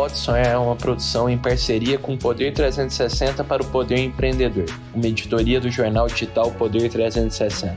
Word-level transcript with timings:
Pode 0.00 0.18
Sonhar 0.18 0.46
é 0.46 0.56
uma 0.56 0.74
produção 0.74 1.28
em 1.28 1.36
parceria 1.36 1.98
com 1.98 2.14
o 2.14 2.18
Poder 2.18 2.54
360 2.54 3.44
para 3.44 3.62
o 3.62 3.66
Poder 3.66 3.98
Empreendedor, 3.98 4.64
uma 4.94 5.06
editoria 5.06 5.60
do 5.60 5.70
jornal 5.70 6.06
digital 6.06 6.50
Poder 6.52 6.88
360. 6.88 7.76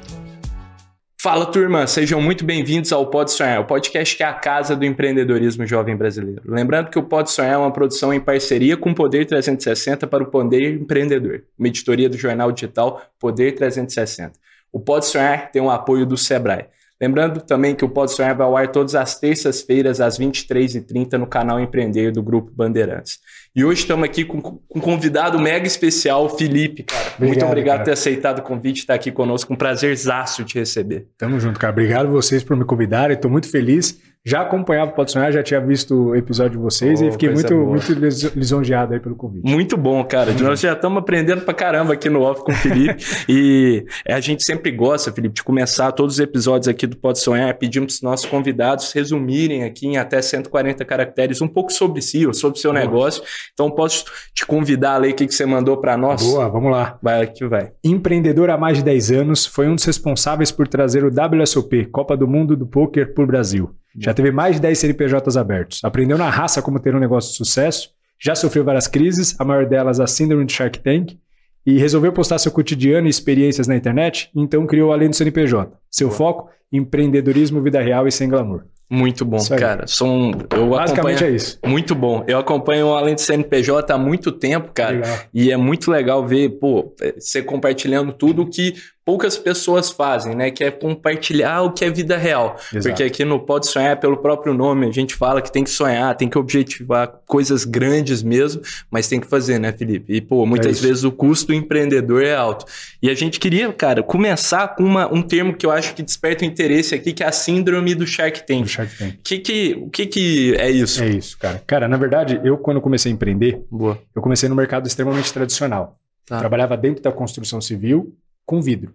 Fala 1.22 1.46
turma, 1.46 1.86
sejam 1.86 2.22
muito 2.22 2.46
bem-vindos 2.46 2.94
ao 2.94 3.08
Pode 3.08 3.34
Sonhar, 3.34 3.60
o 3.60 3.66
podcast 3.66 4.16
que 4.16 4.24
é 4.24 4.26
a 4.26 4.32
casa 4.32 4.74
do 4.74 4.86
empreendedorismo 4.86 5.68
jovem 5.68 5.98
brasileiro. 5.98 6.42
Lembrando 6.46 6.90
que 6.90 6.98
o 6.98 7.04
Pode 7.04 7.30
Sonhar 7.30 7.56
é 7.56 7.58
uma 7.58 7.74
produção 7.74 8.14
em 8.14 8.22
parceria 8.22 8.78
com 8.78 8.92
o 8.92 8.96
Poder 8.96 9.26
360 9.26 10.08
para 10.08 10.24
o 10.24 10.28
Poder 10.28 10.76
Empreendedor, 10.76 11.44
uma 11.60 11.68
editoria 11.68 12.08
do 12.08 12.18
jornal 12.18 12.54
digital 12.54 13.02
Poder 13.20 13.52
360. 13.54 14.32
O 14.72 14.80
Pode 14.80 15.08
Sonhar 15.08 15.52
tem 15.52 15.62
o 15.62 15.70
apoio 15.70 16.06
do 16.06 16.16
Sebrae. 16.16 16.68
Lembrando 17.04 17.42
também 17.42 17.76
que 17.76 17.84
o 17.84 17.90
Pode 17.90 18.14
Sonhar 18.14 18.34
vai 18.34 18.48
ao 18.48 18.56
ar 18.56 18.72
todas 18.72 18.96
as 18.96 19.20
terças-feiras, 19.20 20.00
às 20.00 20.18
23h30, 20.18 21.18
no 21.18 21.28
canal 21.28 21.60
Empreender 21.60 22.14
do 22.14 22.24
Grupo 22.24 22.50
Bandeirantes. 22.56 23.20
E 23.54 23.66
hoje 23.66 23.82
estamos 23.82 24.06
aqui 24.06 24.24
com, 24.24 24.42
com 24.42 24.62
um 24.74 24.80
convidado 24.80 25.38
mega 25.38 25.68
especial, 25.68 26.30
Felipe, 26.38 26.84
cara. 26.84 27.02
Obrigado, 27.02 27.28
Muito 27.28 27.46
obrigado 27.46 27.78
por 27.80 27.84
ter 27.84 27.92
aceitado 27.92 28.40
o 28.40 28.42
convite, 28.42 28.78
estar 28.80 28.94
aqui 28.94 29.12
conosco. 29.12 29.52
Um 29.52 29.58
prazerzaço 29.58 30.46
te 30.46 30.58
receber. 30.58 31.10
Tamo 31.18 31.42
junto, 31.42 31.60
cara. 31.60 31.74
Obrigado 31.74 32.10
vocês 32.10 32.42
por 32.42 32.56
me 32.56 32.64
convidarem. 32.64 33.18
Estou 33.18 33.30
muito 33.30 33.50
feliz 33.50 34.00
já 34.26 34.42
acompanhava 34.42 34.92
o 34.92 34.94
Pode 34.94 35.12
Sonhar, 35.12 35.34
já 35.34 35.44
tinha 35.44 35.60
visto 35.60 36.10
o 36.10 36.16
episódio 36.16 36.54
de 36.54 36.58
vocês 36.58 37.02
oh, 37.02 37.06
e 37.06 37.12
fiquei 37.12 37.30
muito, 37.30 37.54
muito 37.54 37.94
lisonjeado 38.34 38.94
aí 38.94 39.00
pelo 39.00 39.18
convite. 39.18 39.44
Muito 39.44 39.76
bom, 39.76 40.02
cara. 40.06 40.32
Uhum. 40.32 40.38
Nós 40.44 40.62
já 40.62 40.72
estamos 40.72 40.98
aprendendo 41.00 41.42
pra 41.42 41.54
caramba 41.54 41.94
aqui 41.94 42.10
no 42.10 42.22
off 42.22 42.42
com 42.42 42.54
o 42.54 42.56
Felipe. 42.56 43.04
e 43.28 43.86
a 44.08 44.22
gente 44.22 44.42
sempre 44.46 44.72
gosta, 44.72 45.12
Felipe, 45.12 45.36
de 45.36 45.44
começar 45.44 45.92
todos 45.92 46.16
os 46.16 46.20
episódios 46.22 46.70
aqui 46.70 46.88
do 46.88 46.96
Pode 46.96 47.20
Sonhar 47.20 47.54
pedindo 47.58 47.86
para 47.86 47.92
os 47.92 48.02
nossos 48.02 48.26
convidados 48.26 48.94
resumirem 48.94 49.66
aqui 49.66 49.88
em 49.88 49.98
até 49.98 50.22
140 50.22 50.86
caracteres 50.86 51.42
um 51.42 51.48
pouco 51.48 51.74
sobre 51.74 52.02
si 52.02 52.26
ou 52.26 52.34
sobre 52.34 52.58
o 52.58 52.62
seu 52.62 52.72
Boa. 52.72 52.82
negócio. 52.82 53.22
Então, 53.52 53.70
posso 53.70 54.06
te 54.34 54.46
convidar 54.46 54.94
a 54.94 54.98
ler 55.00 55.12
o 55.12 55.16
que, 55.16 55.28
que 55.28 55.36
você 55.36 55.46
mandou 55.46 55.76
para 55.82 55.98
nós? 55.98 56.24
Boa, 56.24 56.48
vamos 56.48 56.72
lá. 56.72 56.98
Vai 57.04 57.22
aqui, 57.22 57.46
vai. 57.46 57.74
Empreendedor 57.84 58.50
há 58.50 58.58
mais 58.58 58.78
de 58.78 58.86
10 58.86 59.12
anos, 59.12 59.46
foi 59.46 59.68
um 59.68 59.76
dos 59.76 59.84
responsáveis 59.84 60.50
por 60.50 60.66
trazer 60.66 61.04
o 61.04 61.12
WSOP, 61.12 61.88
Copa 61.88 62.16
do 62.16 62.26
Mundo 62.26 62.56
do 62.56 62.66
Poker, 62.66 63.14
para 63.14 63.24
o 63.26 63.28
Brasil. 63.28 63.70
Já 63.98 64.14
teve 64.14 64.32
mais 64.32 64.56
de 64.56 64.62
10 64.62 64.78
CNPJs 64.78 65.38
abertos. 65.38 65.84
Aprendeu 65.84 66.18
na 66.18 66.30
raça 66.30 66.62
como 66.62 66.80
ter 66.80 66.96
um 66.96 67.00
negócio 67.00 67.32
de 67.32 67.38
sucesso. 67.38 67.90
Já 68.20 68.36
sofreu 68.36 68.64
várias 68.64 68.88
crises, 68.88 69.36
a 69.40 69.46
maior 69.46 69.66
delas 69.66 70.00
a 70.00 70.08
síndrome 70.08 70.46
de 70.46 70.54
Shark 70.54 70.80
Tank. 70.80 71.18
E 71.66 71.78
resolveu 71.78 72.12
postar 72.12 72.40
seu 72.40 72.52
cotidiano 72.52 73.08
e 73.08 73.10
experiências 73.10 73.68
na 73.68 73.76
internet, 73.76 74.30
então 74.36 74.66
criou 74.68 74.92
Além 74.92 75.10
do 75.10 75.16
CNPJ. 75.16 75.72
Seu 75.90 76.10
Boa. 76.10 76.18
foco, 76.18 76.50
empreendedorismo, 76.72 77.62
vida 77.62 77.82
real 77.82 78.08
e 78.08 78.12
sem 78.12 78.28
glamour. 78.28 78.64
Muito 78.90 79.26
bom, 79.26 79.40
cara. 79.58 79.88
São, 79.88 80.32
eu 80.56 80.70
Basicamente 80.70 81.16
acompanho, 81.16 81.32
é 81.32 81.36
isso. 81.36 81.60
Muito 81.66 81.96
bom. 81.96 82.24
Eu 82.28 82.38
acompanho 82.38 82.88
o 82.88 82.96
Além 82.96 83.16
do 83.16 83.22
CNPJ 83.22 83.92
há 83.92 83.98
muito 83.98 84.32
tempo, 84.32 84.72
cara. 84.74 84.98
Legal. 84.98 85.20
E 85.34 85.52
é 85.52 85.58
muito 85.58 85.90
legal 85.90 86.28
ver, 86.28 86.50
pô, 86.60 86.94
você 87.18 87.42
compartilhando 87.42 88.12
tudo 88.14 88.46
que 88.46 88.76
poucas 89.06 89.38
pessoas 89.38 89.92
fazem, 89.92 90.36
né? 90.36 90.52
Que 90.52 90.64
é 90.64 90.72
compartilhar 90.72 91.62
o 91.62 91.72
que 91.72 91.84
é 91.84 91.90
vida 91.90 92.18
real. 92.18 92.56
Exato. 92.72 92.88
Porque 92.88 93.04
aqui 93.04 93.26
no 93.26 93.40
Pode 93.40 93.68
Sonhar, 93.68 94.00
pelo 94.00 94.18
próprio 94.18 94.54
nome, 94.54 94.88
a 94.88 94.92
gente 94.92 95.16
fala 95.16 95.42
que 95.42 95.52
tem 95.52 95.64
que 95.64 95.70
sonhar, 95.70 96.16
tem 96.16 96.30
que 96.30 96.38
objetivar 96.38 97.22
coisas 97.26 97.66
grandes 97.66 98.24
mesmo, 98.24 98.62
mas 98.90 99.08
tem 99.08 99.20
que 99.20 99.28
fazer, 99.28 99.60
né, 99.60 99.72
Felipe? 99.72 100.14
E, 100.14 100.22
pô, 100.22 100.46
muitas 100.46 100.84
é 100.84 100.88
vezes 100.88 101.04
o 101.04 101.12
custo 101.12 101.48
do 101.48 101.54
empreendedor 101.54 102.24
é 102.24 102.36
alto. 102.36 102.66
E 103.02 103.10
a 103.10 103.14
gente 103.14 103.40
queria, 103.40 103.72
cara, 103.74 104.02
começar 104.02 104.70
com 104.70 104.84
uma, 104.84 105.12
um 105.14 105.22
termo 105.22 105.54
que 105.54 105.66
eu 105.66 105.72
acho 105.72 105.94
que 105.94 106.02
desperta 106.02 106.44
o 106.44 106.48
interesse 106.48 106.96
aqui, 106.96 107.12
que 107.12 107.24
é 107.24 107.28
a 107.28 107.32
síndrome 107.32 107.94
do 107.96 108.08
Shark 108.08 108.46
Tank. 108.46 108.64
Do 108.64 108.70
Shark 108.70 108.98
Tank. 108.98 109.20
Que 109.24 109.40
que, 109.40 109.74
o 109.76 109.90
que 109.90 110.06
que 110.06 110.56
é 110.56 110.72
isso? 110.72 111.04
É 111.04 111.10
isso, 111.10 111.38
cara. 111.38 111.62
Cara, 111.68 111.88
na 111.88 111.98
verdade, 111.98 112.40
eu 112.44 112.58
quando 112.58 112.80
comecei 112.80 113.12
a 113.12 113.16
empreender, 113.16 113.62
Boa. 113.70 114.00
eu 114.16 114.22
comecei 114.22 114.48
no 114.48 114.56
mercado 114.56 114.88
extremamente 114.88 115.32
tradicional. 115.34 115.98
Tá. 116.26 116.40
Trabalhava 116.40 116.78
dentro 116.78 117.04
da 117.04 117.12
construção 117.12 117.60
civil, 117.60 118.16
com 118.46 118.62
vidro. 118.62 118.94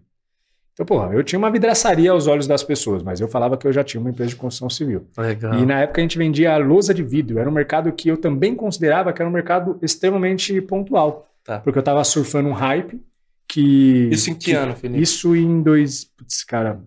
Então, 0.73 0.87
porra, 0.87 1.13
eu 1.13 1.25
tinha 1.25 1.39
uma 1.39 1.51
vidraçaria 1.51 2.13
aos 2.13 2.29
olhos 2.29 2.47
das 2.47 2.63
pessoas, 2.63 3.03
mas 3.03 3.21
eu 3.21 3.27
falava 3.27 3.57
que 3.57 3.67
eu 3.67 3.73
já 3.73 3.83
tinha 3.83 4.01
uma 4.01 4.11
empresa 4.11 4.31
de 4.31 4.37
construção 4.37 4.71
civil. 4.71 5.09
Legal. 5.19 5.55
E 5.55 5.67
na 5.67 5.81
época 5.81 6.01
a 6.01 6.03
gente 6.03 6.17
vendia 6.17 6.55
a 6.55 6.57
lousa 6.57 6.95
de 6.95 7.03
vidro. 7.03 7.41
Era 7.41 7.51
um 7.51 7.53
mercado 7.53 7.91
que 7.91 8.09
eu 8.09 8.17
também 8.17 8.55
considerava 8.55 9.13
que 9.13 9.21
era 9.21 9.29
um 9.29 9.33
mercado 9.33 9.77
extremamente 9.83 10.61
pontual. 10.61 11.29
Tá. 11.43 11.59
Porque 11.59 11.79
eu 11.79 11.81
estava 11.81 12.05
surfando 12.05 12.49
um 12.49 12.53
hype 12.53 13.03
que... 13.49 14.09
Isso 14.13 14.31
em 14.31 14.35
que, 14.35 14.47
que 14.47 14.53
ano, 14.53 14.77
Felipe? 14.77 15.03
Isso 15.03 15.35
em 15.35 15.61
dois... 15.63 16.05
Putz, 16.05 16.45
cara, 16.45 16.81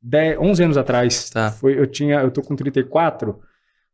10, 0.00 0.38
11 0.38 0.62
anos 0.62 0.76
atrás. 0.76 1.28
Tá. 1.30 1.50
Foi, 1.50 1.76
eu 1.76 1.88
tinha... 1.88 2.20
Eu 2.20 2.30
tô 2.30 2.40
com 2.40 2.54
34 2.54 3.36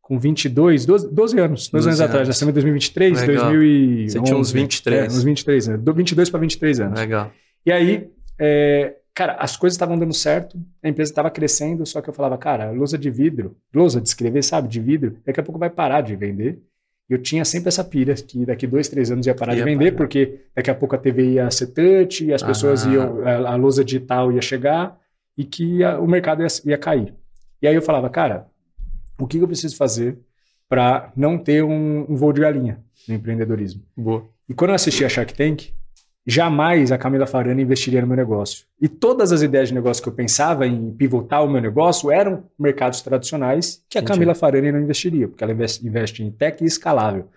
com 0.03 0.19
22, 0.19 0.85
12, 0.85 1.09
12 1.11 1.39
anos, 1.39 1.69
12 1.69 1.87
anos, 1.87 1.87
anos 1.87 2.01
atrás, 2.01 2.27
nascemos 2.27 2.51
em 2.51 2.53
2023, 2.53 3.21
Legal. 3.21 3.45
2011. 3.45 4.09
Você 4.09 4.21
tinha 4.21 4.37
uns 4.37 4.51
23. 4.51 5.03
É, 5.03 5.07
uns 5.07 5.23
23 5.23 5.69
anos, 5.69 5.95
22 5.95 6.29
para 6.29 6.39
23 6.41 6.79
anos. 6.81 6.99
Legal. 6.99 7.31
E 7.65 7.71
aí, 7.71 8.11
é, 8.39 8.95
cara, 9.13 9.33
as 9.33 9.55
coisas 9.55 9.75
estavam 9.75 9.97
dando 9.97 10.13
certo, 10.13 10.57
a 10.83 10.89
empresa 10.89 11.11
estava 11.11 11.29
crescendo, 11.29 11.85
só 11.85 12.01
que 12.01 12.09
eu 12.09 12.13
falava, 12.13 12.37
cara, 12.37 12.71
lousa 12.71 12.97
de 12.97 13.09
vidro, 13.09 13.55
lousa 13.73 14.01
de 14.01 14.07
escrever, 14.07 14.43
sabe, 14.43 14.67
de 14.67 14.79
vidro, 14.79 15.17
daqui 15.25 15.39
a 15.39 15.43
pouco 15.43 15.59
vai 15.59 15.69
parar 15.69 16.01
de 16.01 16.15
vender. 16.15 16.59
Eu 17.09 17.17
tinha 17.17 17.43
sempre 17.43 17.67
essa 17.67 17.83
pilha 17.83 18.15
que 18.15 18.45
daqui 18.45 18.65
dois, 18.65 18.87
três 18.87 19.11
anos 19.11 19.27
ia 19.27 19.35
parar 19.35 19.53
ia 19.53 19.59
de 19.59 19.63
vender, 19.65 19.91
parar. 19.91 19.97
porque 19.97 20.45
daqui 20.55 20.71
a 20.71 20.75
pouco 20.75 20.95
a 20.95 20.97
TV 20.97 21.33
ia 21.33 21.51
ser 21.51 21.67
touch, 21.67 22.31
as 22.33 22.41
ah. 22.41 22.47
pessoas 22.47 22.85
iam, 22.85 23.21
a, 23.27 23.51
a 23.51 23.55
lousa 23.55 23.83
digital 23.83 24.31
ia 24.31 24.41
chegar 24.41 24.97
e 25.37 25.43
que 25.43 25.83
a, 25.83 25.99
o 25.99 26.07
mercado 26.07 26.41
ia, 26.41 26.47
ia 26.65 26.77
cair. 26.77 27.13
E 27.61 27.67
aí 27.67 27.75
eu 27.75 27.81
falava, 27.81 28.09
cara, 28.09 28.47
o 29.19 29.27
que 29.27 29.37
eu 29.37 29.47
preciso 29.47 29.75
fazer 29.75 30.17
para 30.67 31.11
não 31.15 31.37
ter 31.37 31.63
um, 31.63 32.05
um, 32.09 32.15
voo 32.15 32.31
de 32.31 32.41
galinha 32.41 32.79
no 33.07 33.13
empreendedorismo? 33.13 33.83
Boa. 33.95 34.25
E 34.47 34.53
quando 34.53 34.69
eu 34.69 34.75
assisti 34.75 35.03
a 35.03 35.09
Shark 35.09 35.33
Tank, 35.33 35.73
jamais 36.25 36.91
a 36.91 36.97
Camila 36.97 37.25
Farana 37.25 37.61
investiria 37.61 38.01
no 38.01 38.07
meu 38.07 38.15
negócio. 38.15 38.65
E 38.79 38.87
todas 38.87 39.31
as 39.31 39.41
ideias 39.41 39.69
de 39.69 39.73
negócio 39.73 40.01
que 40.01 40.09
eu 40.09 40.13
pensava 40.13 40.67
em 40.67 40.91
pivotar 40.91 41.43
o 41.43 41.49
meu 41.49 41.61
negócio 41.61 42.11
eram 42.11 42.43
mercados 42.57 43.01
tradicionais 43.01 43.83
que 43.89 43.97
a 43.97 44.01
Entendi. 44.01 44.13
Camila 44.13 44.35
Farana 44.35 44.71
não 44.71 44.79
investiria, 44.79 45.27
porque 45.27 45.43
ela 45.43 45.53
investe, 45.53 46.23
em 46.23 46.31
tech 46.31 46.63
e 46.63 46.67
escalável. 46.67 47.27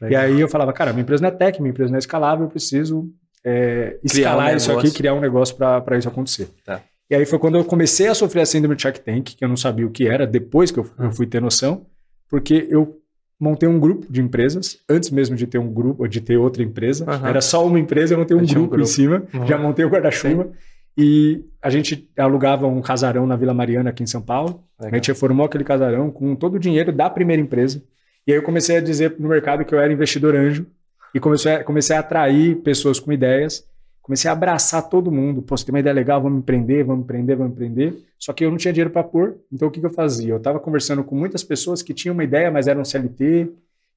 Legal. 0.00 0.22
E 0.22 0.26
aí 0.26 0.40
eu 0.40 0.48
falava, 0.48 0.72
cara, 0.72 0.92
minha 0.92 1.02
empresa 1.02 1.22
não 1.22 1.28
é 1.28 1.32
tech, 1.32 1.60
minha 1.60 1.70
empresa 1.70 1.90
não 1.90 1.96
é 1.96 2.00
escalável, 2.00 2.46
eu 2.46 2.50
preciso 2.50 3.08
é, 3.44 3.98
escalar 4.02 4.52
um 4.52 4.56
isso 4.56 4.72
aqui, 4.72 4.90
criar 4.90 5.14
um 5.14 5.20
negócio 5.20 5.56
para 5.56 5.96
isso 5.96 6.08
acontecer. 6.08 6.48
Tá. 6.64 6.82
E 7.08 7.14
aí 7.14 7.26
foi 7.26 7.38
quando 7.38 7.58
eu 7.58 7.64
comecei 7.64 8.08
a 8.08 8.14
sofrer 8.14 8.40
a 8.40 8.46
síndrome 8.46 8.74
de 8.74 8.82
Shark 8.82 9.00
Tank, 9.00 9.36
que 9.36 9.44
eu 9.44 9.48
não 9.48 9.56
sabia 9.56 9.86
o 9.86 9.90
que 9.90 10.08
era, 10.08 10.26
depois 10.26 10.70
que 10.70 10.78
eu, 10.80 10.88
eu 10.98 11.06
hum. 11.06 11.12
fui 11.12 11.26
ter 11.26 11.40
noção, 11.40 11.86
porque 12.28 12.66
eu 12.70 13.01
montei 13.42 13.68
um 13.68 13.80
grupo 13.80 14.06
de 14.08 14.22
empresas, 14.22 14.78
antes 14.88 15.10
mesmo 15.10 15.34
de 15.34 15.48
ter 15.48 15.58
um 15.58 15.68
grupo, 15.68 16.06
de 16.06 16.20
ter 16.20 16.36
outra 16.36 16.62
empresa. 16.62 17.04
Uhum. 17.10 17.26
Era 17.26 17.40
só 17.40 17.66
uma 17.66 17.76
empresa, 17.76 18.14
eu 18.14 18.18
montei 18.18 18.36
um, 18.36 18.46
grupo, 18.46 18.60
um 18.60 18.66
grupo, 18.68 18.80
em 18.80 18.86
cima, 18.86 19.24
uhum. 19.34 19.44
já 19.44 19.58
montei 19.58 19.84
o 19.84 19.88
guarda-chuva. 19.88 20.52
E 20.96 21.44
a 21.60 21.68
gente 21.68 22.08
alugava 22.16 22.68
um 22.68 22.80
casarão 22.80 23.26
na 23.26 23.34
Vila 23.34 23.52
Mariana, 23.52 23.90
aqui 23.90 24.04
em 24.04 24.06
São 24.06 24.22
Paulo. 24.22 24.62
Legal. 24.78 24.92
A 24.92 24.94
gente 24.94 25.08
reformou 25.08 25.44
aquele 25.44 25.64
casarão 25.64 26.08
com 26.08 26.36
todo 26.36 26.54
o 26.54 26.58
dinheiro 26.58 26.92
da 26.92 27.10
primeira 27.10 27.42
empresa. 27.42 27.82
E 28.24 28.30
aí 28.30 28.38
eu 28.38 28.44
comecei 28.44 28.76
a 28.76 28.80
dizer 28.80 29.16
no 29.18 29.28
mercado 29.28 29.64
que 29.64 29.74
eu 29.74 29.80
era 29.80 29.92
investidor 29.92 30.36
anjo. 30.36 30.64
E 31.12 31.18
comecei 31.18 31.52
a, 31.52 31.64
comecei 31.64 31.96
a 31.96 31.98
atrair 31.98 32.56
pessoas 32.62 33.00
com 33.00 33.12
ideias 33.12 33.64
comecei 34.02 34.28
a 34.28 34.32
abraçar 34.32 34.88
todo 34.88 35.10
mundo. 35.10 35.40
Pô, 35.40 35.56
você 35.56 35.64
tem 35.64 35.72
uma 35.72 35.80
ideia 35.80 35.94
legal, 35.94 36.20
vamos 36.20 36.40
empreender, 36.40 36.82
vamos 36.82 37.04
empreender, 37.04 37.36
vamos 37.36 37.52
empreender. 37.52 37.94
Só 38.18 38.32
que 38.32 38.44
eu 38.44 38.50
não 38.50 38.58
tinha 38.58 38.72
dinheiro 38.72 38.90
para 38.90 39.04
pôr, 39.04 39.38
então 39.50 39.68
o 39.68 39.70
que, 39.70 39.80
que 39.80 39.86
eu 39.86 39.90
fazia? 39.90 40.32
Eu 40.32 40.36
estava 40.36 40.60
conversando 40.60 41.02
com 41.02 41.14
muitas 41.14 41.42
pessoas 41.42 41.82
que 41.82 41.94
tinham 41.94 42.12
uma 42.12 42.24
ideia, 42.24 42.50
mas 42.50 42.66
eram 42.66 42.84
CLT. 42.84 43.48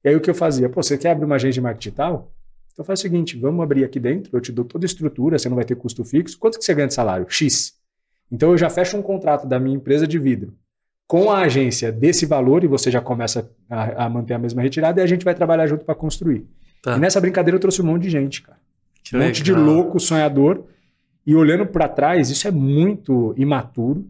E 0.04 0.08
aí 0.08 0.16
o 0.16 0.20
que 0.20 0.30
eu 0.30 0.34
fazia? 0.34 0.68
Pô, 0.68 0.82
você 0.82 0.96
quer 0.96 1.10
abrir 1.10 1.26
uma 1.26 1.34
agência 1.34 1.54
de 1.54 1.60
marketing 1.60 1.88
digital? 1.90 2.32
Então 2.72 2.84
faz 2.84 3.00
o 3.00 3.02
seguinte, 3.02 3.38
vamos 3.38 3.62
abrir 3.62 3.84
aqui 3.84 3.98
dentro, 3.98 4.36
eu 4.36 4.40
te 4.40 4.52
dou 4.52 4.64
toda 4.64 4.84
a 4.84 4.86
estrutura, 4.86 5.38
você 5.38 5.48
não 5.48 5.56
vai 5.56 5.64
ter 5.64 5.74
custo 5.74 6.04
fixo. 6.04 6.38
Quanto 6.38 6.58
que 6.58 6.64
você 6.64 6.74
ganha 6.74 6.88
de 6.88 6.94
salário? 6.94 7.26
X. 7.28 7.74
Então 8.30 8.50
eu 8.50 8.58
já 8.58 8.68
fecho 8.68 8.96
um 8.96 9.02
contrato 9.02 9.46
da 9.46 9.58
minha 9.58 9.76
empresa 9.76 10.06
de 10.06 10.18
vidro 10.18 10.54
com 11.06 11.30
a 11.30 11.42
agência 11.42 11.92
desse 11.92 12.26
valor 12.26 12.64
e 12.64 12.66
você 12.66 12.90
já 12.90 13.00
começa 13.00 13.50
a, 13.70 14.06
a 14.06 14.10
manter 14.10 14.34
a 14.34 14.38
mesma 14.38 14.60
retirada 14.60 15.00
e 15.00 15.04
a 15.04 15.06
gente 15.06 15.24
vai 15.24 15.34
trabalhar 15.34 15.66
junto 15.66 15.84
para 15.84 15.94
construir. 15.94 16.44
Tá. 16.82 16.96
E 16.96 17.00
nessa 17.00 17.20
brincadeira 17.20 17.56
eu 17.56 17.60
trouxe 17.60 17.80
um 17.80 17.86
monte 17.86 18.02
de 18.02 18.10
gente, 18.10 18.42
cara. 18.42 18.58
Um 19.14 19.20
monte 19.20 19.42
de 19.42 19.52
louco 19.52 20.00
sonhador. 20.00 20.64
E 21.26 21.34
olhando 21.34 21.66
para 21.66 21.88
trás, 21.88 22.30
isso 22.30 22.46
é 22.46 22.50
muito 22.50 23.34
imaturo, 23.36 24.08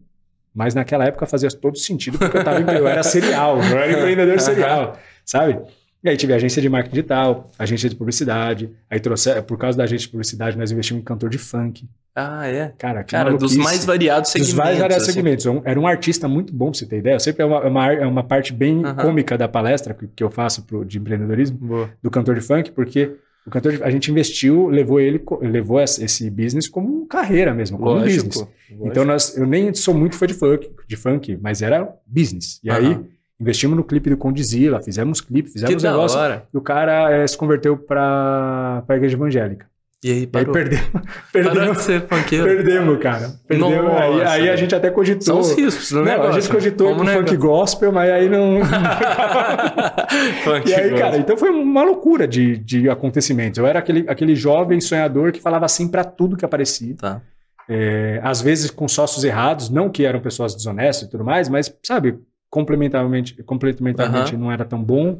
mas 0.54 0.74
naquela 0.74 1.04
época 1.06 1.26
fazia 1.26 1.50
todo 1.50 1.78
sentido, 1.78 2.18
porque 2.18 2.36
eu, 2.36 2.44
tava, 2.44 2.60
eu 2.72 2.86
era 2.86 3.02
serial, 3.02 3.58
eu 3.58 3.78
era 3.78 3.92
empreendedor 3.92 4.38
serial, 4.38 4.98
sabe? 5.24 5.58
E 6.04 6.08
aí 6.10 6.16
tive 6.16 6.34
agência 6.34 6.60
de 6.60 6.68
marketing 6.68 6.94
digital, 6.94 7.50
agência 7.58 7.88
de 7.88 7.96
publicidade, 7.96 8.70
aí 8.88 9.00
trouxe, 9.00 9.42
por 9.42 9.56
causa 9.56 9.78
da 9.78 9.84
agência 9.84 10.06
de 10.06 10.10
publicidade, 10.10 10.56
nós 10.58 10.70
investimos 10.70 11.00
em 11.00 11.04
cantor 11.04 11.30
de 11.30 11.38
funk. 11.38 11.88
Ah, 12.14 12.46
é? 12.46 12.72
Cara, 12.78 13.02
Cara 13.04 13.36
dos 13.36 13.56
mais 13.56 13.84
variados 13.84 14.30
segmentos. 14.30 14.54
Dos 14.54 14.64
mais 14.64 14.78
variados 14.78 15.04
assim. 15.04 15.12
segmentos. 15.12 15.46
Era 15.64 15.78
um 15.78 15.86
artista 15.86 16.28
muito 16.28 16.52
bom, 16.52 16.70
pra 16.70 16.78
você 16.78 16.86
ter 16.86 16.98
ideia. 16.98 17.18
Sempre 17.18 17.42
é 17.42 17.46
uma, 17.46 17.56
é 17.58 17.66
uma, 17.68 17.92
é 17.92 18.06
uma 18.06 18.22
parte 18.22 18.52
bem 18.52 18.82
cômica 19.02 19.36
da 19.36 19.46
palestra 19.46 19.92
que, 19.92 20.06
que 20.06 20.24
eu 20.24 20.30
faço 20.30 20.62
pro, 20.62 20.84
de 20.84 20.96
empreendedorismo, 20.98 21.58
Boa. 21.58 21.90
do 22.02 22.10
cantor 22.10 22.34
de 22.34 22.40
funk, 22.40 22.70
porque 22.70 23.16
o 23.46 23.50
cantor, 23.50 23.80
a 23.82 23.90
gente 23.90 24.10
investiu, 24.10 24.68
levou 24.68 24.98
ele, 25.00 25.22
levou 25.40 25.80
esse 25.80 26.28
business 26.30 26.68
como 26.68 27.06
carreira 27.06 27.54
mesmo, 27.54 27.78
como 27.78 27.92
lógico, 27.92 28.26
business. 28.26 28.36
Lógico. 28.36 28.88
Então 28.88 29.04
nós, 29.04 29.36
eu 29.36 29.46
nem 29.46 29.72
sou 29.72 29.94
muito 29.94 30.16
fã 30.16 30.26
de 30.26 30.34
funk, 30.34 30.70
de 30.86 30.96
funk, 30.96 31.38
mas 31.40 31.62
era 31.62 31.88
business. 32.06 32.60
E 32.62 32.70
aí 32.70 32.98
Investimos 33.38 33.76
no 33.76 33.84
clipe 33.84 34.08
do 34.08 34.16
Condizila, 34.16 34.80
fizemos 34.80 35.20
clipe, 35.20 35.50
fizemos 35.50 35.74
que 35.82 35.88
negócio. 35.88 36.18
E 36.52 36.56
o 36.56 36.60
cara 36.60 37.10
é, 37.10 37.26
se 37.26 37.36
converteu 37.36 37.76
para 37.76 38.82
a 38.88 38.96
igreja 38.96 39.14
evangélica. 39.14 39.68
E 40.06 40.12
aí, 40.12 40.24
parou. 40.24 40.54
Aí 40.54 40.62
perdemos. 40.62 40.88
Parou 40.92 41.08
perdemos 41.32 41.78
de 41.78 41.82
ser 41.82 42.06
funkeiro. 42.06 42.44
Perdemos, 42.44 42.98
cara. 43.00 43.28
Perdemos. 43.44 43.92
Aí, 43.92 44.22
aí, 44.22 44.50
a 44.50 44.54
gente 44.54 44.72
até 44.72 44.88
cogitou. 44.88 45.24
São 45.24 45.40
os 45.40 45.52
riscos 45.52 45.90
negócio. 45.90 46.30
A 46.30 46.40
gente 46.40 46.48
cogitou 46.48 46.94
pro 46.94 47.02
negócio? 47.02 47.26
funk 47.26 47.36
gospel, 47.36 47.90
mas 47.90 48.12
aí 48.12 48.28
não. 48.28 48.60
e 50.64 50.74
aí, 50.74 50.94
cara, 50.96 51.16
então 51.16 51.36
foi 51.36 51.50
uma 51.50 51.82
loucura 51.82 52.28
de, 52.28 52.56
de 52.56 52.88
acontecimentos. 52.88 53.58
Eu 53.58 53.66
era 53.66 53.80
aquele, 53.80 54.08
aquele 54.08 54.36
jovem 54.36 54.80
sonhador 54.80 55.32
que 55.32 55.40
falava 55.40 55.64
assim 55.64 55.88
para 55.88 56.04
tudo 56.04 56.36
que 56.36 56.44
aparecia. 56.44 56.94
Tá. 56.94 57.20
É, 57.68 58.20
às 58.22 58.40
vezes 58.40 58.70
com 58.70 58.86
sócios 58.86 59.24
errados, 59.24 59.70
não 59.70 59.90
que 59.90 60.06
eram 60.06 60.20
pessoas 60.20 60.54
desonestas 60.54 61.08
e 61.08 61.10
tudo 61.10 61.24
mais, 61.24 61.48
mas, 61.48 61.76
sabe, 61.82 62.16
complementarmente, 62.48 63.42
complementarmente 63.42 64.36
não 64.36 64.52
era 64.52 64.64
tão 64.64 64.80
bom. 64.80 65.18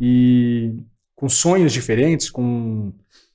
E 0.00 0.74
com 1.14 1.28
sonhos 1.28 1.72
diferentes, 1.72 2.28
com 2.28 2.92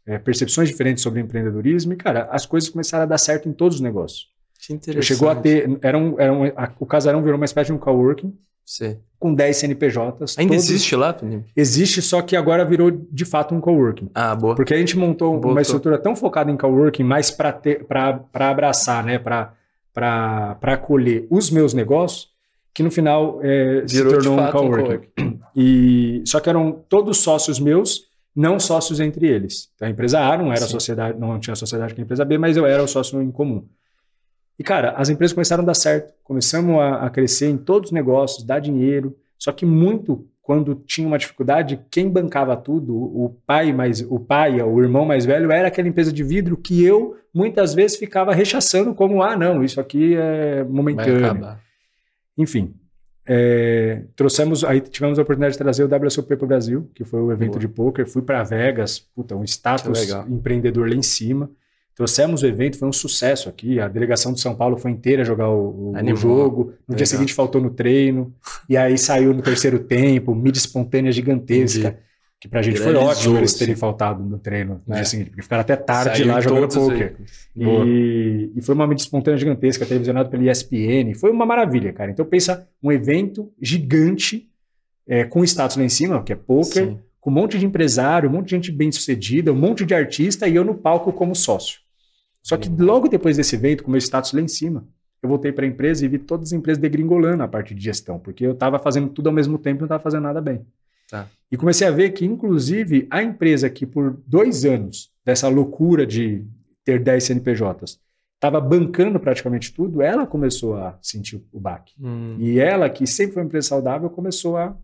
é, 0.09 0.17
percepções 0.17 0.67
diferentes 0.69 1.03
sobre 1.03 1.19
empreendedorismo. 1.21 1.93
E, 1.93 1.95
cara, 1.95 2.27
as 2.31 2.45
coisas 2.45 2.69
começaram 2.69 3.03
a 3.03 3.07
dar 3.07 3.17
certo 3.17 3.47
em 3.47 3.53
todos 3.53 3.75
os 3.75 3.81
negócios. 3.81 4.27
Que 4.65 4.73
interessante. 4.73 5.05
Chegou 5.05 5.29
a 5.29 5.35
ter. 5.35 5.77
Era 5.81 5.97
um, 5.97 6.15
era 6.19 6.33
um, 6.33 6.43
a- 6.45 6.71
o 6.79 6.85
casarão 6.85 7.21
virou 7.23 7.37
uma 7.37 7.45
espécie 7.45 7.67
de 7.67 7.73
um 7.73 7.77
coworking 7.77 8.33
Sei. 8.65 8.97
com 9.17 9.33
10 9.33 9.55
CNPJs. 9.57 10.37
Ainda 10.37 10.53
todos- 10.53 10.69
existe 10.69 10.95
lá, 10.95 11.13
Felipe? 11.13 11.45
Existe, 11.55 12.01
só 12.01 12.21
que 12.21 12.35
agora 12.35 12.65
virou 12.65 12.91
de 12.91 13.23
fato 13.25 13.55
um 13.55 13.61
coworking. 13.61 14.09
Ah, 14.13 14.35
boa. 14.35 14.55
Porque 14.55 14.73
a 14.73 14.77
gente 14.77 14.97
montou 14.97 15.39
uma 15.39 15.61
estrutura 15.61 15.97
tão 15.97 16.15
focada 16.15 16.51
em 16.51 16.57
coworking, 16.57 17.03
mais 17.03 17.31
para 17.31 17.59
abraçar, 18.33 19.03
né? 19.05 19.17
Para 19.19 19.53
acolher 20.61 21.25
os 21.29 21.49
meus 21.49 21.73
negócios, 21.73 22.29
que 22.73 22.83
no 22.83 22.91
final 22.91 23.39
é, 23.41 23.83
se 23.87 24.03
tornou 24.03 24.33
um 24.33 24.37
fato 24.37 24.57
um 24.57 24.69
coworking. 24.71 25.39
E, 25.55 26.21
só 26.25 26.39
que 26.39 26.49
eram 26.49 26.83
todos 26.87 27.17
sócios 27.17 27.59
meus, 27.59 28.08
não 28.35 28.59
sócios 28.59 28.99
entre 28.99 29.27
eles. 29.27 29.69
Então, 29.75 29.87
a 29.87 29.91
empresa 29.91 30.19
A 30.19 30.37
não 30.37 30.51
era 30.51 30.61
sociedade, 30.61 31.19
não 31.19 31.39
tinha 31.39 31.55
sociedade 31.55 31.93
com 31.93 32.01
a 32.01 32.03
empresa 32.03 32.23
B, 32.23 32.37
mas 32.37 32.55
eu 32.57 32.65
era 32.65 32.83
o 32.83 32.87
sócio 32.87 33.21
em 33.21 33.31
comum. 33.31 33.65
E, 34.57 34.63
cara, 34.63 34.91
as 34.91 35.09
empresas 35.09 35.33
começaram 35.33 35.63
a 35.63 35.65
dar 35.65 35.73
certo. 35.73 36.13
Começamos 36.23 36.79
a, 36.79 37.05
a 37.05 37.09
crescer 37.09 37.49
em 37.49 37.57
todos 37.57 37.89
os 37.89 37.93
negócios, 37.93 38.43
dar 38.43 38.59
dinheiro. 38.59 39.15
Só 39.37 39.53
que 39.53 39.65
muito, 39.65 40.27
quando 40.41 40.75
tinha 40.75 41.07
uma 41.07 41.17
dificuldade, 41.17 41.79
quem 41.89 42.09
bancava 42.09 42.57
tudo, 42.57 42.93
o 42.93 43.37
pai 43.47 43.71
mais, 43.71 44.01
o 44.01 44.19
pai, 44.19 44.61
o 44.61 44.81
irmão 44.81 45.05
mais 45.05 45.25
velho, 45.25 45.49
era 45.51 45.69
aquela 45.69 45.87
empresa 45.87 46.11
de 46.11 46.23
vidro 46.23 46.57
que 46.57 46.83
eu, 46.83 47.15
muitas 47.33 47.73
vezes, 47.73 47.97
ficava 47.97 48.33
rechaçando 48.33 48.93
como, 48.93 49.23
ah, 49.23 49.37
não, 49.37 49.63
isso 49.63 49.79
aqui 49.79 50.15
é 50.15 50.63
Vai 50.63 50.73
momentâneo. 50.73 51.25
acabar. 51.25 51.61
Enfim, 52.37 52.73
é, 53.31 54.01
trouxemos, 54.15 54.63
aí 54.63 54.81
tivemos 54.81 55.19
a 55.19 55.21
oportunidade 55.21 55.53
de 55.53 55.59
trazer 55.59 55.83
o 55.83 55.87
WSOP 56.05 56.35
para 56.35 56.43
o 56.45 56.47
Brasil, 56.47 56.89
que 56.95 57.05
foi 57.05 57.21
o 57.21 57.31
evento 57.31 57.51
Boa. 57.51 57.59
de 57.59 57.67
poker. 57.67 58.07
Fui 58.07 58.23
para 58.23 58.41
Vegas, 58.43 58.97
puta, 58.99 59.35
um 59.35 59.43
status 59.43 60.09
empreendedor 60.27 60.89
lá 60.89 60.95
em 60.95 61.03
cima. 61.03 61.47
Trouxemos 61.93 62.41
o 62.41 62.47
evento, 62.47 62.77
foi 62.77 62.87
um 62.87 62.93
sucesso 62.93 63.47
aqui. 63.49 63.79
A 63.79 63.87
delegação 63.87 64.33
de 64.33 64.39
São 64.39 64.55
Paulo 64.55 64.77
foi 64.77 64.89
inteira 64.89 65.23
jogar 65.23 65.49
o, 65.49 65.91
o- 65.91 66.15
jogo. 66.15 66.73
No 66.87 66.95
dia 66.95 67.03
Legal. 67.03 67.05
seguinte 67.05 67.33
faltou 67.33 67.61
no 67.61 67.69
treino. 67.69 68.33
E 68.67 68.75
aí 68.75 68.97
saiu 68.97 69.31
no 69.33 69.41
terceiro 69.43 69.77
tempo, 69.79 70.33
mídia 70.33 70.59
espontânea 70.59 71.11
gigantesca. 71.11 71.89
Entendi. 71.89 72.08
Que 72.39 72.47
pra 72.47 72.61
gente 72.61 72.77
foi 72.77 72.93
Viralizou, 72.93 73.11
ótimo 73.11 73.37
eles 73.37 73.51
assim. 73.51 73.59
terem 73.59 73.75
faltado 73.75 74.23
no 74.23 74.39
treino 74.39 74.81
no 74.87 74.93
É. 74.93 74.97
dia 74.97 75.05
seguinte, 75.05 75.29
porque 75.29 75.41
ficaram 75.41 75.61
até 75.61 75.75
tarde 75.75 76.19
Saiu 76.19 76.27
lá 76.27 76.39
jogando 76.39 76.73
poker. 76.73 77.17
E, 77.55 78.51
e 78.55 78.61
foi 78.61 78.75
uma 78.75 78.87
mídia 78.87 79.03
espontânea 79.03 79.37
gigantesca, 79.37 79.85
televisionado 79.85 80.29
pela 80.29 80.49
ESPN. 80.49 81.13
Foi 81.15 81.31
uma 81.31 81.45
maravilha, 81.45 81.91
cara. 81.91 82.09
Então 82.11 82.25
pensa 82.25 82.65
um 82.81 82.91
evento 82.91 83.51
gigante 83.61 84.47
é, 85.07 85.25
com 85.25 85.43
status 85.43 85.75
lá 85.75 85.83
em 85.83 85.89
cima, 85.89 86.23
que 86.23 86.31
é 86.31 86.35
poker, 86.35 86.85
Sim. 86.87 86.99
com 87.19 87.29
um 87.29 87.33
monte 87.33 87.59
de 87.59 87.65
empresário, 87.65 88.29
um 88.29 88.31
monte 88.31 88.45
de 88.45 88.51
gente 88.55 88.71
bem 88.71 88.89
sucedida, 88.91 89.51
um 89.51 89.55
monte 89.57 89.85
de 89.85 89.93
artista 89.93 90.47
e 90.47 90.55
eu 90.55 90.63
no 90.63 90.75
palco 90.75 91.11
como 91.11 91.35
sócio. 91.35 91.79
Só 92.41 92.55
que 92.55 92.69
logo 92.69 93.09
depois 93.09 93.35
desse 93.35 93.55
evento, 93.55 93.83
com 93.83 93.91
meu 93.91 93.97
status 93.99 94.31
lá 94.31 94.39
em 94.39 94.47
cima, 94.47 94.87
eu 95.21 95.27
voltei 95.27 95.51
para 95.51 95.65
a 95.65 95.67
empresa 95.67 96.05
e 96.05 96.07
vi 96.07 96.17
todas 96.17 96.49
as 96.49 96.53
empresas 96.53 96.81
degringolando 96.81 97.43
a 97.43 97.47
parte 97.49 97.75
de 97.75 97.83
gestão, 97.83 98.17
porque 98.17 98.45
eu 98.45 98.53
estava 98.53 98.79
fazendo 98.79 99.09
tudo 99.09 99.27
ao 99.27 99.33
mesmo 99.33 99.57
tempo 99.57 99.79
e 99.79 99.81
não 99.81 99.85
estava 99.87 100.01
fazendo 100.01 100.23
nada 100.23 100.39
bem. 100.39 100.61
Tá. 101.09 101.29
E 101.51 101.57
comecei 101.57 101.87
a 101.87 101.91
ver 101.91 102.11
que, 102.11 102.25
inclusive, 102.25 103.07
a 103.09 103.23
empresa 103.23 103.69
que 103.69 103.85
por 103.85 104.21
dois 104.25 104.65
anos 104.65 105.11
dessa 105.25 105.47
loucura 105.47 106.05
de 106.05 106.45
ter 106.83 107.01
10 107.01 107.23
CNPJs 107.23 107.99
estava 108.35 108.61
bancando 108.61 109.19
praticamente 109.19 109.73
tudo, 109.73 110.01
ela 110.01 110.25
começou 110.25 110.75
a 110.75 110.97
sentir 111.01 111.43
o 111.51 111.59
baque. 111.59 111.93
Hum, 111.99 112.37
E 112.39 112.59
ela, 112.59 112.89
que 112.89 113.05
sempre 113.05 113.33
foi 113.33 113.41
uma 113.43 113.47
empresa 113.47 113.67
saudável, 113.69 114.09
começou 114.09 114.55
a 114.57 114.77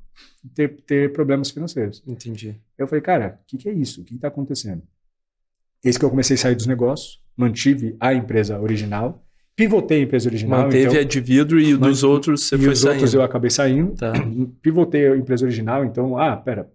ter, 0.53 0.81
ter 0.81 1.13
problemas 1.13 1.51
financeiros. 1.51 2.03
entendi. 2.05 2.59
Eu 2.77 2.87
falei, 2.87 3.01
cara, 3.01 3.39
o 3.41 3.45
que, 3.47 3.57
que 3.57 3.69
é 3.69 3.73
isso? 3.73 4.01
O 4.01 4.03
que 4.03 4.15
está 4.15 4.27
acontecendo? 4.27 4.83
Eis 5.83 5.97
que 5.97 6.03
eu 6.03 6.09
comecei 6.09 6.35
a 6.35 6.37
sair 6.39 6.55
dos 6.55 6.65
negócios, 6.65 7.21
mantive 7.37 7.95
a 7.99 8.13
empresa 8.13 8.59
original, 8.59 9.24
pivotei 9.55 9.99
a 9.99 10.03
empresa 10.03 10.29
original. 10.29 10.63
Manteve 10.63 10.85
então, 10.85 10.99
a 10.99 11.03
de 11.03 11.19
vidro 11.19 11.59
e 11.59 11.75
dos 11.75 12.03
outros 12.03 12.43
você 12.43 12.55
e 12.55 12.59
foi 12.59 12.69
os 12.69 12.79
saindo. 12.79 12.93
outros 12.93 13.13
eu 13.13 13.21
acabei 13.21 13.49
saindo. 13.49 13.93
Tá. 13.93 14.13
Pivotei 14.61 15.07
a 15.07 15.15
empresa 15.15 15.45
original, 15.45 15.85
então, 15.85 16.17
ah, 16.17 16.35
pera, 16.35 16.69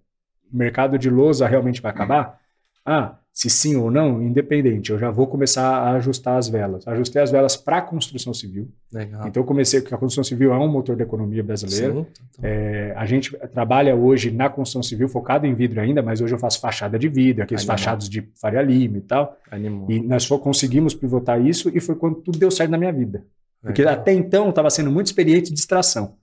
o 0.52 0.56
mercado 0.56 0.98
de 0.98 1.10
lousa 1.10 1.46
realmente 1.46 1.80
vai 1.80 1.90
acabar? 1.90 2.39
Ah, 2.84 3.18
se 3.32 3.48
sim 3.48 3.76
ou 3.76 3.90
não, 3.90 4.20
independente, 4.22 4.90
eu 4.90 4.98
já 4.98 5.10
vou 5.10 5.26
começar 5.26 5.64
a 5.64 5.92
ajustar 5.92 6.36
as 6.36 6.48
velas. 6.48 6.86
Ajustei 6.86 7.22
as 7.22 7.30
velas 7.30 7.56
para 7.56 7.78
a 7.78 7.82
construção 7.82 8.34
civil. 8.34 8.68
Legal. 8.92 9.26
Então, 9.26 9.42
eu 9.42 9.46
comecei, 9.46 9.80
porque 9.80 9.94
a 9.94 9.98
construção 9.98 10.24
civil 10.24 10.52
é 10.52 10.58
um 10.58 10.68
motor 10.68 10.96
da 10.96 11.04
economia 11.04 11.42
brasileira. 11.42 11.94
Sim, 11.94 12.00
então. 12.00 12.26
É, 12.42 12.92
a 12.96 13.06
gente 13.06 13.34
trabalha 13.52 13.94
hoje 13.94 14.30
na 14.30 14.50
construção 14.50 14.82
civil 14.82 15.08
focado 15.08 15.46
em 15.46 15.54
vidro 15.54 15.80
ainda, 15.80 16.02
mas 16.02 16.20
hoje 16.20 16.34
eu 16.34 16.38
faço 16.38 16.60
fachada 16.60 16.98
de 16.98 17.08
vidro, 17.08 17.44
aqueles 17.44 17.62
Animal. 17.62 17.78
fachados 17.78 18.08
de 18.08 18.28
Faria 18.34 18.62
Lima 18.62 18.98
e 18.98 19.02
tal. 19.02 19.38
Animal. 19.50 19.90
E 19.90 20.00
nós 20.00 20.24
só 20.24 20.36
conseguimos 20.36 20.92
pivotar 20.92 21.40
isso 21.40 21.70
e 21.74 21.80
foi 21.80 21.94
quando 21.94 22.16
tudo 22.16 22.38
deu 22.38 22.50
certo 22.50 22.70
na 22.70 22.78
minha 22.78 22.92
vida. 22.92 23.24
Porque 23.62 23.82
Legal. 23.82 23.94
até 24.00 24.12
então 24.12 24.44
eu 24.44 24.50
estava 24.50 24.68
sendo 24.70 24.90
muito 24.90 25.06
experiente 25.06 25.50
de 25.50 25.54
distração. 25.54 26.16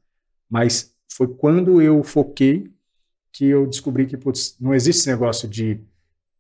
Mas 0.50 0.94
foi 1.09 1.27
quando 1.27 1.81
eu 1.81 2.04
foquei 2.04 2.69
que 3.31 3.45
eu 3.45 3.65
descobri 3.65 4.06
que 4.06 4.18
putz, 4.18 4.56
não 4.59 4.74
existe 4.74 5.01
esse 5.01 5.09
negócio 5.09 5.48
de 5.48 5.80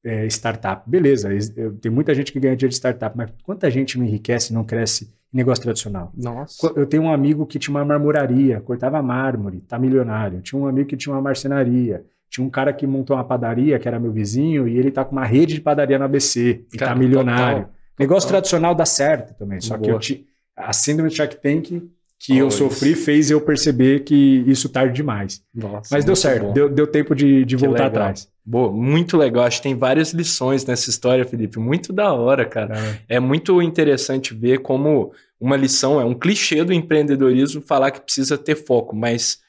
é, 0.07 0.25
startup. 0.27 0.89
Beleza, 0.89 1.29
eu- 1.55 1.73
tem 1.73 1.91
muita 1.91 2.13
gente 2.13 2.31
que 2.31 2.39
ganha 2.39 2.55
dinheiro 2.55 2.69
de 2.69 2.75
startup, 2.75 3.15
mas 3.17 3.29
quanta 3.43 3.69
gente 3.69 3.97
não 3.97 4.05
enriquece, 4.05 4.53
não 4.53 4.63
cresce 4.63 5.05
em 5.33 5.37
negócio 5.37 5.61
tradicional? 5.63 6.11
Nossa. 6.15 6.71
Eu 6.75 6.85
tenho 6.85 7.03
um 7.03 7.11
amigo 7.11 7.45
que 7.45 7.59
tinha 7.59 7.75
uma 7.75 7.83
marmoraria, 7.85 8.61
cortava 8.61 9.01
mármore, 9.01 9.59
tá 9.67 9.77
milionário. 9.77 10.41
Tinha 10.41 10.59
um 10.61 10.67
amigo 10.67 10.87
que 10.89 10.97
tinha 10.97 11.13
uma 11.13 11.21
marcenaria. 11.21 12.03
Tinha 12.29 12.45
um 12.45 12.49
cara 12.49 12.73
que 12.73 12.85
montou 12.85 13.15
uma 13.15 13.23
padaria, 13.23 13.79
que 13.79 13.87
era 13.87 13.99
meu 13.99 14.11
vizinho, 14.11 14.67
e 14.67 14.77
ele 14.77 14.91
tá 14.91 15.03
com 15.05 15.13
uma 15.13 15.25
rede 15.25 15.53
de 15.55 15.61
padaria 15.61 15.97
no 15.97 16.05
ABC 16.05 16.65
e 16.73 16.77
Cara, 16.77 16.91
tá 16.93 16.97
milionário. 16.97 17.57
total, 17.63 17.73
Negócio 17.99 18.27
total. 18.27 18.41
tradicional 18.41 18.75
dá 18.75 18.85
certo 18.85 19.33
também. 19.37 19.59
Só 19.61 19.75
que 19.75 19.83
Boa. 19.83 19.93
eu 19.95 19.99
ti- 19.99 20.25
a 20.55 20.73
síndrome 20.73 21.09
de 21.09 21.15
Shark 21.15 21.37
Tank 21.41 21.89
que 22.19 22.37
eu 22.37 22.47
Oh, 22.47 22.51
sofri 22.51 22.91
isso. 22.93 23.05
fez 23.05 23.29
eu 23.31 23.39
perceber 23.39 23.99
que 24.03 24.43
isso 24.47 24.67
tarde 24.69 24.93
demais. 24.95 25.41
Nossa, 25.53 25.93
Mas 25.95 26.03
deu 26.03 26.15
certo, 26.15 26.51
deu, 26.51 26.67
deu 26.67 26.87
tempo 26.87 27.13
de, 27.15 27.45
de 27.45 27.55
Que 27.55 27.61
voltar 27.65 27.85
legal. 27.85 28.01
atrás. 28.01 28.27
Boa, 28.49 28.71
muito 28.71 29.17
legal. 29.17 29.43
Acho 29.43 29.57
que 29.57 29.63
tem 29.63 29.75
várias 29.75 30.13
lições 30.13 30.65
nessa 30.65 30.89
história, 30.89 31.25
Felipe. 31.25 31.59
Muito 31.59 31.91
da 31.91 32.13
hora, 32.13 32.45
cara. 32.45 32.97
É 33.09 33.19
muito 33.19 33.61
interessante 33.61 34.33
ver 34.33 34.59
como 34.59 35.11
uma 35.37 35.57
lição, 35.57 35.99
é 35.99 36.05
um 36.05 36.13
clichê 36.13 36.63
do 36.63 36.71
empreendedorismo 36.71 37.61
falar 37.61 37.91
que 37.91 37.99
precisa 37.99 38.37
ter 38.37 38.55
foco, 38.55 38.95
mas, 38.95 39.39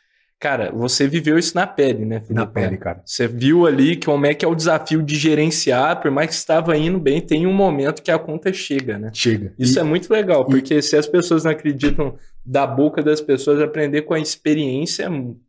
cara, 0.40 0.70
você 0.72 1.06
viveu 1.08 1.38
isso 1.38 1.54
na 1.54 1.66
pele, 1.66 2.04
né, 2.04 2.20
Felipe? 2.20 2.34
Na 2.34 2.46
pele, 2.46 2.76
cara. 2.76 3.02
Você 3.04 3.26
viu 3.26 3.66
ali 3.66 3.96
que 3.96 4.06
como 4.06 4.26
é 4.26 4.34
que 4.34 4.44
é 4.44 4.48
o 4.48 4.54
desafio 4.54 5.02
de 5.02 5.16
gerenciar, 5.16 6.00
por 6.00 6.10
mais 6.10 6.28
que 6.28 6.34
estava 6.34 6.76
indo 6.76 6.98
bem, 6.98 7.20
tem 7.20 7.46
um 7.46 7.52
momento 7.52 8.02
que 8.02 8.10
a 8.10 8.18
conta 8.18 8.52
chega, 8.52 8.98
né? 8.98 9.10
Chega. 9.12 9.52
Isso 9.58 9.78
E- 9.78 9.80
é 9.80 9.82
muito 9.82 10.10
legal, 10.12 10.44
porque 10.44 10.80
se 10.82 10.96
as 10.96 11.06
pessoas 11.06 11.44
não 11.44 11.50
acreditam 11.50 12.14
da 12.44 12.66
boca 12.66 13.02
das 13.02 13.20
pessoas, 13.20 13.60
aprender 13.60 14.02
com 14.02 14.14
a 14.14 14.18
experiência 14.20 15.04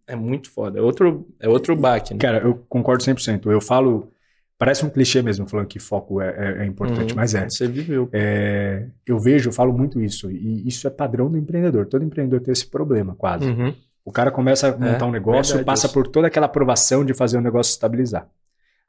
é, 0.08 0.13
é 0.13 0.15
muito 0.15 0.50
foda. 0.51 0.79
É 0.79 0.81
outro, 0.81 1.27
é 1.39 1.48
outro 1.48 1.75
baque, 1.75 2.13
né? 2.13 2.19
Cara, 2.19 2.39
eu 2.39 2.55
concordo 2.67 3.01
100%. 3.03 3.50
Eu 3.51 3.62
falo, 3.62 4.12
parece 4.58 4.86
um 4.86 4.89
clichê 4.89 5.22
mesmo 5.22 5.48
falando 5.48 5.67
que 5.67 5.79
foco 5.79 6.19
é, 6.19 6.27
é- 6.60 6.63
é 6.63 6.65
importante, 6.65 7.12
Uhum, 7.12 7.15
mas 7.15 7.34
é. 7.36 7.48
Você 7.50 7.67
viveu. 7.69 8.10
É, 8.12 8.86
eu 9.08 9.17
vejo, 9.17 9.48
eu 9.50 9.53
falo 9.53 9.72
muito 9.72 10.01
isso, 10.01 10.29
e 10.29 10.67
isso 10.67 10.86
é 10.88 10.89
padrão 10.89 11.31
do 11.31 11.38
empreendedor. 11.38 11.86
Todo 11.86 12.03
empreendedor 12.03 12.41
tem 12.41 12.51
esse 12.51 12.67
problema, 12.67 13.15
quase. 13.15 13.46
Uhum. 13.48 13.74
O 14.10 14.12
cara 14.12 14.32
começa 14.32 14.70
a 14.70 14.72
montar 14.75 15.06
um 15.06 15.12
negócio, 15.12 15.54
verdade 15.54 15.68
passa 15.68 15.86
isso. 15.86 15.94
por 15.94 16.08
toda 16.08 16.25
aquela 16.25 16.48
aprovação 16.48 17.06
de 17.06 17.13
fazer 17.13 17.38
o 17.38 17.42
negócio 17.42 17.70
estabilizar. 17.70 18.28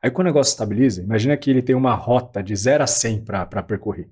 Aí 0.03 0.11
quando 0.11 0.29
o 0.29 0.31
negócio 0.31 0.50
estabiliza, 0.50 1.03
imagina 1.03 1.37
que 1.37 1.50
ele 1.50 1.61
tem 1.61 1.77
uma 1.77 1.95
rota 1.95 2.43
de 2.43 2.57
0 2.57 2.83
a 2.83 2.87
100 2.87 3.21
para 3.21 3.62
percorrer. 3.62 4.09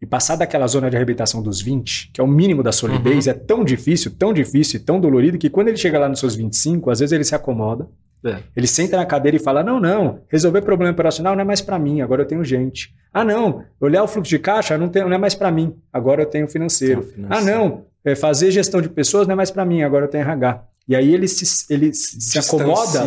E 0.00 0.06
passar 0.06 0.34
daquela 0.34 0.66
zona 0.66 0.88
de 0.88 0.96
arrebentação 0.96 1.42
dos 1.42 1.60
20, 1.60 2.10
que 2.10 2.22
é 2.22 2.24
o 2.24 2.26
mínimo 2.26 2.62
da 2.62 2.72
solidez, 2.72 3.26
é 3.26 3.34
tão 3.34 3.62
difícil, 3.62 4.12
tão 4.18 4.32
difícil 4.32 4.80
e 4.80 4.82
tão 4.82 4.98
dolorido 4.98 5.36
que 5.36 5.50
quando 5.50 5.68
ele 5.68 5.76
chega 5.76 5.98
lá 5.98 6.08
nos 6.08 6.20
seus 6.20 6.34
25, 6.34 6.90
às 6.90 7.00
vezes 7.00 7.12
ele 7.12 7.24
se 7.24 7.34
acomoda, 7.34 7.86
É. 8.26 8.42
ele 8.56 8.66
senta 8.66 8.96
na 8.96 9.06
cadeira 9.06 9.36
e 9.36 9.40
fala: 9.40 9.62
Não, 9.62 9.78
não, 9.78 10.20
resolver 10.28 10.62
problema 10.62 10.92
operacional 10.92 11.34
não 11.34 11.42
é 11.42 11.44
mais 11.44 11.60
para 11.60 11.78
mim, 11.78 12.00
agora 12.00 12.22
eu 12.22 12.26
tenho 12.26 12.44
gente. 12.44 12.94
Ah, 13.12 13.24
não, 13.24 13.64
olhar 13.80 14.02
o 14.02 14.08
fluxo 14.08 14.30
de 14.30 14.38
caixa 14.38 14.76
não, 14.76 14.88
tem, 14.88 15.02
não 15.02 15.12
é 15.12 15.18
mais 15.18 15.34
para 15.34 15.50
mim, 15.50 15.74
agora 15.92 16.22
eu 16.22 16.26
tenho 16.26 16.48
financeiro. 16.48 17.02
Tem 17.02 17.12
financeiro. 17.12 17.54
Ah, 17.54 17.58
não, 17.58 17.84
é, 18.04 18.14
fazer 18.14 18.50
gestão 18.50 18.80
de 18.80 18.88
pessoas 18.88 19.26
não 19.26 19.32
é 19.34 19.36
mais 19.36 19.50
para 19.50 19.64
mim, 19.64 19.82
agora 19.82 20.04
eu 20.04 20.08
tenho 20.08 20.24
RH. 20.24 20.64
E 20.88 20.94
aí 20.94 21.12
ele 21.12 21.26
se, 21.26 21.72
ele 21.72 21.92
se 21.92 22.38
acomoda, 22.38 23.04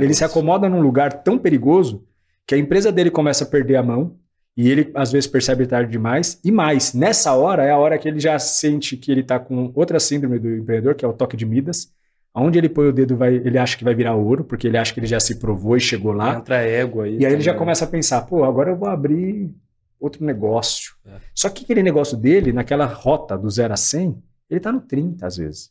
ele 0.00 0.14
se 0.14 0.24
acomoda 0.24 0.68
num 0.68 0.80
lugar 0.80 1.22
tão 1.22 1.38
perigoso 1.38 2.04
que 2.46 2.54
a 2.54 2.58
empresa 2.58 2.90
dele 2.90 3.10
começa 3.10 3.44
a 3.44 3.46
perder 3.46 3.76
a 3.76 3.82
mão 3.82 4.16
e 4.56 4.68
ele 4.68 4.90
às 4.94 5.12
vezes 5.12 5.28
percebe 5.28 5.66
tarde 5.66 5.92
demais. 5.92 6.40
E 6.42 6.50
mais, 6.50 6.94
nessa 6.94 7.32
hora 7.34 7.64
é 7.64 7.70
a 7.70 7.78
hora 7.78 7.98
que 7.98 8.08
ele 8.08 8.18
já 8.18 8.38
sente 8.38 8.96
que 8.96 9.12
ele 9.12 9.20
está 9.20 9.38
com 9.38 9.70
outra 9.74 10.00
síndrome 10.00 10.38
do 10.38 10.48
empreendedor, 10.48 10.94
que 10.94 11.04
é 11.04 11.08
o 11.08 11.12
toque 11.12 11.36
de 11.36 11.44
Midas. 11.46 11.92
Onde 12.38 12.58
ele 12.58 12.68
põe 12.68 12.88
o 12.88 12.92
dedo, 12.92 13.16
vai, 13.16 13.34
ele 13.34 13.58
acha 13.58 13.76
que 13.76 13.84
vai 13.84 13.94
virar 13.94 14.14
ouro, 14.14 14.44
porque 14.44 14.66
ele 14.66 14.78
acha 14.78 14.92
que 14.92 15.00
ele 15.00 15.06
já 15.06 15.20
se 15.20 15.38
provou 15.38 15.76
e 15.76 15.80
chegou 15.80 16.12
lá. 16.12 16.36
Entra 16.36 16.56
égua 16.56 17.04
aí. 17.04 17.12
E 17.12 17.14
aí 17.14 17.20
também. 17.20 17.32
ele 17.34 17.42
já 17.42 17.54
começa 17.54 17.84
a 17.84 17.88
pensar, 17.88 18.22
pô, 18.22 18.44
agora 18.44 18.70
eu 18.70 18.76
vou 18.76 18.88
abrir 18.88 19.54
outro 20.00 20.24
negócio. 20.24 20.94
É. 21.06 21.16
Só 21.34 21.48
que 21.48 21.64
aquele 21.64 21.82
negócio 21.82 22.16
dele, 22.16 22.52
naquela 22.52 22.86
rota 22.86 23.36
do 23.36 23.48
0 23.50 23.72
a 23.72 23.76
100, 23.76 24.22
ele 24.50 24.58
está 24.58 24.72
no 24.72 24.80
30 24.80 25.26
às 25.26 25.36
vezes. 25.36 25.70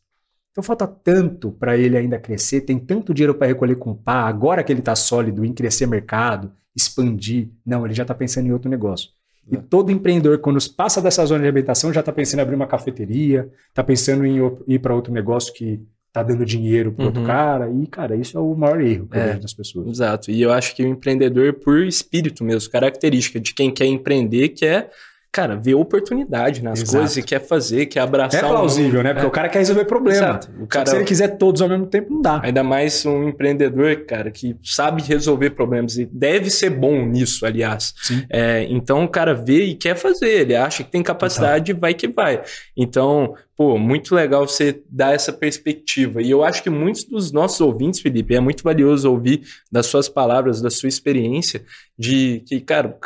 Então 0.50 0.62
falta 0.62 0.86
tanto 0.86 1.52
para 1.52 1.76
ele 1.76 1.96
ainda 1.96 2.18
crescer, 2.18 2.62
tem 2.62 2.78
tanto 2.78 3.14
dinheiro 3.14 3.34
para 3.34 3.46
recolher 3.46 3.76
com 3.76 3.94
pá, 3.94 4.22
agora 4.22 4.62
que 4.64 4.72
ele 4.72 4.80
está 4.80 4.96
sólido 4.96 5.44
em 5.44 5.52
crescer 5.52 5.86
mercado, 5.86 6.52
expandir. 6.74 7.50
Não, 7.64 7.84
ele 7.84 7.94
já 7.94 8.02
está 8.02 8.14
pensando 8.14 8.48
em 8.48 8.52
outro 8.52 8.70
negócio. 8.70 9.10
E 9.50 9.56
é. 9.56 9.60
todo 9.60 9.90
empreendedor, 9.90 10.38
quando 10.38 10.58
passa 10.74 11.00
dessa 11.00 11.24
zona 11.24 11.42
de 11.42 11.48
habitação, 11.48 11.92
já 11.92 12.00
está 12.00 12.12
pensando 12.12 12.40
em 12.40 12.42
abrir 12.42 12.56
uma 12.56 12.66
cafeteria, 12.66 13.50
está 13.68 13.82
pensando 13.82 14.26
em 14.26 14.38
ir 14.66 14.78
para 14.78 14.94
outro 14.94 15.12
negócio 15.12 15.54
que 15.54 15.80
está 16.08 16.22
dando 16.22 16.44
dinheiro 16.44 16.92
para 16.92 17.02
uhum. 17.02 17.08
outro 17.08 17.24
cara. 17.24 17.70
E, 17.70 17.86
cara, 17.86 18.16
isso 18.16 18.36
é 18.36 18.40
o 18.40 18.54
maior 18.54 18.80
erro 18.80 19.06
que 19.06 19.18
é, 19.18 19.34
das 19.34 19.54
pessoas. 19.54 19.88
Exato. 19.88 20.30
E 20.30 20.42
eu 20.42 20.52
acho 20.52 20.74
que 20.74 20.82
o 20.82 20.88
empreendedor, 20.88 21.54
por 21.54 21.84
espírito 21.84 22.42
mesmo, 22.42 22.70
característica 22.70 23.38
de 23.38 23.54
quem 23.54 23.70
quer 23.72 23.86
empreender, 23.86 24.50
quer 24.50 24.90
cara, 25.38 25.54
vê 25.54 25.72
oportunidade 25.72 26.64
nas 26.64 26.82
Exato. 26.82 26.98
coisas 26.98 27.16
e 27.16 27.22
quer 27.22 27.38
fazer, 27.38 27.86
quer 27.86 28.00
abraçar. 28.00 28.42
É 28.42 28.48
plausível, 28.48 29.00
um... 29.00 29.02
né? 29.04 29.12
Porque 29.12 29.24
é. 29.24 29.28
o 29.28 29.30
cara 29.30 29.48
quer 29.48 29.60
resolver 29.60 29.84
problema. 29.84 30.18
Exato. 30.18 30.50
O 30.60 30.66
cara... 30.66 30.86
Se 30.86 30.96
ele 30.96 31.04
quiser 31.04 31.38
todos 31.38 31.62
ao 31.62 31.68
mesmo 31.68 31.86
tempo, 31.86 32.12
não 32.12 32.20
dá. 32.20 32.40
Ainda 32.42 32.64
mais 32.64 33.06
um 33.06 33.28
empreendedor, 33.28 34.04
cara, 34.04 34.32
que 34.32 34.56
sabe 34.64 35.00
resolver 35.02 35.50
problemas 35.50 35.96
e 35.96 36.04
deve 36.04 36.50
ser 36.50 36.70
bom 36.70 37.06
nisso, 37.06 37.46
aliás. 37.46 37.94
É, 38.28 38.66
então 38.68 39.04
o 39.04 39.08
cara 39.08 39.32
vê 39.32 39.64
e 39.64 39.74
quer 39.76 39.96
fazer, 39.96 40.40
ele 40.40 40.56
acha 40.56 40.82
que 40.82 40.90
tem 40.90 41.04
capacidade 41.04 41.70
e 41.70 41.74
vai 41.74 41.94
que 41.94 42.08
vai. 42.08 42.42
Então, 42.76 43.34
pô, 43.56 43.78
muito 43.78 44.16
legal 44.16 44.46
você 44.46 44.82
dar 44.90 45.14
essa 45.14 45.32
perspectiva. 45.32 46.20
E 46.20 46.30
eu 46.30 46.42
acho 46.42 46.64
que 46.64 46.70
muitos 46.70 47.04
dos 47.04 47.30
nossos 47.30 47.60
ouvintes, 47.60 48.00
Felipe, 48.00 48.34
é 48.34 48.40
muito 48.40 48.64
valioso 48.64 49.08
ouvir 49.08 49.42
das 49.70 49.86
suas 49.86 50.08
palavras, 50.08 50.60
da 50.60 50.70
sua 50.70 50.88
experiência, 50.88 51.62
de 51.96 52.42
que, 52.44 52.60
cara, 52.60 52.98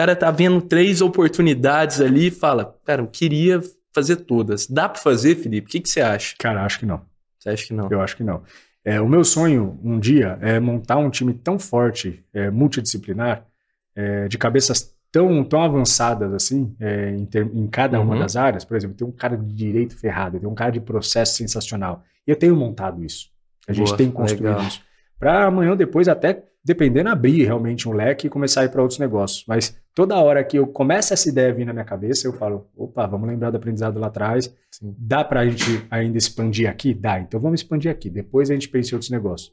cara 0.00 0.16
tá 0.16 0.30
vendo 0.30 0.62
três 0.62 1.02
oportunidades 1.02 2.00
ali 2.00 2.28
e 2.28 2.30
fala, 2.30 2.74
cara, 2.86 3.02
eu 3.02 3.06
queria 3.06 3.60
fazer 3.94 4.16
todas. 4.16 4.66
Dá 4.66 4.88
para 4.88 4.98
fazer, 4.98 5.36
Felipe? 5.36 5.68
O 5.68 5.70
que, 5.70 5.80
que 5.80 5.90
você 5.90 6.00
acha? 6.00 6.34
Cara, 6.38 6.64
acho 6.64 6.78
que 6.78 6.86
não. 6.86 7.02
Você 7.38 7.50
acha 7.50 7.66
que 7.66 7.74
não? 7.74 7.88
Eu 7.90 8.00
acho 8.00 8.16
que 8.16 8.24
não. 8.24 8.42
É, 8.82 8.98
o 8.98 9.06
meu 9.06 9.22
sonho 9.22 9.78
um 9.84 10.00
dia 10.00 10.38
é 10.40 10.58
montar 10.58 10.96
um 10.96 11.10
time 11.10 11.34
tão 11.34 11.58
forte, 11.58 12.24
é, 12.32 12.50
multidisciplinar, 12.50 13.44
é, 13.94 14.26
de 14.26 14.38
cabeças 14.38 14.96
tão, 15.12 15.44
tão 15.44 15.62
avançadas 15.62 16.32
assim, 16.32 16.74
é, 16.80 17.10
em, 17.10 17.26
ter, 17.26 17.44
em, 17.44 17.66
cada 17.66 17.98
uhum. 17.98 18.06
uma 18.06 18.18
das 18.18 18.36
áreas. 18.36 18.64
Por 18.64 18.78
exemplo, 18.78 18.96
tem 18.96 19.06
um 19.06 19.12
cara 19.12 19.36
de 19.36 19.52
direito 19.52 19.98
ferrado, 19.98 20.40
tem 20.40 20.48
um 20.48 20.54
cara 20.54 20.72
de 20.72 20.80
processo 20.80 21.36
sensacional. 21.36 22.02
E 22.26 22.30
eu 22.30 22.36
tenho 22.36 22.56
montado 22.56 23.04
isso. 23.04 23.28
A 23.68 23.72
Boa, 23.74 23.86
gente 23.86 23.98
tem 23.98 24.10
construído 24.10 24.44
legal. 24.44 24.66
isso. 24.66 24.80
Para 25.18 25.44
amanhã 25.44 25.72
ou 25.72 25.76
depois 25.76 26.08
até 26.08 26.42
dependendo, 26.64 27.08
abrir 27.08 27.44
realmente 27.44 27.88
um 27.88 27.92
leque 27.92 28.26
e 28.26 28.30
começar 28.30 28.62
a 28.62 28.64
ir 28.64 28.70
para 28.70 28.82
outros 28.82 28.98
negócios. 28.98 29.44
Mas 29.46 29.76
toda 29.94 30.16
hora 30.16 30.42
que 30.44 30.58
eu 30.58 30.66
começo 30.66 31.12
essa 31.12 31.28
ideia 31.28 31.52
vir 31.52 31.64
na 31.64 31.72
minha 31.72 31.84
cabeça, 31.84 32.26
eu 32.26 32.32
falo, 32.32 32.68
opa, 32.76 33.06
vamos 33.06 33.28
lembrar 33.28 33.50
do 33.50 33.56
aprendizado 33.56 33.98
lá 33.98 34.06
atrás. 34.06 34.54
Sim. 34.70 34.94
Dá 34.98 35.24
para 35.24 35.40
a 35.40 35.48
gente 35.48 35.86
ainda 35.90 36.18
expandir 36.18 36.68
aqui? 36.68 36.94
Dá, 36.94 37.20
então 37.20 37.40
vamos 37.40 37.60
expandir 37.60 37.90
aqui. 37.90 38.08
Depois 38.08 38.50
a 38.50 38.54
gente 38.54 38.68
pensa 38.68 38.90
em 38.90 38.94
outros 38.94 39.10
negócios. 39.10 39.52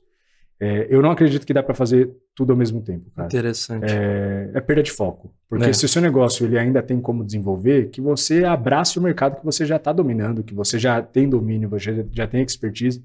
É, 0.59 0.87
eu 0.89 1.01
não 1.03 1.11
acredito 1.11 1.45
que 1.45 1.53
dá 1.53 1.61
para 1.61 1.75
fazer 1.75 2.11
tudo 2.33 2.51
ao 2.51 2.57
mesmo 2.57 2.81
tempo, 2.81 3.11
cara. 3.11 3.27
Interessante. 3.27 3.85
É, 3.85 4.51
é 4.55 4.61
perda 4.61 4.81
de 4.81 4.91
foco. 4.91 5.31
Porque 5.47 5.69
é. 5.69 5.73
se 5.73 5.85
o 5.85 5.89
seu 5.89 6.01
negócio 6.01 6.45
ele 6.45 6.57
ainda 6.57 6.81
tem 6.81 6.99
como 6.99 7.23
desenvolver, 7.23 7.89
que 7.89 8.01
você 8.01 8.43
abrace 8.43 8.97
o 8.97 9.01
mercado 9.01 9.37
que 9.37 9.45
você 9.45 9.65
já 9.65 9.75
está 9.75 9.93
dominando, 9.93 10.43
que 10.43 10.55
você 10.55 10.79
já 10.79 11.01
tem 11.01 11.29
domínio, 11.29 11.69
você 11.69 12.07
já 12.11 12.27
tem 12.27 12.41
expertise. 12.41 13.03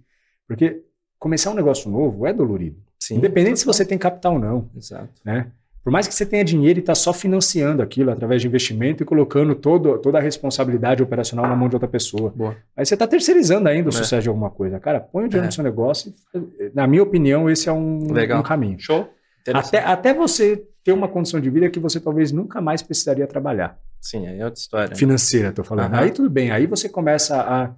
Porque 0.49 0.83
começar 1.19 1.51
um 1.51 1.55
negócio 1.55 1.91
novo 1.91 2.27
é 2.27 2.33
dolorido. 2.33 2.77
Sim, 2.99 3.17
Independente 3.17 3.59
se 3.59 3.67
você 3.67 3.85
tem 3.85 3.99
capital 3.99 4.35
ou 4.35 4.39
não. 4.39 4.71
Exato. 4.75 5.11
Né? 5.25 5.51
Por 5.83 5.91
mais 5.91 6.07
que 6.07 6.15
você 6.15 6.25
tenha 6.25 6.45
dinheiro 6.45 6.79
e 6.79 6.81
está 6.81 6.95
só 6.95 7.13
financiando 7.13 7.83
aquilo 7.83 8.11
através 8.11 8.41
de 8.41 8.47
investimento 8.47 9.03
e 9.03 9.07
colocando 9.07 9.55
todo, 9.55 9.99
toda 9.99 10.19
a 10.19 10.21
responsabilidade 10.21 11.03
operacional 11.03 11.49
na 11.49 11.57
mão 11.57 11.69
de 11.69 11.75
outra 11.75 11.89
pessoa. 11.89 12.33
Boa. 12.37 12.57
Aí 12.77 12.87
você 12.87 12.95
está 12.95 13.07
terceirizando 13.07 13.69
ainda 13.69 13.89
o 13.89 13.93
é. 13.93 13.93
sucesso 13.93 14.23
de 14.23 14.29
alguma 14.29 14.49
coisa. 14.49 14.79
Cara, 14.79 15.01
põe 15.01 15.25
o 15.25 15.29
dinheiro 15.29 15.45
é. 15.45 15.49
no 15.49 15.53
seu 15.53 15.65
negócio. 15.65 16.15
E, 16.35 16.71
na 16.73 16.87
minha 16.87 17.03
opinião, 17.03 17.51
esse 17.51 17.69
é 17.69 17.73
um, 17.73 18.07
um 18.07 18.43
caminho. 18.43 18.79
Show. 18.79 19.09
Até, 19.53 19.79
até 19.81 20.15
você 20.15 20.65
ter 20.85 20.93
uma 20.93 21.09
condição 21.09 21.41
de 21.41 21.51
vida 21.51 21.69
que 21.69 21.81
você 21.81 21.99
talvez 21.99 22.31
nunca 22.31 22.61
mais 22.61 22.81
precisaria 22.81 23.27
trabalhar. 23.27 23.77
Sim, 24.01 24.27
aí 24.27 24.39
é 24.39 24.45
outra 24.45 24.61
história. 24.61 24.89
Né? 24.91 24.95
Financeira, 24.97 25.49
estou 25.49 25.65
falando. 25.65 25.93
Uhum. 25.93 25.99
Aí 25.99 26.11
tudo 26.11 26.31
bem. 26.31 26.51
Aí 26.51 26.67
você 26.67 26.89
começa 26.89 27.41
a 27.41 27.71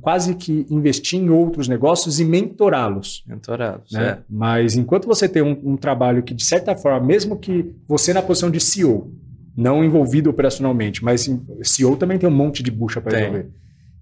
quase 0.00 0.34
que 0.34 0.66
investir 0.70 1.20
em 1.20 1.30
outros 1.30 1.68
negócios 1.68 2.20
e 2.20 2.24
mentorá-los. 2.24 3.24
Mentorá-los, 3.26 3.90
né? 3.92 4.04
É. 4.04 4.18
Mas 4.28 4.76
enquanto 4.76 5.06
você 5.06 5.28
tem 5.28 5.42
um, 5.42 5.58
um, 5.64 5.76
trabalho 5.76 6.22
que, 6.22 6.34
de 6.34 6.44
certa 6.44 6.76
forma, 6.76 7.06
mesmo 7.06 7.38
que 7.38 7.74
você 7.88 8.12
na 8.12 8.22
posição 8.22 8.50
de 8.50 8.60
CEO, 8.60 9.12
não 9.56 9.84
envolvido 9.84 10.30
operacionalmente, 10.30 11.04
mas 11.04 11.28
CEO 11.62 11.96
também 11.96 12.18
tem 12.18 12.28
um 12.28 12.32
monte 12.32 12.62
de 12.62 12.70
bucha 12.70 13.00
para 13.00 13.18
resolver. 13.18 13.50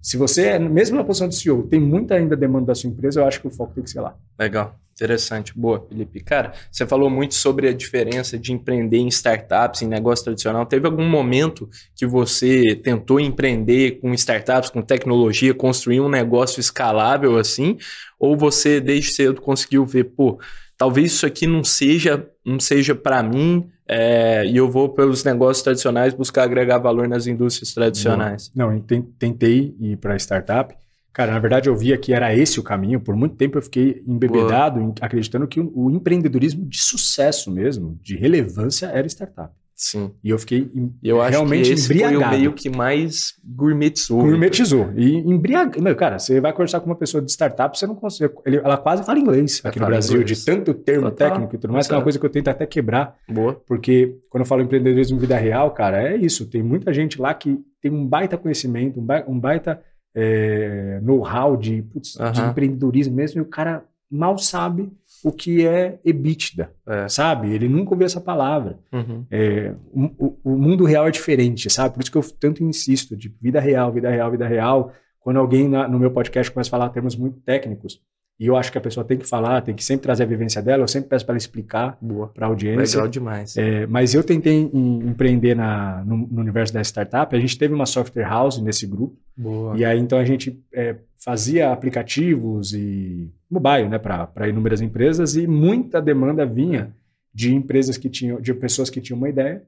Se 0.00 0.16
você, 0.16 0.46
é, 0.46 0.58
mesmo 0.58 0.96
na 0.96 1.04
posição 1.04 1.28
de 1.28 1.34
CEO, 1.34 1.64
tem 1.64 1.78
muita 1.78 2.14
ainda 2.14 2.34
demanda 2.34 2.66
da 2.66 2.74
sua 2.74 2.88
empresa, 2.88 3.20
eu 3.20 3.26
acho 3.26 3.40
que 3.40 3.46
o 3.46 3.50
foco 3.50 3.74
tem 3.74 3.84
que 3.84 3.90
ser 3.90 4.00
lá. 4.00 4.16
Legal. 4.38 4.74
Interessante, 5.00 5.58
boa, 5.58 5.82
Felipe. 5.88 6.20
Cara, 6.20 6.52
você 6.70 6.86
falou 6.86 7.08
muito 7.08 7.34
sobre 7.34 7.66
a 7.66 7.72
diferença 7.72 8.38
de 8.38 8.52
empreender 8.52 8.98
em 8.98 9.08
startups, 9.08 9.80
em 9.80 9.86
negócio 9.86 10.26
tradicional. 10.26 10.66
Teve 10.66 10.86
algum 10.86 11.08
momento 11.08 11.70
que 11.96 12.04
você 12.04 12.76
tentou 12.76 13.18
empreender 13.18 13.92
com 13.92 14.12
startups, 14.12 14.68
com 14.68 14.82
tecnologia, 14.82 15.54
construir 15.54 16.00
um 16.02 16.08
negócio 16.10 16.60
escalável 16.60 17.38
assim? 17.38 17.78
Ou 18.18 18.36
você 18.36 18.78
desde 18.78 19.14
cedo 19.14 19.40
conseguiu 19.40 19.86
ver, 19.86 20.04
pô, 20.04 20.38
talvez 20.76 21.12
isso 21.12 21.24
aqui 21.24 21.46
não 21.46 21.64
seja, 21.64 22.28
não 22.44 22.60
seja 22.60 22.94
para 22.94 23.22
mim 23.22 23.70
é, 23.88 24.44
e 24.44 24.56
eu 24.56 24.70
vou 24.70 24.90
pelos 24.90 25.24
negócios 25.24 25.64
tradicionais 25.64 26.12
buscar 26.12 26.44
agregar 26.44 26.76
valor 26.76 27.08
nas 27.08 27.26
indústrias 27.26 27.72
tradicionais? 27.72 28.52
Não, 28.54 28.70
não 28.70 28.80
tentei 29.18 29.74
ir 29.80 29.96
para 29.96 30.14
startup. 30.16 30.76
Cara, 31.12 31.32
na 31.32 31.38
verdade 31.38 31.68
eu 31.68 31.76
via 31.76 31.98
que 31.98 32.12
era 32.12 32.34
esse 32.34 32.60
o 32.60 32.62
caminho. 32.62 33.00
Por 33.00 33.16
muito 33.16 33.34
tempo 33.36 33.58
eu 33.58 33.62
fiquei 33.62 34.02
embebedado, 34.06 34.80
Boa. 34.80 34.94
acreditando 35.00 35.46
que 35.46 35.60
o, 35.60 35.72
o, 35.74 35.90
empreendedorismo 35.90 36.64
de 36.66 36.80
sucesso 36.80 37.50
mesmo, 37.50 37.98
de 38.00 38.16
relevância, 38.16 38.86
era 38.86 39.06
startup. 39.06 39.52
Sim. 39.74 40.12
E 40.22 40.28
eu 40.28 40.38
fiquei 40.38 40.70
eu 41.02 41.18
realmente 41.22 41.62
acho 41.62 41.70
que 41.70 41.74
esse 41.74 41.84
embriagado. 41.86 42.20
Foi 42.22 42.28
o 42.28 42.38
meio 42.38 42.52
que 42.52 42.68
mais 42.68 43.34
gourmetizou. 43.42 44.20
Gourmetizou. 44.20 44.92
E 44.94 45.16
embriagado. 45.16 45.96
Cara, 45.96 46.18
você 46.18 46.38
vai 46.38 46.52
conversar 46.52 46.80
com 46.80 46.86
uma 46.86 46.96
pessoa 46.96 47.22
de 47.22 47.32
startup, 47.32 47.76
você 47.76 47.86
não 47.86 47.94
consegue. 47.94 48.34
Ela 48.44 48.76
quase 48.76 49.02
fala 49.04 49.18
inglês 49.18 49.62
aqui 49.64 49.80
no 49.80 49.86
Brasil, 49.86 50.20
inglês. 50.20 50.38
de 50.38 50.44
tanto 50.44 50.74
termo 50.74 51.10
Total. 51.10 51.30
técnico 51.30 51.54
e 51.54 51.58
tudo 51.58 51.72
mais, 51.72 51.86
que 51.88 51.94
é 51.94 51.96
uma 51.96 52.02
coisa 52.02 52.18
que 52.18 52.26
eu 52.26 52.30
tento 52.30 52.48
até 52.48 52.66
quebrar. 52.66 53.16
Boa. 53.26 53.54
Porque 53.66 54.18
quando 54.28 54.42
eu 54.42 54.46
falo 54.46 54.60
empreendedorismo 54.60 55.16
em 55.16 55.20
vida 55.20 55.38
real, 55.38 55.70
cara, 55.70 56.12
é 56.12 56.14
isso. 56.14 56.46
Tem 56.46 56.62
muita 56.62 56.92
gente 56.92 57.18
lá 57.18 57.32
que 57.32 57.58
tem 57.80 57.90
um 57.90 58.06
baita 58.06 58.36
conhecimento, 58.36 59.00
um 59.26 59.40
baita 59.40 59.80
é, 60.14 61.00
know-how 61.02 61.56
de, 61.56 61.82
putz, 61.82 62.16
de 62.32 62.40
empreendedorismo 62.40 63.14
mesmo, 63.14 63.38
e 63.38 63.42
o 63.42 63.46
cara 63.46 63.84
mal 64.10 64.36
sabe 64.36 64.90
o 65.22 65.30
que 65.30 65.64
é 65.64 66.00
EBITDA, 66.04 66.72
é. 66.86 67.08
sabe? 67.08 67.54
Ele 67.54 67.68
nunca 67.68 67.92
ouviu 67.92 68.06
essa 68.06 68.20
palavra. 68.20 68.78
Uhum. 68.92 69.24
É, 69.30 69.72
o, 69.92 70.36
o, 70.42 70.56
mundo 70.56 70.84
real 70.84 71.06
é 71.06 71.10
diferente, 71.10 71.70
sabe? 71.70 71.94
Por 71.94 72.02
isso 72.02 72.10
que 72.10 72.18
eu 72.18 72.24
tanto 72.38 72.64
insisto 72.64 73.16
de 73.16 73.28
vida 73.40 73.60
real, 73.60 73.92
vida 73.92 74.10
real, 74.10 74.30
vida 74.30 74.48
real. 74.48 74.92
Quando 75.20 75.38
alguém 75.38 75.68
na, 75.68 75.86
no 75.86 75.98
meu 75.98 76.10
podcast 76.10 76.50
começa 76.50 76.68
a 76.68 76.72
falar 76.72 76.88
termos 76.88 77.14
muito 77.14 77.38
técnicos, 77.40 78.00
e 78.40 78.46
eu 78.46 78.56
acho 78.56 78.72
que 78.72 78.78
a 78.78 78.80
pessoa 78.80 79.04
tem 79.04 79.18
que 79.18 79.28
falar, 79.28 79.60
tem 79.60 79.74
que 79.74 79.84
sempre 79.84 80.04
trazer 80.04 80.22
a 80.22 80.26
vivência 80.26 80.62
dela. 80.62 80.82
Eu 80.82 80.88
sempre 80.88 81.10
peço 81.10 81.26
para 81.26 81.34
ela 81.34 81.38
explicar 81.38 81.98
para 82.32 82.46
a 82.46 82.48
audiência. 82.48 82.96
Legal 82.96 83.06
demais. 83.06 83.54
É, 83.54 83.86
mas 83.86 84.14
eu 84.14 84.24
tentei 84.24 84.54
em, 84.54 85.10
empreender 85.10 85.54
na, 85.54 86.02
no, 86.06 86.16
no, 86.26 86.40
universo 86.40 86.72
da 86.72 86.80
startup. 86.80 87.36
A 87.36 87.38
gente 87.38 87.58
teve 87.58 87.74
uma 87.74 87.84
software 87.84 88.24
house 88.24 88.56
nesse 88.56 88.86
grupo. 88.86 89.14
Boa. 89.36 89.76
E 89.76 89.84
aí 89.84 89.98
então 89.98 90.18
a 90.18 90.24
gente 90.24 90.58
é, 90.72 90.96
fazia 91.22 91.70
aplicativos 91.70 92.72
e 92.72 93.30
mobile, 93.50 93.90
né, 93.90 93.98
para 93.98 94.48
inúmeras 94.48 94.80
empresas 94.80 95.36
e 95.36 95.46
muita 95.46 96.00
demanda 96.00 96.46
vinha 96.46 96.94
de 97.34 97.54
empresas 97.54 97.98
que 97.98 98.08
tinham, 98.08 98.40
de 98.40 98.54
pessoas 98.54 98.88
que 98.88 99.02
tinham 99.02 99.18
uma 99.18 99.28
ideia, 99.28 99.62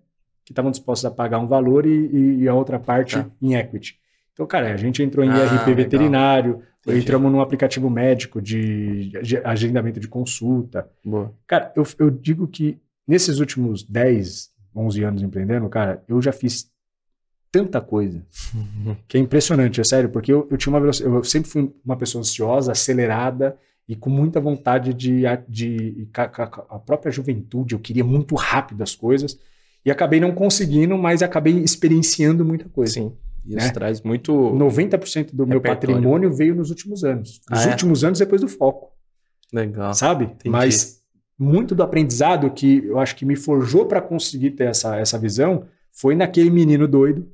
que 0.47 0.52
estavam 0.52 0.71
dispostas 0.71 1.12
a 1.12 1.14
pagar 1.14 1.41
um 1.41 1.47
valor 1.47 1.85
e, 1.85 2.38
e 2.41 2.49
a 2.49 2.55
outra 2.55 2.79
parte 2.79 3.17
tá. 3.17 3.26
em 3.43 3.55
equity. 3.55 3.99
Então, 4.33 4.47
cara, 4.47 4.73
a 4.73 4.79
gente 4.79 5.02
entrou 5.02 5.23
em 5.23 5.31
ah, 5.31 5.45
IRP 5.45 5.75
veterinário, 5.75 6.62
Entendi. 6.82 7.00
Entramos 7.00 7.30
num 7.30 7.40
aplicativo 7.40 7.88
médico 7.88 8.40
de, 8.40 9.12
agendamento 9.44 10.00
de 10.00 10.08
consulta. 10.08 10.88
Boa. 11.04 11.32
Cara, 11.46 11.72
eu, 11.76 11.86
eu 11.98 12.10
digo 12.10 12.48
que 12.48 12.80
nesses 13.06 13.38
últimos 13.38 13.84
10, 13.84 14.50
11 14.74 15.04
anos 15.04 15.22
empreendendo, 15.22 15.68
cara, 15.68 16.02
eu 16.08 16.20
já 16.20 16.32
fiz 16.32 16.70
tanta 17.52 17.80
coisa 17.80 18.24
que 19.06 19.16
é 19.16 19.20
impressionante, 19.20 19.80
é 19.80 19.84
sério, 19.84 20.08
porque 20.08 20.32
eu, 20.32 20.48
eu 20.50 20.56
tinha 20.56 20.72
uma 20.72 20.80
velocidade, 20.80 21.14
eu 21.14 21.22
sempre 21.22 21.50
fui 21.50 21.72
uma 21.84 21.96
pessoa 21.96 22.20
ansiosa, 22.20 22.72
acelerada 22.72 23.56
e 23.86 23.94
com 23.94 24.08
muita 24.08 24.40
vontade 24.40 24.94
de, 24.94 25.22
de, 25.48 26.06
de 26.06 26.08
a 26.14 26.78
própria 26.78 27.12
juventude, 27.12 27.74
eu 27.74 27.80
queria 27.80 28.02
muito 28.02 28.34
rápido 28.34 28.82
as 28.82 28.94
coisas 28.94 29.38
e 29.84 29.90
acabei 29.90 30.18
não 30.18 30.32
conseguindo, 30.32 30.96
mas 30.96 31.22
acabei 31.22 31.58
experienciando 31.58 32.44
muita 32.44 32.68
coisa. 32.68 32.94
Sim. 32.94 33.12
Isso 33.44 33.66
né? 33.66 33.70
traz 33.72 34.02
muito. 34.02 34.32
90% 34.32 35.30
do 35.32 35.46
meu 35.46 35.61
patrimônio 35.61 36.32
veio 36.32 36.54
nos 36.54 36.70
últimos 36.70 37.04
anos. 37.04 37.40
Nos 37.50 37.61
ah, 37.61 37.68
é? 37.68 37.70
últimos 37.70 38.04
anos, 38.04 38.18
depois 38.18 38.40
do 38.40 38.49
foco. 38.49 38.92
Legal. 39.52 39.92
Sabe? 39.94 40.25
Entendi. 40.25 40.50
Mas 40.50 41.02
muito 41.38 41.75
do 41.75 41.82
aprendizado 41.82 42.50
que 42.50 42.84
eu 42.87 42.99
acho 42.99 43.16
que 43.16 43.25
me 43.25 43.37
forjou 43.37 43.87
para 43.87 44.00
conseguir 44.00 44.52
ter 44.52 44.64
essa, 44.64 44.96
essa 44.96 45.18
visão 45.18 45.64
foi 45.90 46.14
naquele 46.14 46.50
menino 46.50 46.87
doido 46.87 47.28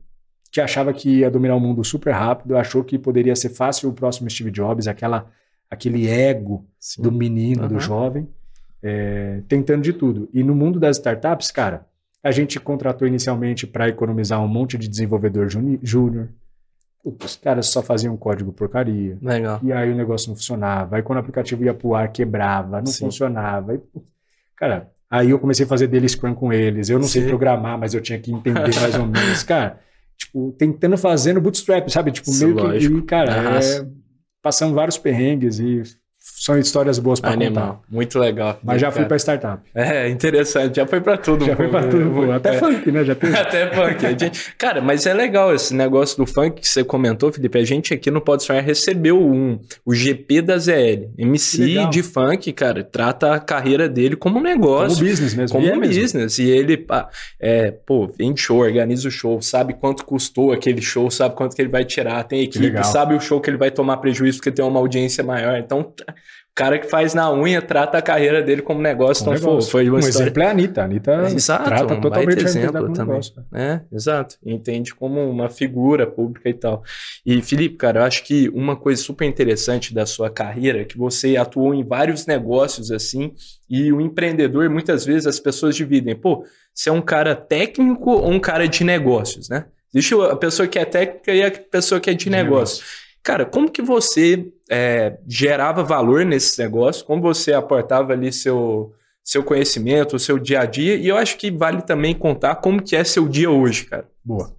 que 0.50 0.60
achava 0.60 0.92
que 0.92 1.18
ia 1.18 1.30
dominar 1.30 1.56
o 1.56 1.60
mundo 1.60 1.84
super 1.84 2.12
rápido, 2.12 2.56
achou 2.56 2.82
que 2.82 2.98
poderia 2.98 3.36
ser 3.36 3.50
fácil 3.50 3.90
o 3.90 3.92
próximo 3.92 4.30
Steve 4.30 4.50
Jobs, 4.50 4.88
aquela, 4.88 5.30
aquele 5.70 6.08
ego 6.08 6.66
Sim. 6.80 7.02
do 7.02 7.12
menino, 7.12 7.64
uhum. 7.64 7.68
do 7.68 7.78
jovem, 7.78 8.26
é, 8.82 9.42
tentando 9.46 9.82
de 9.82 9.92
tudo. 9.92 10.28
E 10.32 10.42
no 10.42 10.54
mundo 10.54 10.80
das 10.80 10.96
startups, 10.96 11.50
cara, 11.50 11.86
a 12.28 12.30
gente 12.30 12.60
contratou 12.60 13.08
inicialmente 13.08 13.66
para 13.66 13.88
economizar 13.88 14.42
um 14.42 14.46
monte 14.46 14.76
de 14.76 14.86
desenvolvedor 14.86 15.48
júnior. 15.82 16.28
Os 17.02 17.36
caras 17.36 17.68
só 17.68 17.82
faziam 17.82 18.14
código 18.18 18.52
porcaria. 18.52 19.16
Legal. 19.22 19.58
E 19.62 19.72
aí 19.72 19.90
o 19.90 19.96
negócio 19.96 20.28
não 20.28 20.36
funcionava. 20.36 20.96
Aí 20.96 21.02
quando 21.02 21.16
o 21.16 21.20
aplicativo 21.20 21.64
ia 21.64 21.72
pro 21.72 21.94
ar, 21.94 22.12
quebrava, 22.12 22.80
não 22.80 22.86
Sim. 22.86 23.06
funcionava. 23.06 23.74
E, 23.74 23.80
cara, 24.54 24.90
aí 25.10 25.30
eu 25.30 25.38
comecei 25.38 25.64
a 25.64 25.68
fazer 25.68 25.86
dele 25.86 26.06
Scrum 26.06 26.34
com 26.34 26.52
eles. 26.52 26.90
Eu 26.90 26.98
não 26.98 27.06
Sim. 27.06 27.20
sei 27.20 27.28
programar, 27.28 27.78
mas 27.78 27.94
eu 27.94 28.02
tinha 28.02 28.18
que 28.18 28.30
entender 28.30 28.78
mais 28.78 28.94
ou 28.94 29.06
menos. 29.06 29.42
Cara, 29.44 29.80
tipo, 30.18 30.52
tentando 30.58 30.98
fazer 30.98 31.32
no 31.32 31.40
bootstrap, 31.40 31.88
sabe? 31.88 32.12
Tipo, 32.12 32.30
Sim, 32.30 32.44
meio 32.52 32.56
lógico. 32.56 32.94
que. 32.94 33.00
E, 33.00 33.02
cara, 33.06 33.32
é, 33.58 33.86
passando 34.42 34.74
vários 34.74 34.98
perrengues 34.98 35.58
e 35.58 35.82
são 36.36 36.58
histórias 36.58 36.98
boas 36.98 37.20
para 37.20 37.36
contar. 37.36 37.80
Muito 37.90 38.18
legal. 38.18 38.58
Mas 38.62 38.80
já 38.80 38.90
fui 38.90 39.04
para 39.04 39.16
startup. 39.18 39.62
É, 39.74 40.08
interessante. 40.08 40.76
Já 40.76 40.86
foi 40.86 41.00
para 41.00 41.16
tudo. 41.18 41.44
Já 41.44 41.56
foi 41.56 41.68
para 41.68 41.88
tudo. 41.88 42.32
Até 42.32 42.54
é. 42.54 42.58
funk, 42.58 42.92
né? 42.92 43.04
Já 43.04 43.14
tem. 43.16 43.34
Até 43.34 43.74
funk. 43.74 44.18
Gente... 44.18 44.54
Cara, 44.56 44.80
mas 44.80 45.04
é 45.04 45.12
legal 45.12 45.54
esse 45.54 45.74
negócio 45.74 46.16
do 46.16 46.26
funk 46.26 46.60
que 46.60 46.68
você 46.68 46.84
comentou, 46.84 47.32
Felipe. 47.32 47.58
A 47.58 47.64
gente 47.64 47.92
aqui 47.92 48.10
no 48.10 48.20
Pode 48.20 48.44
Sonhar 48.44 48.62
recebeu 48.62 49.20
um, 49.20 49.58
o 49.84 49.94
GP 49.94 50.42
da 50.42 50.58
ZL. 50.58 51.10
MC 51.18 51.86
de 51.86 52.02
funk, 52.02 52.52
cara, 52.52 52.84
trata 52.84 53.34
a 53.34 53.40
carreira 53.40 53.88
dele 53.88 54.16
como 54.16 54.38
um 54.38 54.42
negócio. 54.42 54.98
Como 54.98 55.10
business 55.10 55.34
mesmo. 55.34 55.58
Como 55.58 55.70
um 55.70 55.84
é 55.84 55.88
business. 55.88 56.38
E 56.38 56.48
ele, 56.48 56.86
é, 57.40 57.70
pô, 57.70 58.08
vende 58.16 58.40
show, 58.40 58.58
organiza 58.58 59.08
o 59.08 59.10
show, 59.10 59.42
sabe 59.42 59.74
quanto 59.74 60.04
custou 60.04 60.52
aquele 60.52 60.80
show, 60.80 61.10
sabe 61.10 61.34
quanto 61.34 61.54
que 61.54 61.62
ele 61.62 61.68
vai 61.68 61.84
tirar, 61.84 62.22
tem 62.24 62.42
equipe, 62.42 62.84
sabe 62.84 63.14
o 63.14 63.20
show 63.20 63.40
que 63.40 63.50
ele 63.50 63.56
vai 63.58 63.70
tomar 63.70 63.98
prejuízo 63.98 64.38
porque 64.38 64.52
tem 64.52 64.64
uma 64.64 64.78
audiência 64.78 65.24
maior. 65.24 65.58
Então, 65.58 65.92
cara 66.58 66.76
que 66.76 66.88
faz 66.88 67.14
na 67.14 67.32
unha 67.32 67.62
trata 67.62 67.98
a 67.98 68.02
carreira 68.02 68.42
dele 68.42 68.62
como 68.62 68.80
negócio. 68.82 69.24
Como 69.24 69.36
então 69.36 69.50
negócio. 69.50 69.70
foi 69.70 69.88
uma 69.88 69.98
um 69.98 70.00
história... 70.00 70.24
exemplo 70.24 70.42
é 70.42 70.46
a 70.46 70.50
Anitta. 70.50 70.82
A 70.82 70.84
Anitta 70.86 71.12
é, 71.12 71.26
exato, 71.32 71.64
trata 71.64 71.94
um 71.94 72.00
totalmente 72.00 72.44
exemplo 72.44 72.92
também. 72.92 73.06
Negócio, 73.06 73.34
né? 73.52 73.82
É, 73.92 73.94
exato. 73.94 74.36
Entende 74.44 74.92
como 74.92 75.20
uma 75.30 75.48
figura 75.48 76.04
pública 76.04 76.48
e 76.48 76.54
tal. 76.54 76.82
E 77.24 77.40
Felipe, 77.40 77.76
cara, 77.76 78.00
eu 78.00 78.04
acho 78.04 78.24
que 78.24 78.48
uma 78.48 78.74
coisa 78.74 79.00
super 79.00 79.24
interessante 79.24 79.94
da 79.94 80.04
sua 80.04 80.28
carreira 80.30 80.80
é 80.80 80.84
que 80.84 80.98
você 80.98 81.36
atuou 81.36 81.72
em 81.72 81.84
vários 81.84 82.26
negócios 82.26 82.90
assim 82.90 83.34
e 83.70 83.92
o 83.92 84.00
empreendedor 84.00 84.68
muitas 84.68 85.06
vezes 85.06 85.28
as 85.28 85.38
pessoas 85.38 85.76
dividem. 85.76 86.16
Pô, 86.16 86.44
você 86.74 86.88
é 86.88 86.92
um 86.92 87.02
cara 87.02 87.36
técnico 87.36 88.10
ou 88.10 88.32
um 88.32 88.40
cara 88.40 88.66
de 88.66 88.82
negócios, 88.82 89.48
né? 89.48 89.66
Existe 89.94 90.14
a 90.14 90.34
pessoa 90.34 90.66
que 90.66 90.78
é 90.78 90.84
técnica 90.84 91.32
e 91.32 91.44
a 91.44 91.50
pessoa 91.52 92.00
que 92.00 92.10
é 92.10 92.14
de, 92.14 92.24
de 92.24 92.30
negócio. 92.30 92.82
negócio. 92.82 93.07
Cara, 93.22 93.44
como 93.44 93.70
que 93.70 93.82
você 93.82 94.50
é, 94.70 95.18
gerava 95.26 95.82
valor 95.82 96.24
nesse 96.24 96.60
negócio? 96.62 97.04
Como 97.04 97.20
você 97.20 97.52
aportava 97.52 98.12
ali 98.12 98.32
seu, 98.32 98.94
seu 99.22 99.42
conhecimento, 99.42 100.16
o 100.16 100.18
seu 100.18 100.38
dia 100.38 100.60
a 100.60 100.64
dia? 100.64 100.96
E 100.96 101.08
eu 101.08 101.16
acho 101.16 101.36
que 101.36 101.50
vale 101.50 101.82
também 101.82 102.14
contar 102.14 102.56
como 102.56 102.82
que 102.82 102.96
é 102.96 103.04
seu 103.04 103.28
dia 103.28 103.50
hoje, 103.50 103.84
cara. 103.84 104.08
Boa. 104.24 104.56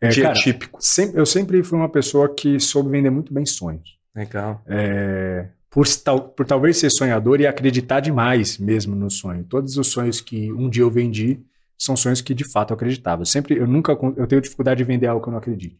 É, 0.00 0.08
dia 0.08 0.24
cara, 0.24 0.34
típico. 0.34 0.78
Sempre, 0.82 1.20
eu 1.20 1.26
sempre 1.26 1.62
fui 1.62 1.78
uma 1.78 1.88
pessoa 1.88 2.34
que 2.34 2.58
soube 2.58 2.90
vender 2.90 3.10
muito 3.10 3.32
bem 3.32 3.44
sonhos. 3.44 3.98
Legal. 4.14 4.62
É, 4.66 5.48
por, 5.70 5.86
tal, 5.88 6.28
por 6.30 6.46
talvez 6.46 6.78
ser 6.78 6.90
sonhador 6.90 7.40
e 7.40 7.46
acreditar 7.46 8.00
demais 8.00 8.58
mesmo 8.58 8.96
no 8.96 9.10
sonho. 9.10 9.44
Todos 9.44 9.76
os 9.76 9.86
sonhos 9.88 10.20
que 10.20 10.52
um 10.52 10.68
dia 10.68 10.82
eu 10.82 10.90
vendi 10.90 11.40
são 11.78 11.96
sonhos 11.96 12.20
que 12.20 12.34
de 12.34 12.44
fato 12.44 12.72
eu 12.72 12.74
acreditava. 12.74 13.22
Eu 13.22 13.26
sempre, 13.26 13.56
eu 13.56 13.66
nunca, 13.66 13.92
eu 14.16 14.26
tenho 14.26 14.42
dificuldade 14.42 14.78
de 14.78 14.84
vender 14.84 15.06
algo 15.06 15.22
que 15.22 15.28
eu 15.28 15.32
não 15.32 15.38
acredito. 15.38 15.78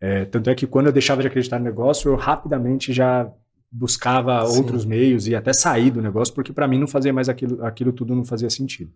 É, 0.00 0.24
tanto 0.24 0.48
é 0.48 0.54
que 0.54 0.66
quando 0.66 0.86
eu 0.86 0.92
deixava 0.92 1.20
de 1.20 1.28
acreditar 1.28 1.58
no 1.58 1.64
negócio, 1.64 2.10
eu 2.10 2.16
rapidamente 2.16 2.92
já 2.92 3.30
buscava 3.70 4.44
Sim. 4.46 4.58
outros 4.58 4.84
meios 4.84 5.28
e 5.28 5.36
até 5.36 5.52
sair 5.52 5.90
do 5.90 6.02
negócio, 6.02 6.34
porque 6.34 6.52
para 6.52 6.66
mim 6.66 6.78
não 6.78 6.88
fazia 6.88 7.12
mais 7.12 7.28
aquilo, 7.28 7.64
aquilo 7.64 7.92
tudo 7.92 8.14
não 8.14 8.24
fazia 8.24 8.50
sentido. 8.50 8.90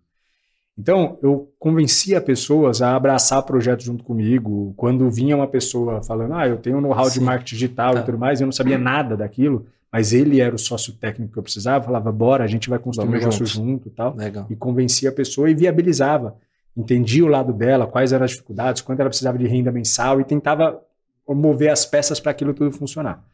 Então, 0.77 1.19
eu 1.23 1.53
convencia 1.59 2.21
pessoas 2.21 2.83
a 2.83 2.97
abraçar 2.97 3.41
projetos 3.45 3.85
junto 3.85 4.03
comigo. 4.03 4.75
Quando 4.77 5.09
vinha 5.09 5.37
uma 5.37 5.47
pessoa 5.47 6.03
falando, 6.03 6.35
ah, 6.35 6.49
eu 6.49 6.57
tenho 6.57 6.81
know-how 6.81 7.09
de 7.09 7.21
marketing 7.21 7.55
digital 7.55 7.95
tá. 7.95 8.01
e 8.01 8.05
tudo 8.05 8.19
mais, 8.19 8.41
eu 8.41 8.47
não 8.47 8.53
sabia 8.53 8.77
nada 8.77 9.17
daquilo, 9.17 9.67
mas 9.93 10.13
ele 10.13 10.41
era 10.41 10.53
o 10.53 10.59
sócio 10.59 10.93
técnico 10.95 11.33
que 11.33 11.39
eu 11.39 11.43
precisava, 11.45 11.85
falava, 11.85 12.11
bora, 12.11 12.43
a 12.43 12.49
gente 12.49 12.69
vai 12.69 12.81
construir 12.81 13.07
Vamos 13.07 13.21
um 13.21 13.21
negócio 13.21 13.47
junto, 13.47 13.85
junto 13.85 13.91
tal. 13.91 14.17
Legal. 14.17 14.47
E 14.51 14.57
convencia 14.57 15.11
a 15.11 15.13
pessoa 15.13 15.49
e 15.49 15.55
viabilizava. 15.55 16.37
Entendia 16.77 17.25
o 17.25 17.29
lado 17.29 17.53
dela, 17.53 17.87
quais 17.87 18.13
eram 18.13 18.25
as 18.25 18.33
dificuldades, 18.33 18.83
quanto 18.83 18.99
ela 18.99 19.09
precisava 19.09 19.39
de 19.39 19.47
renda 19.47 19.71
mensal 19.71 20.21
e 20.21 20.25
tentava 20.25 20.83
mover 21.29 21.71
as 21.71 21.87
peças 21.87 22.21
para 22.21 22.33
aquilo 22.33 22.53
tudo 22.53 22.73
funcionar. 22.73 23.25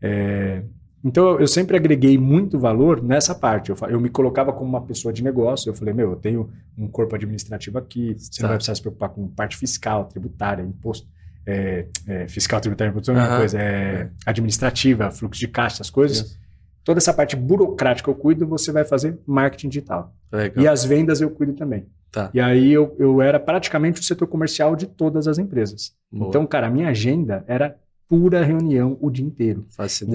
É, 0.00 0.62
então 1.04 1.38
eu 1.38 1.46
sempre 1.46 1.76
agreguei 1.76 2.16
muito 2.16 2.58
valor 2.58 3.02
nessa 3.02 3.34
parte. 3.34 3.70
Eu, 3.70 3.76
eu, 3.88 4.00
me 4.00 4.08
colocava 4.08 4.52
como 4.52 4.70
uma 4.70 4.80
pessoa 4.80 5.12
de 5.12 5.22
negócio. 5.22 5.68
Eu 5.68 5.74
falei, 5.74 5.92
meu, 5.92 6.12
eu 6.12 6.16
tenho 6.16 6.50
um 6.78 6.88
corpo 6.88 7.14
administrativo 7.14 7.76
aqui, 7.76 8.14
você 8.16 8.40
tá. 8.40 8.42
não 8.42 8.48
vai 8.48 8.56
precisar 8.56 8.74
se 8.76 8.80
preocupar 8.80 9.10
com 9.10 9.28
parte 9.28 9.56
fiscal, 9.56 10.06
tributária, 10.06 10.62
imposto. 10.62 11.06
É, 11.46 11.86
é, 12.06 12.26
fiscal, 12.26 12.58
tributária, 12.58 12.90
imposto, 12.90 13.10
é 13.10 13.14
uma 13.14 13.36
coisa, 13.36 13.60
é, 13.60 14.08
administrativa, 14.24 15.10
fluxo 15.10 15.38
de 15.38 15.48
caixa, 15.48 15.76
essas 15.76 15.90
coisas. 15.90 16.18
Isso. 16.18 16.38
Toda 16.82 16.98
essa 16.98 17.12
parte 17.12 17.36
burocrática 17.36 18.10
eu 18.10 18.14
cuido, 18.14 18.46
você 18.46 18.72
vai 18.72 18.84
fazer 18.84 19.18
marketing 19.26 19.68
digital. 19.68 20.14
Legal. 20.32 20.64
E 20.64 20.68
as 20.68 20.84
vendas 20.84 21.20
eu 21.20 21.30
cuido 21.30 21.52
também. 21.52 21.86
Tá. 22.14 22.30
E 22.32 22.40
aí 22.40 22.72
eu, 22.72 22.94
eu 22.96 23.20
era 23.20 23.40
praticamente 23.40 24.00
o 24.00 24.04
setor 24.04 24.28
comercial 24.28 24.76
de 24.76 24.86
todas 24.86 25.26
as 25.26 25.36
empresas. 25.36 25.92
Boa. 26.12 26.28
Então, 26.28 26.46
cara, 26.46 26.68
a 26.68 26.70
minha 26.70 26.88
agenda 26.88 27.44
era 27.48 27.76
pura 28.08 28.44
reunião 28.44 28.96
o 29.00 29.10
dia 29.10 29.24
inteiro. 29.24 29.66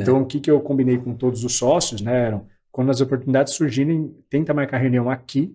Então, 0.01 0.21
o 0.21 0.25
que, 0.25 0.39
que 0.39 0.49
eu 0.49 0.61
combinei 0.61 0.97
com 0.97 1.13
todos 1.13 1.43
os 1.43 1.57
sócios, 1.57 1.99
né? 1.99 2.27
Eram, 2.27 2.45
quando 2.71 2.89
as 2.89 3.01
oportunidades 3.01 3.53
surgirem, 3.53 4.15
tenta 4.29 4.53
marcar 4.53 4.77
reunião 4.77 5.09
aqui, 5.09 5.53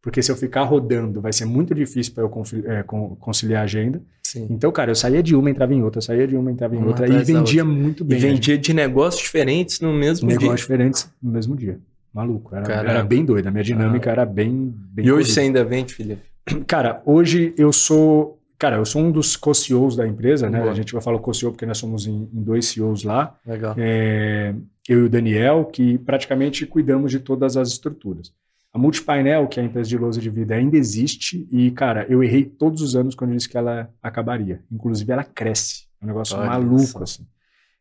porque 0.00 0.22
se 0.22 0.32
eu 0.32 0.36
ficar 0.36 0.62
rodando, 0.62 1.20
vai 1.20 1.32
ser 1.32 1.44
muito 1.44 1.74
difícil 1.74 2.14
para 2.14 2.22
eu 2.22 2.32
é, 2.64 2.82
conciliar 2.82 3.60
a 3.60 3.64
agenda. 3.64 4.00
Sim. 4.22 4.46
Então, 4.48 4.72
cara, 4.72 4.90
eu 4.90 4.94
saía 4.94 5.22
de 5.22 5.36
uma, 5.36 5.50
entrava 5.50 5.74
em 5.74 5.82
outra, 5.82 6.00
saía 6.00 6.26
de 6.26 6.36
uma, 6.36 6.50
entrava 6.50 6.74
em 6.74 6.78
uma 6.78 6.88
outra, 6.88 7.06
e 7.06 7.22
vendia 7.22 7.64
muito 7.64 8.04
bem. 8.04 8.16
E 8.16 8.20
vendia 8.20 8.56
de 8.56 8.72
negócios 8.72 9.22
diferentes 9.22 9.80
no 9.80 9.92
mesmo 9.92 10.26
negócios 10.26 10.38
dia. 10.38 10.38
Negócios 10.38 10.60
diferentes 10.60 11.10
no 11.20 11.30
mesmo 11.30 11.56
dia. 11.56 11.78
Maluco. 12.16 12.56
Era, 12.56 12.72
era 12.72 13.04
bem 13.04 13.26
doido. 13.26 13.46
A 13.46 13.50
minha 13.50 13.62
dinâmica 13.62 14.10
era 14.10 14.24
bem, 14.24 14.74
bem. 14.74 15.04
E 15.04 15.12
hoje 15.12 15.30
você 15.30 15.40
ainda 15.40 15.62
vende, 15.62 15.92
Felipe? 15.92 16.22
Cara, 16.66 17.02
hoje 17.04 17.52
eu 17.58 17.70
sou. 17.74 18.40
Cara, 18.58 18.76
eu 18.76 18.86
sou 18.86 19.02
um 19.02 19.12
dos 19.12 19.36
co-CEOs 19.36 19.96
da 19.96 20.08
empresa, 20.08 20.48
né? 20.48 20.60
Boa. 20.60 20.72
A 20.72 20.74
gente 20.74 20.94
vai 20.94 21.02
falar 21.02 21.18
co-CEO 21.18 21.52
porque 21.52 21.66
nós 21.66 21.76
somos 21.76 22.06
em, 22.06 22.26
em 22.32 22.42
dois 22.42 22.64
CEOs 22.68 23.04
lá. 23.04 23.36
Legal. 23.46 23.74
É, 23.76 24.54
eu 24.88 25.00
e 25.00 25.02
o 25.02 25.10
Daniel, 25.10 25.66
que 25.66 25.98
praticamente 25.98 26.64
cuidamos 26.64 27.10
de 27.10 27.20
todas 27.20 27.54
as 27.58 27.68
estruturas. 27.68 28.32
A 28.72 28.78
Multipainel, 28.78 29.46
que 29.46 29.60
é 29.60 29.62
a 29.62 29.66
empresa 29.66 29.90
de 29.90 29.98
lousa 29.98 30.18
de 30.18 30.30
vida, 30.30 30.54
ainda 30.54 30.74
existe 30.74 31.46
e, 31.52 31.70
cara, 31.70 32.06
eu 32.08 32.22
errei 32.22 32.44
todos 32.46 32.80
os 32.80 32.96
anos 32.96 33.14
quando 33.14 33.32
eu 33.32 33.36
disse 33.36 33.48
que 33.48 33.58
ela 33.58 33.90
acabaria. 34.02 34.62
Inclusive, 34.72 35.12
ela 35.12 35.24
cresce. 35.24 35.84
É 36.00 36.04
um 36.04 36.08
negócio 36.08 36.38
Olha 36.38 36.46
maluco, 36.46 37.02
assim. 37.02 37.26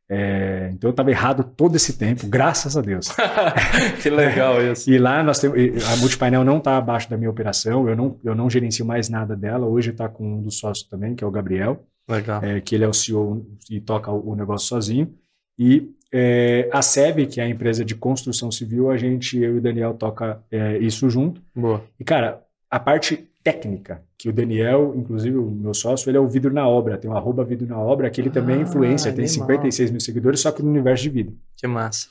É, 0.08 0.70
então 0.72 0.90
eu 0.90 0.92
estava 0.92 1.10
errado 1.10 1.44
todo 1.44 1.76
esse 1.76 1.98
tempo, 1.98 2.28
graças 2.28 2.78
a 2.78 2.82
Deus. 2.82 3.08
que 4.02 4.10
legal 4.10 4.62
isso. 4.62 4.90
E 4.90 4.98
lá 4.98 5.24
nós 5.24 5.40
temos. 5.40 5.58
A 5.88 5.98
multipainel 5.98 6.44
não 6.44 6.58
está 6.58 6.78
abaixo 6.78 7.10
da 7.10 7.18
minha 7.18 7.30
operação, 7.30 7.90
eu 7.90 7.96
não, 7.96 8.18
eu 8.24 8.36
não 8.36 8.50
gerencio 8.50 8.86
mais 8.86 9.10
nada 9.10 9.36
dela. 9.36 9.66
Hoje 9.66 9.92
está 9.92 10.08
com 10.08 10.38
um 10.38 10.42
dos 10.42 10.60
sócios 10.60 10.88
também, 10.88 11.16
que 11.16 11.24
é 11.24 11.28
o 11.28 11.32
Gabriel. 11.32 11.84
Legal. 12.08 12.44
É, 12.44 12.62
que 12.62 12.76
ele 12.76 12.84
é 12.84 12.88
o 12.88 12.94
CEO 12.94 13.46
e 13.70 13.80
toca 13.80 14.12
o 14.12 14.36
negócio 14.36 14.68
sozinho. 14.68 15.12
E 15.58 15.90
é, 16.14 16.70
a 16.72 16.82
SEB, 16.82 17.26
que 17.26 17.42
é 17.42 17.44
a 17.44 17.50
empresa 17.50 17.84
de 17.84 17.96
construção 17.96 18.52
civil, 18.52 18.92
a 18.92 18.98
gente, 18.98 19.38
eu 19.38 19.56
e 19.56 19.58
o 19.58 19.62
Daniel, 19.62 19.94
toca 19.96 20.42
é, 20.52 20.78
isso 20.78 21.10
junto. 21.10 21.42
Boa. 21.56 21.84
E, 22.00 22.04
cara, 22.04 22.45
a 22.76 22.80
parte 22.80 23.30
técnica, 23.42 24.02
que 24.18 24.28
o 24.28 24.34
Daniel, 24.34 24.94
inclusive 24.98 25.38
o 25.38 25.50
meu 25.50 25.74
sócio, 25.74 26.10
ele 26.10 26.18
é 26.18 26.20
o 26.20 26.28
vidro 26.28 26.54
na 26.54 26.68
obra, 26.68 26.98
tem 26.98 27.10
o 27.10 27.16
arroba 27.16 27.42
vidro 27.42 27.66
na 27.66 27.80
obra, 27.80 28.10
que 28.10 28.20
ele 28.20 28.30
também 28.30 28.58
é 28.58 28.60
ah, 28.60 28.62
influência, 28.64 29.14
tem 29.14 29.26
56 29.26 29.92
mil 29.92 30.02
seguidores, 30.02 30.42
só 30.42 30.52
que 30.52 30.62
no 30.62 30.70
universo 30.70 31.04
de 31.04 31.10
vida. 31.10 31.34
Que 31.56 31.68
massa. 31.68 32.08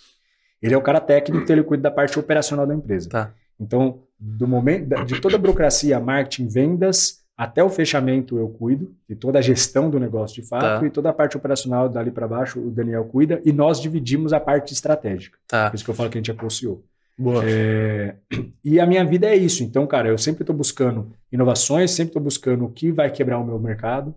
Ele 0.63 0.73
é 0.73 0.79
o 0.79 0.81
cara 0.81 1.01
técnico, 1.01 1.43
então 1.43 1.55
ele 1.55 1.63
cuida 1.63 1.83
da 1.83 1.91
parte 1.91 2.19
operacional 2.19 2.67
da 2.67 2.75
empresa. 2.75 3.11
Tá. 3.11 3.35
Então, 3.61 3.99
do 4.19 4.49
momento, 4.49 5.05
de 5.05 5.21
toda 5.21 5.37
a 5.37 5.39
burocracia, 5.39 6.01
marketing, 6.01 6.49
vendas, 6.49 7.23
até 7.37 7.63
o 7.63 7.69
fechamento 7.69 8.39
eu 8.39 8.49
cuido, 8.49 8.95
e 9.07 9.15
toda 9.15 9.39
a 9.41 9.43
gestão 9.43 9.91
do 9.91 10.01
negócio 10.01 10.41
de 10.41 10.49
fato, 10.49 10.81
Tá. 10.81 10.87
e 10.87 10.89
toda 10.89 11.11
a 11.11 11.13
parte 11.13 11.37
operacional 11.37 11.91
dali 11.91 12.11
para 12.11 12.27
baixo 12.27 12.59
o 12.59 12.71
Daniel 12.71 13.05
cuida, 13.05 13.43
e 13.45 13.53
nós 13.53 13.83
dividimos 13.83 14.33
a 14.33 14.41
parte 14.41 14.73
estratégica. 14.73 15.37
Tá. 15.47 15.69
Por 15.69 15.77
isso 15.77 15.85
que 15.85 15.91
eu 15.91 15.95
falo 15.95 16.09
que 16.09 16.17
a 16.17 16.21
gente 16.21 16.31
é 16.31 16.35
co-CEO. 16.35 16.83
Boa. 17.19 17.43
É, 17.45 18.17
e 18.65 18.81
a 18.81 18.87
minha 18.87 19.05
vida 19.05 19.27
é 19.27 19.37
isso. 19.37 19.63
Então, 19.63 19.87
cara, 19.87 20.09
eu 20.09 20.19
sempre 20.19 20.43
estou 20.43 20.55
buscando 20.55 21.13
inovações, 21.31 21.91
sempre 21.93 22.11
estou 22.11 22.23
buscando 22.23 22.65
o 22.65 22.71
que 22.71 22.91
vai 22.91 23.11
quebrar 23.11 23.39
o 23.39 23.45
meu 23.45 23.59
mercado, 23.59 24.15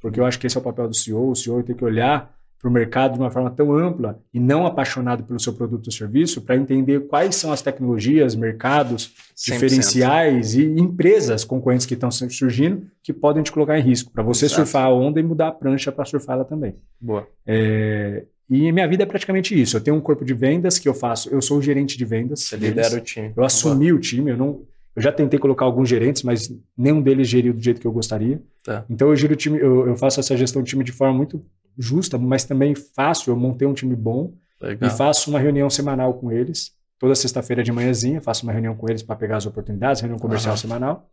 porque 0.00 0.18
eu 0.18 0.24
acho 0.24 0.38
que 0.38 0.46
esse 0.46 0.56
é 0.56 0.60
o 0.60 0.64
papel 0.64 0.88
do 0.88 0.96
CEO. 0.96 1.30
O 1.30 1.36
CEO 1.36 1.62
tem 1.62 1.76
que 1.76 1.84
olhar 1.84 2.34
para 2.60 2.68
o 2.68 2.72
mercado 2.72 3.14
de 3.14 3.20
uma 3.20 3.30
forma 3.30 3.50
tão 3.50 3.72
ampla 3.72 4.20
e 4.34 4.40
não 4.40 4.66
apaixonado 4.66 5.22
pelo 5.22 5.38
seu 5.38 5.52
produto 5.52 5.86
ou 5.86 5.92
serviço 5.92 6.42
para 6.42 6.56
entender 6.56 7.06
quais 7.06 7.36
são 7.36 7.52
as 7.52 7.62
tecnologias, 7.62 8.34
mercados 8.34 9.14
100%. 9.36 9.52
diferenciais 9.52 10.54
e 10.54 10.64
empresas 10.64 11.44
concorrentes 11.44 11.86
que 11.86 11.94
estão 11.94 12.10
surgindo 12.10 12.88
que 13.02 13.12
podem 13.12 13.44
te 13.44 13.52
colocar 13.52 13.78
em 13.78 13.82
risco 13.82 14.10
para 14.10 14.24
você 14.24 14.46
Exato. 14.46 14.62
surfar 14.62 14.86
a 14.86 14.92
onda 14.92 15.20
e 15.20 15.22
mudar 15.22 15.48
a 15.48 15.52
prancha 15.52 15.92
para 15.92 16.04
surfar 16.04 16.34
ela 16.34 16.44
também. 16.44 16.74
Boa. 17.00 17.28
É, 17.46 18.24
e 18.50 18.72
minha 18.72 18.88
vida 18.88 19.02
é 19.02 19.06
praticamente 19.06 19.60
isso. 19.60 19.76
Eu 19.76 19.80
tenho 19.80 19.96
um 19.96 20.00
corpo 20.00 20.24
de 20.24 20.32
vendas 20.32 20.78
que 20.78 20.88
eu 20.88 20.94
faço. 20.94 21.28
Eu 21.28 21.42
sou 21.42 21.58
o 21.58 21.62
gerente 21.62 21.98
de 21.98 22.04
vendas. 22.04 22.44
Você 22.44 22.56
deles. 22.56 22.76
lidera 22.76 22.96
o 22.96 23.00
time. 23.04 23.32
Eu 23.36 23.44
assumi 23.44 23.92
o 23.92 23.98
time. 23.98 24.30
Eu 24.30 24.36
não. 24.36 24.62
Eu 24.96 25.02
já 25.02 25.12
tentei 25.12 25.38
colocar 25.38 25.64
alguns 25.64 25.88
gerentes, 25.88 26.22
mas 26.22 26.52
nenhum 26.76 27.00
deles 27.00 27.28
geriu 27.28 27.52
do 27.52 27.60
jeito 27.62 27.80
que 27.80 27.86
eu 27.86 27.92
gostaria. 27.92 28.42
Tá. 28.64 28.84
Então 28.88 29.08
eu 29.08 29.16
giro 29.16 29.34
o 29.34 29.36
time. 29.36 29.58
Eu, 29.58 29.86
eu 29.86 29.96
faço 29.96 30.18
essa 30.18 30.36
gestão 30.36 30.62
de 30.62 30.70
time 30.70 30.82
de 30.82 30.92
forma 30.92 31.14
muito 31.14 31.44
justa, 31.76 32.16
mas 32.18 32.44
também 32.44 32.74
fácil. 32.74 33.32
Eu 33.32 33.36
montei 33.36 33.68
um 33.68 33.74
time 33.74 33.94
bom 33.94 34.34
Legal. 34.60 34.88
e 34.88 34.92
faço 34.92 35.30
uma 35.30 35.38
reunião 35.38 35.68
semanal 35.68 36.14
com 36.14 36.32
eles. 36.32 36.72
Toda 36.98 37.14
sexta-feira 37.14 37.62
de 37.62 37.70
manhãzinha, 37.70 38.20
faço 38.20 38.42
uma 38.44 38.52
reunião 38.52 38.74
com 38.74 38.88
eles 38.88 39.02
para 39.02 39.14
pegar 39.14 39.36
as 39.36 39.46
oportunidades, 39.46 40.00
reunião 40.00 40.18
comercial 40.18 40.54
Aham. 40.54 40.60
semanal. 40.60 41.10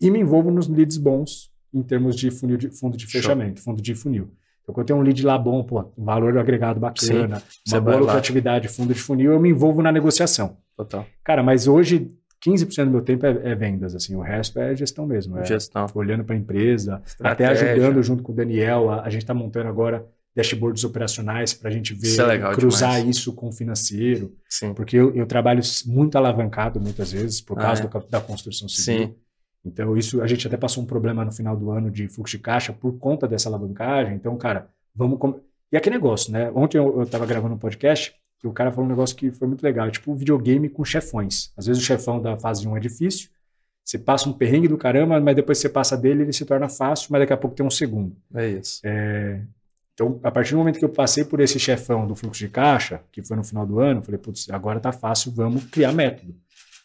E 0.00 0.08
me 0.10 0.20
envolvo 0.20 0.50
nos 0.50 0.68
leads 0.68 0.98
bons 0.98 1.50
em 1.74 1.82
termos 1.82 2.14
de, 2.14 2.30
funil 2.30 2.56
de 2.56 2.70
fundo 2.70 2.96
de 2.96 3.04
Show. 3.04 3.20
fechamento, 3.20 3.60
fundo 3.60 3.82
de 3.82 3.94
funil. 3.94 4.30
Eu 4.68 4.84
tenho 4.84 4.98
um 4.98 5.02
lead 5.02 5.24
lá 5.24 5.38
bom, 5.38 5.62
pô, 5.62 5.92
um 5.96 6.04
valor 6.04 6.36
agregado 6.38 6.80
bacana, 6.80 7.42
Você 7.64 7.76
uma 7.76 7.80
boa 7.80 7.96
lucratividade, 7.98 8.68
fundo 8.68 8.92
de 8.92 9.00
funil, 9.00 9.32
eu 9.32 9.40
me 9.40 9.50
envolvo 9.50 9.82
na 9.82 9.92
negociação. 9.92 10.56
Total. 10.76 11.06
Cara, 11.24 11.42
mas 11.42 11.66
hoje 11.68 12.08
15% 12.44 12.84
do 12.84 12.90
meu 12.90 13.00
tempo 13.02 13.24
é, 13.26 13.30
é 13.44 13.54
vendas, 13.54 13.94
assim, 13.94 14.14
o 14.14 14.20
resto 14.20 14.58
é 14.58 14.74
gestão 14.76 15.06
mesmo. 15.06 15.38
É 15.38 15.44
Gestão. 15.44 15.86
olhando 15.94 16.24
para 16.24 16.34
a 16.34 16.38
empresa, 16.38 16.96
até 16.96 17.44
Estratégia. 17.44 17.72
ajudando 17.72 18.02
junto 18.02 18.22
com 18.22 18.32
o 18.32 18.34
Daniel. 18.34 18.90
A, 18.90 19.02
a 19.02 19.10
gente 19.10 19.22
está 19.22 19.32
montando 19.34 19.68
agora 19.68 20.04
dashboards 20.34 20.84
operacionais 20.84 21.54
para 21.54 21.70
a 21.70 21.72
gente 21.72 21.94
ver, 21.94 22.08
Isso 22.08 22.20
é 22.22 22.38
cruzar 22.54 22.96
demais. 22.96 23.16
isso 23.16 23.32
com 23.32 23.48
o 23.48 23.52
financeiro, 23.52 24.34
Sim. 24.48 24.74
porque 24.74 24.94
eu, 24.96 25.14
eu 25.14 25.24
trabalho 25.26 25.62
muito 25.86 26.16
alavancado 26.18 26.78
muitas 26.78 27.10
vezes 27.10 27.40
por 27.40 27.58
Ah, 27.58 27.62
causa 27.62 27.80
é? 27.80 27.84
do 27.84 27.88
cap- 27.88 28.10
da 28.10 28.20
construção 28.20 28.68
civil. 28.68 29.06
Sim. 29.06 29.14
Então, 29.66 29.96
isso 29.96 30.22
a 30.22 30.26
gente 30.26 30.46
até 30.46 30.56
passou 30.56 30.82
um 30.82 30.86
problema 30.86 31.24
no 31.24 31.32
final 31.32 31.56
do 31.56 31.70
ano 31.70 31.90
de 31.90 32.08
fluxo 32.08 32.36
de 32.36 32.42
caixa 32.42 32.72
por 32.72 32.98
conta 32.98 33.26
dessa 33.28 33.48
alavancagem. 33.48 34.14
Então, 34.14 34.36
cara, 34.36 34.68
vamos. 34.94 35.18
com- 35.18 35.40
E 35.72 35.76
aquele 35.76 35.96
negócio, 35.96 36.32
né? 36.32 36.50
Ontem 36.54 36.78
eu, 36.78 37.00
eu 37.00 37.06
tava 37.06 37.26
gravando 37.26 37.54
um 37.54 37.58
podcast 37.58 38.14
e 38.42 38.46
o 38.46 38.52
cara 38.52 38.70
falou 38.70 38.86
um 38.86 38.88
negócio 38.88 39.16
que 39.16 39.30
foi 39.32 39.48
muito 39.48 39.62
legal. 39.62 39.90
Tipo, 39.90 40.12
um 40.12 40.14
videogame 40.16 40.68
com 40.68 40.84
chefões. 40.84 41.50
Às 41.56 41.66
vezes 41.66 41.82
o 41.82 41.84
chefão 41.86 42.20
da 42.22 42.36
fase 42.36 42.66
1 42.68 42.76
é 42.76 42.80
difícil, 42.80 43.28
você 43.84 43.98
passa 43.98 44.28
um 44.28 44.32
perrengue 44.32 44.68
do 44.68 44.76
caramba, 44.78 45.20
mas 45.20 45.34
depois 45.36 45.58
você 45.58 45.68
passa 45.68 45.96
dele, 45.96 46.22
ele 46.22 46.32
se 46.32 46.44
torna 46.44 46.68
fácil, 46.68 47.08
mas 47.10 47.20
daqui 47.20 47.32
a 47.32 47.36
pouco 47.36 47.54
tem 47.56 47.64
um 47.66 47.70
segundo. 47.70 48.16
É 48.34 48.48
isso. 48.48 48.80
Então, 49.94 50.20
a 50.22 50.30
partir 50.30 50.52
do 50.52 50.58
momento 50.58 50.78
que 50.78 50.84
eu 50.84 50.88
passei 50.90 51.24
por 51.24 51.40
esse 51.40 51.58
chefão 51.58 52.06
do 52.06 52.14
fluxo 52.14 52.38
de 52.40 52.48
caixa, 52.48 53.00
que 53.10 53.22
foi 53.22 53.36
no 53.36 53.42
final 53.44 53.66
do 53.66 53.80
ano, 53.80 54.00
eu 54.00 54.02
falei, 54.04 54.18
putz, 54.20 54.48
agora 54.50 54.78
tá 54.78 54.92
fácil, 54.92 55.32
vamos 55.32 55.64
criar 55.64 55.92
método. 55.92 56.34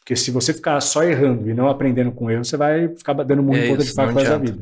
Porque 0.02 0.16
se 0.16 0.32
você 0.32 0.52
ficar 0.54 0.82
só 0.82 1.04
errando 1.04 1.50
e 1.50 1.54
não 1.54 1.68
aprendendo 1.70 2.12
com 2.12 2.30
erro, 2.30 2.44
você 2.44 2.58
vai 2.58 2.90
ficar 2.90 3.14
dando 3.14 3.42
muito 3.44 3.64
É 3.64 3.68
ponta 3.70 3.84
de 3.84 3.94
faca 3.94 4.14
da 4.24 4.38
vida. 4.38 4.60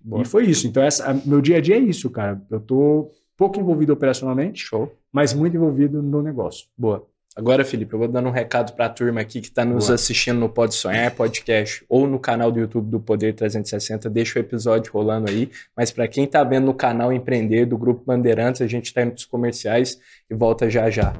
Boa. 0.00 0.22
E 0.22 0.24
foi 0.24 0.46
isso. 0.46 0.66
Então, 0.66 0.82
essa, 0.82 1.10
a- 1.10 1.14
meu 1.14 1.40
dia 1.40 1.58
a 1.58 1.60
dia 1.60 1.76
é 1.76 1.78
isso, 1.78 2.10
cara. 2.10 2.40
Eu 2.50 2.58
tô 2.60 3.10
pouco 3.36 3.58
envolvido 3.60 3.92
operacionalmente, 3.92 4.62
Show. 4.64 4.92
mas 5.12 5.32
muito 5.32 5.56
envolvido 5.56 6.02
no 6.02 6.20
negócio. 6.22 6.66
Boa. 6.76 7.06
Agora, 7.36 7.64
Felipe, 7.64 7.92
eu 7.94 7.98
vou 8.00 8.08
dando 8.08 8.28
um 8.28 8.32
recado 8.32 8.72
para 8.74 8.86
a 8.86 8.88
turma 8.88 9.20
aqui 9.20 9.40
que 9.40 9.46
está 9.46 9.64
nos 9.64 9.84
Boa. 9.86 9.94
assistindo 9.94 10.40
no 10.40 10.48
Pode 10.48 10.74
Sonhar 10.74 11.12
podcast 11.14 11.84
ou 11.88 12.06
no 12.08 12.18
canal 12.18 12.50
do 12.50 12.58
YouTube 12.58 12.90
do 12.90 12.98
Poder 12.98 13.32
360. 13.34 14.10
Deixa 14.10 14.38
o 14.38 14.42
episódio 14.42 14.92
rolando 14.92 15.30
aí. 15.30 15.48
Mas 15.76 15.92
para 15.92 16.08
quem 16.08 16.24
está 16.24 16.42
vendo 16.42 16.64
no 16.66 16.74
canal 16.74 17.12
Empreender 17.12 17.64
do 17.66 17.78
Grupo 17.78 18.02
Bandeirantes, 18.04 18.60
a 18.60 18.66
gente 18.66 18.86
está 18.86 19.02
indo 19.02 19.12
para 19.12 19.18
os 19.18 19.24
comerciais 19.24 19.98
e 20.28 20.34
volta 20.34 20.68
já 20.68 20.90
já. 20.90 21.12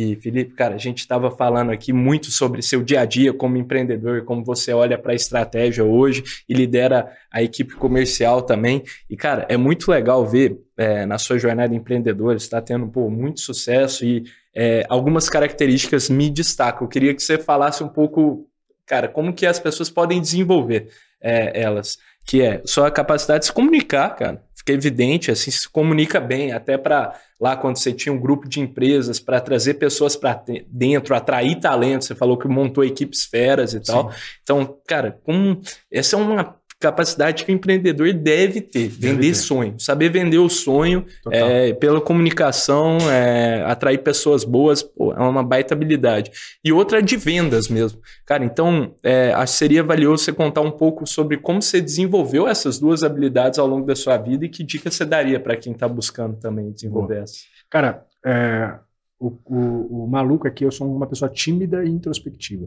E, 0.00 0.14
Felipe, 0.14 0.54
cara, 0.54 0.76
a 0.76 0.78
gente 0.78 0.98
estava 0.98 1.28
falando 1.28 1.72
aqui 1.72 1.92
muito 1.92 2.30
sobre 2.30 2.62
seu 2.62 2.84
dia 2.84 3.00
a 3.00 3.04
dia 3.04 3.32
como 3.32 3.56
empreendedor, 3.56 4.24
como 4.24 4.44
você 4.44 4.72
olha 4.72 4.96
para 4.96 5.10
a 5.10 5.16
estratégia 5.16 5.82
hoje 5.84 6.22
e 6.48 6.54
lidera 6.54 7.10
a 7.28 7.42
equipe 7.42 7.74
comercial 7.74 8.42
também. 8.42 8.84
E, 9.10 9.16
cara, 9.16 9.44
é 9.48 9.56
muito 9.56 9.90
legal 9.90 10.24
ver 10.24 10.56
é, 10.76 11.04
na 11.04 11.18
sua 11.18 11.36
jornada 11.36 11.74
empreendedora, 11.74 12.36
está 12.36 12.62
tendo 12.62 12.86
pô, 12.86 13.10
muito 13.10 13.40
sucesso 13.40 14.04
e 14.04 14.22
é, 14.54 14.86
algumas 14.88 15.28
características 15.28 16.08
me 16.08 16.30
destacam. 16.30 16.84
Eu 16.84 16.88
queria 16.88 17.12
que 17.12 17.20
você 17.20 17.36
falasse 17.36 17.82
um 17.82 17.88
pouco, 17.88 18.48
cara, 18.86 19.08
como 19.08 19.32
que 19.32 19.46
as 19.46 19.58
pessoas 19.58 19.90
podem 19.90 20.20
desenvolver 20.20 20.90
é, 21.20 21.60
elas, 21.60 21.98
que 22.28 22.42
é 22.42 22.60
sua 22.66 22.90
capacidade 22.90 23.40
de 23.40 23.46
se 23.46 23.52
comunicar, 23.52 24.10
cara. 24.10 24.44
Fica 24.54 24.74
evidente, 24.74 25.30
assim, 25.30 25.50
se 25.50 25.66
comunica 25.66 26.20
bem, 26.20 26.52
até 26.52 26.76
para 26.76 27.18
lá 27.40 27.56
quando 27.56 27.78
você 27.78 27.90
tinha 27.90 28.12
um 28.12 28.20
grupo 28.20 28.46
de 28.46 28.60
empresas 28.60 29.18
para 29.18 29.40
trazer 29.40 29.74
pessoas 29.74 30.14
para 30.14 30.44
dentro, 30.66 31.14
atrair 31.14 31.58
talento. 31.58 32.04
Você 32.04 32.14
falou 32.14 32.36
que 32.36 32.46
montou 32.46 32.84
equipes 32.84 33.24
feras 33.24 33.72
e 33.72 33.80
tal. 33.80 34.12
Então, 34.42 34.76
cara, 34.86 35.18
como 35.24 35.58
essa 35.90 36.16
é 36.16 36.18
uma 36.18 36.57
capacidade 36.80 37.44
que 37.44 37.50
o 37.50 37.54
empreendedor 37.54 38.12
deve 38.12 38.60
ter, 38.60 38.88
vender 38.88 39.28
ter. 39.28 39.34
sonho, 39.34 39.74
saber 39.78 40.10
vender 40.10 40.38
o 40.38 40.48
sonho 40.48 41.04
é, 41.30 41.72
pela 41.74 42.00
comunicação, 42.00 42.98
é, 43.10 43.64
atrair 43.64 43.98
pessoas 43.98 44.44
boas, 44.44 44.82
pô, 44.82 45.12
é 45.12 45.18
uma 45.18 45.42
baita 45.42 45.74
habilidade. 45.74 46.30
E 46.64 46.72
outra 46.72 47.00
é 47.00 47.02
de 47.02 47.16
vendas 47.16 47.68
mesmo. 47.68 48.00
Cara, 48.24 48.44
então 48.44 48.94
é, 49.02 49.32
acho 49.32 49.54
que 49.54 49.58
seria 49.58 49.82
valioso 49.82 50.24
você 50.24 50.32
contar 50.32 50.60
um 50.60 50.70
pouco 50.70 51.04
sobre 51.06 51.36
como 51.38 51.60
você 51.60 51.80
desenvolveu 51.80 52.46
essas 52.46 52.78
duas 52.78 53.02
habilidades 53.02 53.58
ao 53.58 53.66
longo 53.66 53.84
da 53.84 53.96
sua 53.96 54.16
vida 54.16 54.44
e 54.44 54.48
que 54.48 54.62
dica 54.62 54.90
você 54.90 55.04
daria 55.04 55.40
para 55.40 55.56
quem 55.56 55.72
está 55.72 55.88
buscando 55.88 56.38
também 56.38 56.70
desenvolver 56.70 57.22
essa. 57.22 57.38
Cara, 57.68 58.04
é, 58.24 58.78
o, 59.18 59.36
o, 59.46 60.04
o 60.04 60.06
maluco 60.08 60.46
aqui, 60.46 60.64
eu 60.64 60.70
sou 60.70 60.94
uma 60.94 61.06
pessoa 61.06 61.28
tímida 61.28 61.84
e 61.84 61.88
introspectiva. 61.88 62.66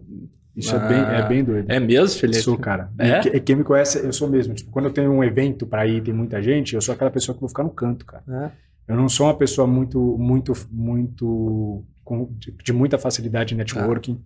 Isso 0.56 0.76
Ah, 0.76 0.84
é, 0.84 0.88
bem, 0.90 0.98
é 1.00 1.28
bem 1.28 1.44
doido. 1.44 1.72
É 1.72 1.80
mesmo, 1.80 2.20
Felipe? 2.20 2.42
Sou, 2.42 2.58
cara. 2.58 2.92
É? 3.00 3.20
E 3.20 3.22
que- 3.22 3.40
Quem 3.40 3.56
me 3.56 3.64
conhece, 3.64 4.00
eu 4.06 4.12
sou 4.12 4.28
mesmo. 4.30 4.54
Tipo, 4.54 4.70
quando 4.70 4.86
eu 4.86 4.92
tenho 4.92 5.12
um 5.12 5.24
evento 5.24 5.66
pra 5.66 5.88
ir, 5.88 6.02
tem 6.04 6.14
muita 6.14 6.42
gente, 6.42 6.76
eu 6.76 6.82
sou 6.82 6.94
aquela 6.94 7.10
pessoa 7.10 7.34
que 7.34 7.40
vou 7.40 7.48
ficar 7.50 7.64
no 7.64 7.70
canto, 7.70 8.06
cara. 8.06 8.24
É. 8.28 8.92
Eu 8.92 8.98
não 8.98 9.08
sou 9.08 9.28
uma 9.28 9.34
pessoa 9.38 9.66
muito, 9.66 10.00
muito, 10.18 10.52
muito 10.70 11.86
com- 12.04 12.30
de, 12.38 12.52
de 12.52 12.74
muita 12.74 12.98
facilidade 12.98 13.54
em 13.54 13.58
networking. 13.58 14.20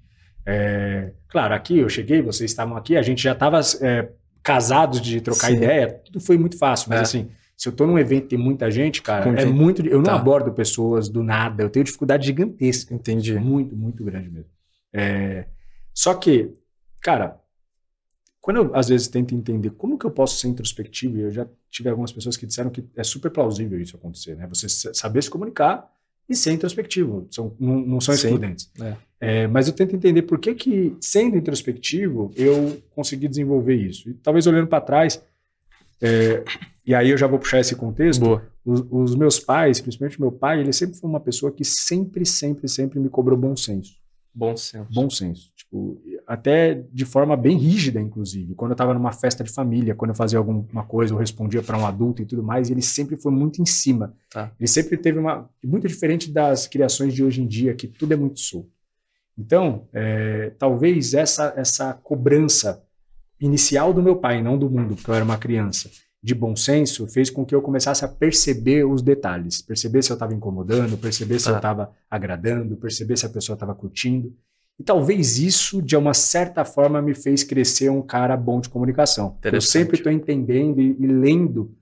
É, 0.48 1.12
claro, 1.30 1.54
aqui 1.54 1.78
eu 1.78 1.90
cheguei, 1.90 2.22
vocês 2.24 2.50
estavam 2.50 2.76
aqui, 2.76 2.98
a 2.98 3.02
gente 3.04 3.22
já 3.22 3.34
estava 3.34 3.60
casados 4.42 5.02
de 5.02 5.22
trocar 5.22 5.48
Sim. 5.48 5.56
ideia, 5.58 6.02
tudo 6.06 6.20
foi 6.20 6.38
muito 6.38 6.58
fácil. 6.58 6.90
Mas 6.90 7.00
É. 7.00 7.02
assim, 7.04 7.28
se 7.58 7.70
eu 7.70 7.74
tô 7.74 7.86
num 7.88 7.98
evento 7.98 8.26
e 8.26 8.28
tem 8.30 8.40
muita 8.40 8.70
gente, 8.70 9.02
cara, 9.02 9.24
Com 9.24 9.34
é 9.38 9.46
muito. 9.46 9.86
Eu 9.86 9.98
não 9.98 10.04
Tá. 10.06 10.16
abordo 10.16 10.52
pessoas 10.52 11.08
do 11.10 11.24
nada, 11.24 11.64
eu 11.64 11.70
tenho 11.70 11.86
dificuldade 11.86 12.26
gigantesca. 12.26 12.94
Entendi. 12.94 13.34
Muito, 13.40 13.76
muito 13.76 14.04
grande 14.04 14.30
mesmo. 14.30 14.50
É, 14.94 15.46
só 15.94 16.14
que, 16.14 16.52
cara, 17.02 17.40
quando 18.42 18.58
eu 18.58 18.76
às 18.76 18.90
vezes 18.90 19.08
tento 19.08 19.34
entender 19.34 19.72
como 19.72 19.98
que 19.98 20.06
eu 20.06 20.12
posso 20.12 20.38
ser 20.38 20.48
introspectivo, 20.48 21.18
e 21.18 21.22
eu 21.22 21.32
já 21.32 21.48
tive 21.72 21.90
algumas 21.90 22.12
pessoas 22.12 22.38
que 22.38 22.46
disseram 22.46 22.70
que 22.70 22.84
é 22.96 23.04
super 23.04 23.32
plausível 23.32 23.80
isso 23.82 23.96
acontecer, 23.96 24.36
né? 24.36 24.46
Você 24.48 24.70
sa- 24.70 24.94
saber 24.94 25.24
se 25.24 25.30
comunicar 25.30 25.90
e 26.30 26.36
ser 26.36 26.52
introspectivo, 26.54 27.28
são, 27.32 27.56
não, 27.60 27.80
não 27.80 28.02
são 28.02 28.14
excludentes. 28.14 28.72
É. 28.82 28.96
É, 29.20 29.48
mas 29.48 29.68
eu 29.68 29.74
tento 29.74 29.96
entender 29.96 30.22
por 30.24 30.40
que 30.40 30.54
que, 30.54 30.96
sendo 31.02 31.38
introspectivo, 31.38 32.32
eu 32.36 32.82
consegui 32.96 33.28
desenvolver 33.28 33.76
isso. 33.76 34.10
E 34.10 34.14
talvez 34.16 34.46
olhando 34.46 34.68
para 34.68 34.82
trás, 34.82 35.22
é, 36.02 36.44
e 36.86 36.94
aí 36.94 37.10
eu 37.10 37.18
já 37.18 37.28
vou 37.28 37.40
puxar 37.40 37.60
esse 37.60 37.76
contexto, 37.76 38.42
os, 38.64 38.86
os 38.90 39.16
meus 39.16 39.40
pais, 39.40 39.80
principalmente 39.80 40.20
meu 40.20 40.32
pai, 40.32 40.60
ele 40.60 40.74
sempre 40.74 40.98
foi 40.98 41.10
uma 41.10 41.20
pessoa 41.20 41.52
que 41.52 41.64
sempre, 41.64 42.26
sempre, 42.26 42.68
sempre 42.68 43.00
me 43.00 43.10
cobrou 43.10 43.38
bom 43.38 43.56
senso. 43.56 43.94
Bom 44.34 44.58
senso. 44.58 44.92
Bom 44.94 45.10
senso. 45.10 45.52
Tipo, 45.56 46.02
até 46.28 46.84
de 46.92 47.06
forma 47.06 47.38
bem 47.38 47.58
rígida, 47.58 48.02
inclusive. 48.02 48.54
Quando 48.54 48.72
eu 48.72 48.76
estava 48.76 48.94
numa 48.94 49.14
festa 49.14 49.44
de 49.44 49.52
família, 49.52 49.96
quando 49.96 50.10
eu 50.10 50.16
fazia 50.16 50.38
alguma 50.38 50.84
coisa, 50.84 51.14
eu 51.14 51.18
respondia 51.18 51.64
para 51.64 51.78
um 51.78 51.86
adulto 51.86 52.22
e 52.22 52.26
tudo 52.26 52.44
mais, 52.44 52.70
ele 52.70 52.82
sempre 52.82 53.16
foi 53.16 53.32
muito 53.32 53.62
em 53.62 53.66
cima. 53.66 54.14
Tá. 54.30 54.52
Ele 54.60 54.68
sempre 54.68 54.98
teve 54.98 55.18
uma. 55.18 55.50
Muito 55.64 55.88
diferente 55.88 56.30
das 56.30 56.68
criações 56.68 57.14
de 57.14 57.24
hoje 57.24 57.42
em 57.42 57.48
dia, 57.48 57.74
que 57.74 57.88
tudo 57.88 58.14
é 58.14 58.18
muito 58.18 58.42
solto. 58.42 58.70
Então, 59.38 59.88
é, 59.94 60.52
talvez 60.60 61.14
essa, 61.14 61.54
essa 61.56 61.94
cobrança 61.94 62.85
inicial 63.40 63.94
do 63.94 64.02
meu 64.02 64.16
pai, 64.16 64.42
não 64.42 64.58
do 64.58 64.70
mundo, 64.70 64.96
porque 64.96 65.10
eu 65.10 65.16
era 65.16 65.26
uma 65.26 65.38
criança, 65.38 65.90
de 66.22 66.34
bom 66.34 66.56
senso, 66.56 67.08
fez 67.08 67.30
com 67.30 67.46
que 67.46 67.54
eu 67.54 67.62
começasse 67.62 68.04
a 68.04 68.08
perceber 68.08 68.84
os 68.84 69.02
detalhes. 69.02 69.62
Perceber 69.62 70.02
se 70.02 70.12
eu 70.12 70.16
estava 70.16 70.34
incomodando, 70.34 70.98
perceber 70.98 71.38
se 71.40 71.46
Tá. 71.46 71.52
eu 71.52 71.56
estava 71.58 71.92
agradando, 72.10 72.76
perceber 72.78 73.16
se 73.16 73.26
a 73.26 73.30
pessoa 73.30 73.56
estava 73.56 73.76
curtindo. 73.76 74.34
E 74.80 74.84
talvez 74.84 75.38
isso, 75.38 75.82
de 75.82 75.96
uma 75.96 76.14
certa 76.14 76.66
forma, 76.66 77.02
me 77.02 77.14
fez 77.14 77.44
crescer 77.44 77.90
um 77.90 78.02
cara 78.02 78.36
bom 78.36 78.60
de 78.60 78.70
comunicação. 78.70 79.38
Eu 79.44 79.62
sempre 79.62 79.98
estou 79.98 80.12
entendendo 80.12 80.82
e, 80.82 80.98
e, 81.00 81.08
lendo. 81.08 81.74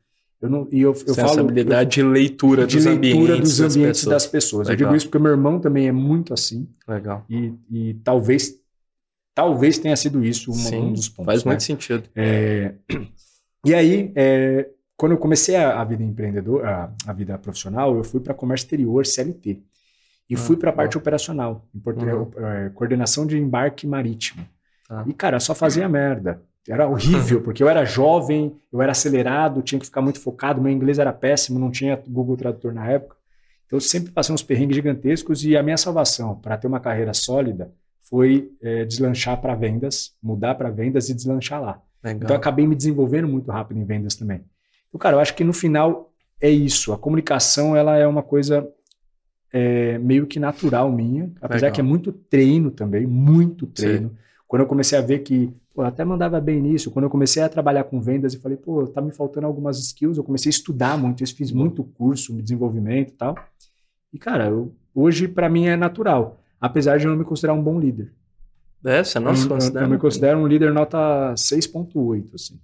Eu 0.42 0.50
não, 0.50 0.68
e 0.70 0.82
eu, 0.82 0.94
eu 1.08 1.16
falo, 1.16 1.40
habilidade 1.40 2.02
eu, 2.02 2.08
de 2.08 2.12
leitura 2.14 2.68
de 2.68 2.76
dos 2.76 2.86
leitura 2.86 3.34
ambientes, 3.34 3.58
dos 3.58 3.76
ambientes 3.76 4.06
das 4.06 4.26
pessoas. 4.26 4.26
Das 4.26 4.28
pessoas. 4.28 4.70
Eu 4.70 4.76
digo 4.76 4.94
isso 4.94 5.06
porque 5.08 5.20
meu 5.20 5.32
irmão 5.32 5.58
também 5.60 5.88
é 5.88 5.92
muito 5.92 6.34
assim. 6.34 6.68
Legal. 6.86 7.26
E, 7.30 7.54
e 7.72 7.94
talvez 8.04 8.54
talvez 9.34 9.78
tenha 9.78 9.96
sido 9.96 10.24
isso 10.24 10.52
um, 10.52 10.56
Sim, 10.56 10.78
um 10.78 10.94
dos 10.94 11.10
pontos. 11.10 11.26
Faz 11.26 11.44
né? 11.44 11.52
muito 11.52 11.64
sentido. 11.64 12.08
É, 12.16 12.74
e 13.66 13.74
aí, 13.74 14.12
é, 14.16 14.70
quando 14.96 15.14
eu 15.14 15.18
comecei 15.18 15.56
a, 15.56 15.82
a 15.82 15.84
vida 15.84 16.04
empreendedor, 16.04 16.66
a, 16.66 16.92
a, 17.08 17.14
vida 17.14 17.38
profissional, 17.38 17.96
eu 17.96 18.04
fui 18.04 18.20
para 18.20 18.34
comércio 18.34 18.66
exterior, 18.66 19.06
CLT. 19.06 19.62
E 20.30 20.36
ah, 20.36 20.38
fui 20.38 20.56
para 20.56 20.70
a 20.70 20.74
parte 20.74 20.98
operacional, 20.98 21.68
uhum. 21.86 22.32
é, 22.46 22.70
coordenação 22.70 23.26
de 23.26 23.38
embarque 23.38 23.86
marítimo. 23.86 24.48
Ah. 24.90 25.04
E, 25.06 25.14
cara, 25.14 25.40
só 25.40 25.54
fazia 25.54 25.88
merda. 25.90 26.42
Era 26.68 26.88
horrível, 26.88 27.42
porque 27.44 27.62
eu 27.62 27.68
era 27.68 27.84
jovem, 27.84 28.56
eu 28.72 28.82
era 28.82 28.94
acelerado, 28.94 29.62
tinha 29.62 29.80
que 29.80 29.86
ficar 29.86 30.02
muito 30.02 30.20
focado, 30.20 30.62
meu 30.62 30.72
inglês 30.72 30.98
era 30.98 31.12
péssimo, 31.12 31.60
não 31.60 31.70
tinha 31.70 32.02
Google 32.08 32.38
Tradutor 32.38 32.74
na 32.74 32.90
época. 32.90 33.18
Então, 33.66 33.78
eu 33.78 33.82
sempre 33.82 34.12
passei 34.12 34.34
uns 34.34 34.44
perrengues 34.44 34.76
gigantescos 34.76 35.44
e 35.44 35.58
a 35.58 35.64
minha 35.64 35.78
salvação 35.78 36.36
para 36.36 36.58
ter 36.58 36.68
uma 36.68 36.80
carreira 36.80 37.14
sólida 37.14 37.72
foi 38.14 38.52
é, 38.62 38.86
deslanchar 38.86 39.42
para 39.42 39.56
vendas, 39.56 40.14
mudar 40.22 40.54
para 40.54 40.70
vendas 40.70 41.10
e 41.10 41.16
deslanchar 41.16 41.60
lá. 41.60 41.82
Legal. 42.04 42.26
Então, 42.26 42.36
acabei 42.36 42.68
me 42.68 42.76
desenvolvendo 42.76 43.28
muito 43.28 43.50
rápido 43.50 43.80
em 43.80 43.84
vendas 43.84 44.14
também. 44.14 44.42
Então, 44.88 45.00
cara, 45.00 45.16
eu 45.16 45.20
acho 45.20 45.36
que 45.36 45.44
no 45.44 45.52
final 45.52 46.14
é 46.40 46.48
isso. 46.48 46.94
A 46.94 46.98
comunicação, 46.98 47.76
ela 47.76 47.98
é 47.98 48.06
uma 48.06 48.22
coisa 48.22 48.70
é, 49.52 49.98
meio 49.98 50.28
que 50.28 50.40
natural 50.40 50.92
minha, 50.92 51.32
apesar 51.42 51.66
Legal. 51.66 51.72
que 51.72 51.82
é 51.82 51.84
muito 51.84 52.12
treino 52.12 52.70
também, 52.70 53.08
muito 53.08 53.66
treino. 53.66 54.10
Sim. 54.10 54.16
Quando 54.48 54.62
eu 54.62 54.68
comecei 54.68 54.96
a 54.96 55.02
ver 55.02 55.24
que, 55.24 55.52
pô, 55.74 55.82
até 55.82 56.06
mandava 56.06 56.40
bem 56.40 56.62
nisso, 56.62 56.92
quando 56.92 57.06
eu 57.06 57.10
comecei 57.10 57.42
a 57.42 57.50
trabalhar 57.50 57.86
com 57.86 58.00
vendas 58.00 58.36
e 58.36 58.40
falei, 58.40 58.60
pô, 58.60 58.86
tá 58.86 59.02
me 59.02 59.12
faltando 59.12 59.48
algumas 59.48 59.80
skills, 59.80 60.20
eu 60.20 60.24
comecei 60.24 60.52
a 60.52 60.52
estudar 60.52 61.00
muito, 61.00 61.24
eu 61.24 61.28
fiz 61.30 61.52
muito 61.52 61.84
curso 61.84 62.32
de 62.32 62.44
desenvolvimento 62.44 63.10
e 63.10 63.16
tal. 63.16 63.36
E, 64.14 64.20
cara, 64.20 64.50
eu, 64.50 64.72
hoje 64.94 65.28
para 65.28 65.50
mim 65.50 65.66
é 65.66 65.76
natural, 65.76 66.43
apesar 66.64 66.98
de 66.98 67.06
eu 67.06 67.12
não 67.12 67.18
me 67.18 67.26
considerar 67.26 67.54
um 67.54 67.62
bom 67.62 67.78
líder. 67.78 68.14
É, 68.86 69.04
você 69.04 69.20
não 69.20 69.36
se 69.36 69.46
considera? 69.46 69.84
Eu, 69.84 69.90
eu 69.90 69.92
me 69.92 69.98
considero 69.98 70.40
um 70.40 70.48
líder 70.48 70.72
nota 70.72 71.34
6.8, 71.36 72.36
assim. 72.36 72.58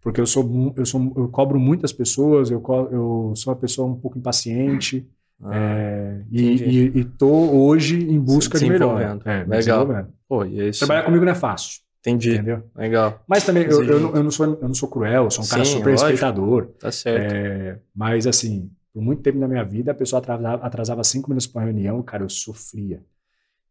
Porque 0.00 0.18
eu 0.18 0.26
sou, 0.26 0.72
eu 0.74 0.86
sou, 0.86 1.12
eu 1.14 1.28
cobro 1.28 1.60
muitas 1.60 1.92
pessoas, 1.92 2.50
eu, 2.50 2.62
eu 2.90 3.32
sou 3.36 3.52
uma 3.52 3.58
pessoa 3.58 3.88
um 3.88 3.94
pouco 3.94 4.16
impaciente, 4.16 5.06
ah, 5.42 5.54
é, 5.54 6.22
e, 6.32 6.92
estou 7.00 7.54
hoje 7.54 7.98
em 7.98 8.18
busca 8.18 8.58
de 8.58 8.70
melhor. 8.70 9.20
É, 9.26 9.44
Legal. 9.44 9.86
Pô, 10.26 10.42
e 10.44 10.70
isso... 10.70 10.78
Trabalhar 10.80 11.04
comigo 11.04 11.24
não 11.24 11.32
é 11.32 11.34
fácil. 11.34 11.80
Entendi. 12.00 12.34
Entendeu? 12.34 12.62
Legal. 12.74 13.22
Mas 13.26 13.44
também 13.44 13.64
eu, 13.64 13.84
eu, 13.84 14.00
não, 14.00 14.16
eu, 14.16 14.22
não 14.22 14.30
sou, 14.30 14.46
eu 14.46 14.68
não 14.68 14.74
sou 14.74 14.88
cruel, 14.88 15.24
eu 15.24 15.30
sou 15.30 15.44
um 15.44 15.48
cara 15.48 15.64
Sim, 15.64 15.72
super 15.72 15.90
lógico. 15.90 16.08
respeitador. 16.08 16.66
Tá 16.78 16.90
certo. 16.90 17.34
É, 17.34 17.78
mas 17.94 18.26
assim, 18.26 18.70
por 18.94 19.02
muito 19.02 19.20
tempo 19.20 19.38
na 19.38 19.48
minha 19.48 19.64
vida, 19.64 19.90
a 19.90 19.94
pessoa 19.94 20.20
atrasava, 20.20 20.64
atrasava 20.64 21.04
cinco 21.04 21.28
minutos 21.28 21.46
para 21.46 21.60
uma 21.60 21.66
reunião, 21.66 22.02
cara, 22.02 22.22
eu 22.22 22.30
sofria 22.30 23.02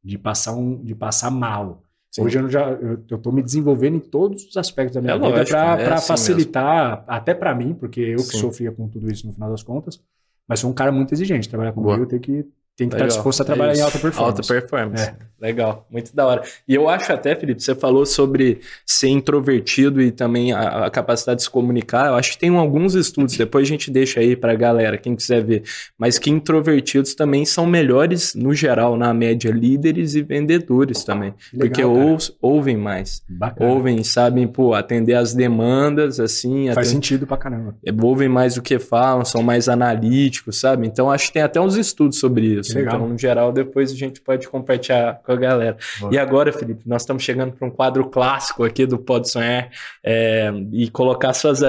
de 0.05 0.19
passar, 0.19 0.53
um, 0.53 0.83
de 0.83 0.93
passar 0.93 1.31
mal. 1.31 1.81
Sim. 2.11 2.21
Hoje 2.21 2.37
eu 2.39 2.49
já 2.49 2.69
eu, 2.69 3.17
tô 3.17 3.31
me 3.31 3.41
desenvolvendo 3.41 3.97
em 3.97 3.99
todos 3.99 4.45
os 4.45 4.55
aspectos 4.55 4.93
da 4.95 5.01
minha 5.01 5.15
é 5.15 5.19
vida 5.19 5.45
para 5.45 5.81
é 5.81 5.93
assim 5.93 6.07
facilitar, 6.07 6.91
mesmo. 6.91 7.03
até 7.07 7.33
para 7.33 7.53
mim, 7.55 7.73
porque 7.73 7.99
eu 7.99 8.19
Sim. 8.19 8.29
que 8.29 8.37
sofria 8.37 8.71
com 8.71 8.87
tudo 8.87 9.11
isso 9.11 9.25
no 9.25 9.33
final 9.33 9.49
das 9.49 9.63
contas, 9.63 9.99
mas 10.47 10.59
sou 10.59 10.69
um 10.69 10.73
cara 10.73 10.91
muito 10.91 11.11
exigente. 11.13 11.49
Trabalhar 11.49 11.73
comigo 11.73 12.03
eu 12.03 12.05
tenho 12.05 12.21
que, 12.21 12.45
tenho 12.75 12.89
que 12.89 12.95
estar 12.95 13.07
disposto 13.07 13.41
a 13.41 13.45
trabalhar 13.45 13.73
é 13.73 13.77
em 13.77 13.81
alta 13.81 13.99
performance. 13.99 14.41
Alta 14.41 14.53
performance. 14.53 15.03
É. 15.03 15.15
Legal, 15.39 15.85
muito 15.91 16.15
da 16.15 16.25
hora. 16.25 16.43
E 16.67 16.73
eu 16.73 16.87
acho 16.89 17.11
até, 17.11 17.35
Felipe, 17.35 17.61
você 17.61 17.75
falou 17.75 18.05
sobre 18.05 18.61
ser 18.85 19.09
introvertido 19.09 20.01
e 20.01 20.09
também 20.09 20.53
a, 20.53 20.85
a 20.85 20.89
capacidade 20.89 21.39
de 21.39 21.43
se 21.43 21.49
comunicar. 21.49 22.07
Eu 22.07 22.15
acho 22.15 22.31
que 22.31 22.37
tem 22.37 22.55
alguns 22.55 22.95
estudos, 22.95 23.37
depois 23.37 23.67
a 23.67 23.69
gente 23.69 23.91
deixa 23.91 24.21
aí 24.21 24.35
para 24.35 24.53
a 24.53 24.55
galera, 24.55 24.97
quem 24.97 25.15
quiser 25.15 25.43
ver, 25.43 25.63
mas 25.99 26.17
que 26.17 26.29
introvertidos 26.29 27.13
também 27.13 27.45
são 27.45 27.65
melhores, 27.65 28.33
no 28.33 28.53
geral, 28.53 28.95
na 28.95 29.13
média, 29.13 29.51
líderes 29.51 30.15
e 30.15 30.23
vendedores 30.23 31.03
também. 31.03 31.33
Legal, 31.53 31.67
porque 31.67 31.83
ou, 31.83 32.17
ouvem 32.41 32.77
mais. 32.77 33.21
Bacana. 33.27 33.71
Ouvem, 33.71 34.03
sabem, 34.03 34.47
pô, 34.47 34.73
atender 34.73 35.15
as 35.15 35.33
demandas, 35.33 36.19
assim. 36.19 36.67
Faz 36.67 36.87
atend... 36.87 36.89
sentido 36.89 37.27
pra 37.27 37.37
caramba. 37.37 37.75
É, 37.85 37.91
ouvem 38.01 38.29
mais 38.29 38.55
do 38.55 38.61
que 38.61 38.79
falam, 38.79 39.25
são 39.25 39.43
mais 39.43 39.67
analíticos, 39.67 40.59
sabe? 40.59 40.87
Então 40.87 41.11
acho 41.11 41.27
que 41.27 41.33
tem 41.33 41.41
até 41.41 41.59
uns 41.59 41.75
estudos 41.75 42.19
sobre 42.19 42.45
isso. 42.47 42.64
Então, 42.71 43.07
no 43.07 43.17
geral, 43.17 43.51
depois 43.51 43.91
a 43.91 43.95
gente 43.95 44.21
pode 44.21 44.47
compartilhar 44.47 45.19
com 45.23 45.31
a 45.31 45.35
galera. 45.35 45.77
Boa. 45.99 46.13
E 46.13 46.17
agora, 46.17 46.51
Felipe, 46.51 46.81
nós 46.85 47.01
estamos 47.01 47.23
chegando 47.23 47.53
para 47.53 47.67
um 47.67 47.71
quadro 47.71 48.09
clássico 48.09 48.63
aqui 48.63 48.85
do 48.85 48.97
Pode 48.97 49.29
Sonhar 49.29 49.69
é, 50.03 50.51
e 50.71 50.89
colocar 50.89 51.33
suas, 51.33 51.59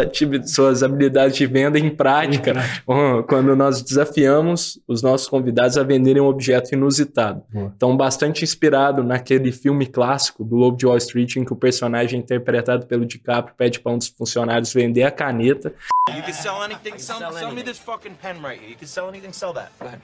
suas 0.46 0.82
habilidades 0.82 1.36
de 1.36 1.46
venda 1.46 1.78
em 1.78 1.90
prática, 1.90 2.50
em 2.50 2.54
prática, 2.54 3.22
quando 3.28 3.54
nós 3.56 3.82
desafiamos 3.82 4.78
os 4.86 5.02
nossos 5.02 5.28
convidados 5.28 5.76
a 5.76 5.82
venderem 5.82 6.22
um 6.22 6.26
objeto 6.26 6.74
inusitado. 6.74 7.42
Boa. 7.52 7.72
Então, 7.76 7.96
bastante 7.96 8.44
inspirado 8.44 9.02
naquele 9.02 9.52
filme 9.52 9.86
clássico 9.86 10.44
do 10.44 10.56
Lobo 10.56 10.76
de 10.76 10.86
Wall 10.86 10.96
Street, 10.98 11.36
em 11.36 11.44
que 11.44 11.52
o 11.52 11.56
personagem 11.56 12.20
interpretado 12.20 12.86
pelo 12.86 13.04
DiCaprio 13.04 13.54
pede 13.56 13.80
para 13.80 13.92
um 13.92 13.98
dos 13.98 14.08
funcionários 14.08 14.72
vender 14.72 15.02
a 15.02 15.10
caneta. 15.10 15.74
You 16.08 16.22
can 16.22 16.32
sell 16.32 16.62
anything, 16.62 16.98
sell, 16.98 17.18
sell 17.32 17.52
me 17.52 17.62
this 17.62 17.78
fucking 17.78 18.14
pen 18.22 18.40
right 18.42 18.60
here. 18.60 18.70
You 18.70 18.76
can 18.76 18.86
sell 18.86 19.08
anything, 19.08 19.32
sell 19.32 19.52
that. 19.54 19.72
Go 19.78 19.86
ahead. 19.86 20.00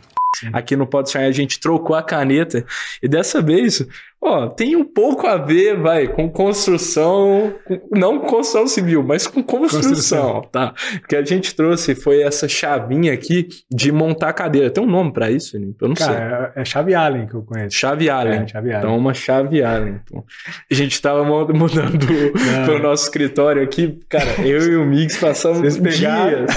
Aqui 0.52 0.76
no 0.76 0.88
Sonhar 1.04 1.28
a 1.28 1.32
gente 1.32 1.60
trocou 1.60 1.94
a 1.94 2.02
caneta 2.02 2.64
e 3.02 3.08
dessa 3.08 3.40
vez, 3.40 3.86
ó, 4.20 4.48
tem 4.48 4.76
um 4.76 4.84
pouco 4.84 5.26
a 5.26 5.36
ver, 5.36 5.76
vai, 5.76 6.08
com 6.08 6.28
construção, 6.30 7.54
com, 7.64 7.80
não 7.90 8.20
com 8.20 8.26
construção 8.26 8.66
civil, 8.66 9.02
mas 9.02 9.26
com 9.26 9.42
construção, 9.42 9.90
construção, 9.90 10.42
tá? 10.50 10.74
O 10.96 11.08
que 11.08 11.16
a 11.16 11.24
gente 11.24 11.54
trouxe 11.54 11.94
foi 11.94 12.22
essa 12.22 12.48
chavinha 12.48 13.12
aqui 13.12 13.48
de 13.70 13.92
montar 13.92 14.32
cadeira. 14.32 14.70
Tem 14.70 14.82
um 14.82 14.86
nome 14.86 15.12
para 15.12 15.30
isso, 15.30 15.52
Felipe? 15.52 15.76
Eu 15.80 15.88
não 15.88 15.94
Cara, 15.94 16.12
sei. 16.12 16.22
É, 16.22 16.62
é 16.62 16.64
chave 16.64 16.94
Allen 16.94 17.26
que 17.26 17.34
eu 17.34 17.42
conheço. 17.42 17.76
Chave 17.76 18.08
Allen. 18.08 18.40
É, 18.40 18.46
chave 18.46 18.72
Allen. 18.72 18.84
Então, 18.84 18.96
uma 18.96 19.14
chave 19.14 19.62
Allen. 19.62 20.00
Então. 20.02 20.24
A 20.70 20.74
gente 20.74 21.00
tava 21.00 21.24
mudando 21.24 22.06
pro 22.64 22.82
nosso 22.82 23.04
escritório 23.04 23.62
aqui, 23.62 24.00
cara, 24.08 24.40
eu 24.46 24.72
e 24.72 24.76
o 24.76 24.84
Mix 24.84 25.16
passamos 25.16 25.78
dias, 25.78 26.50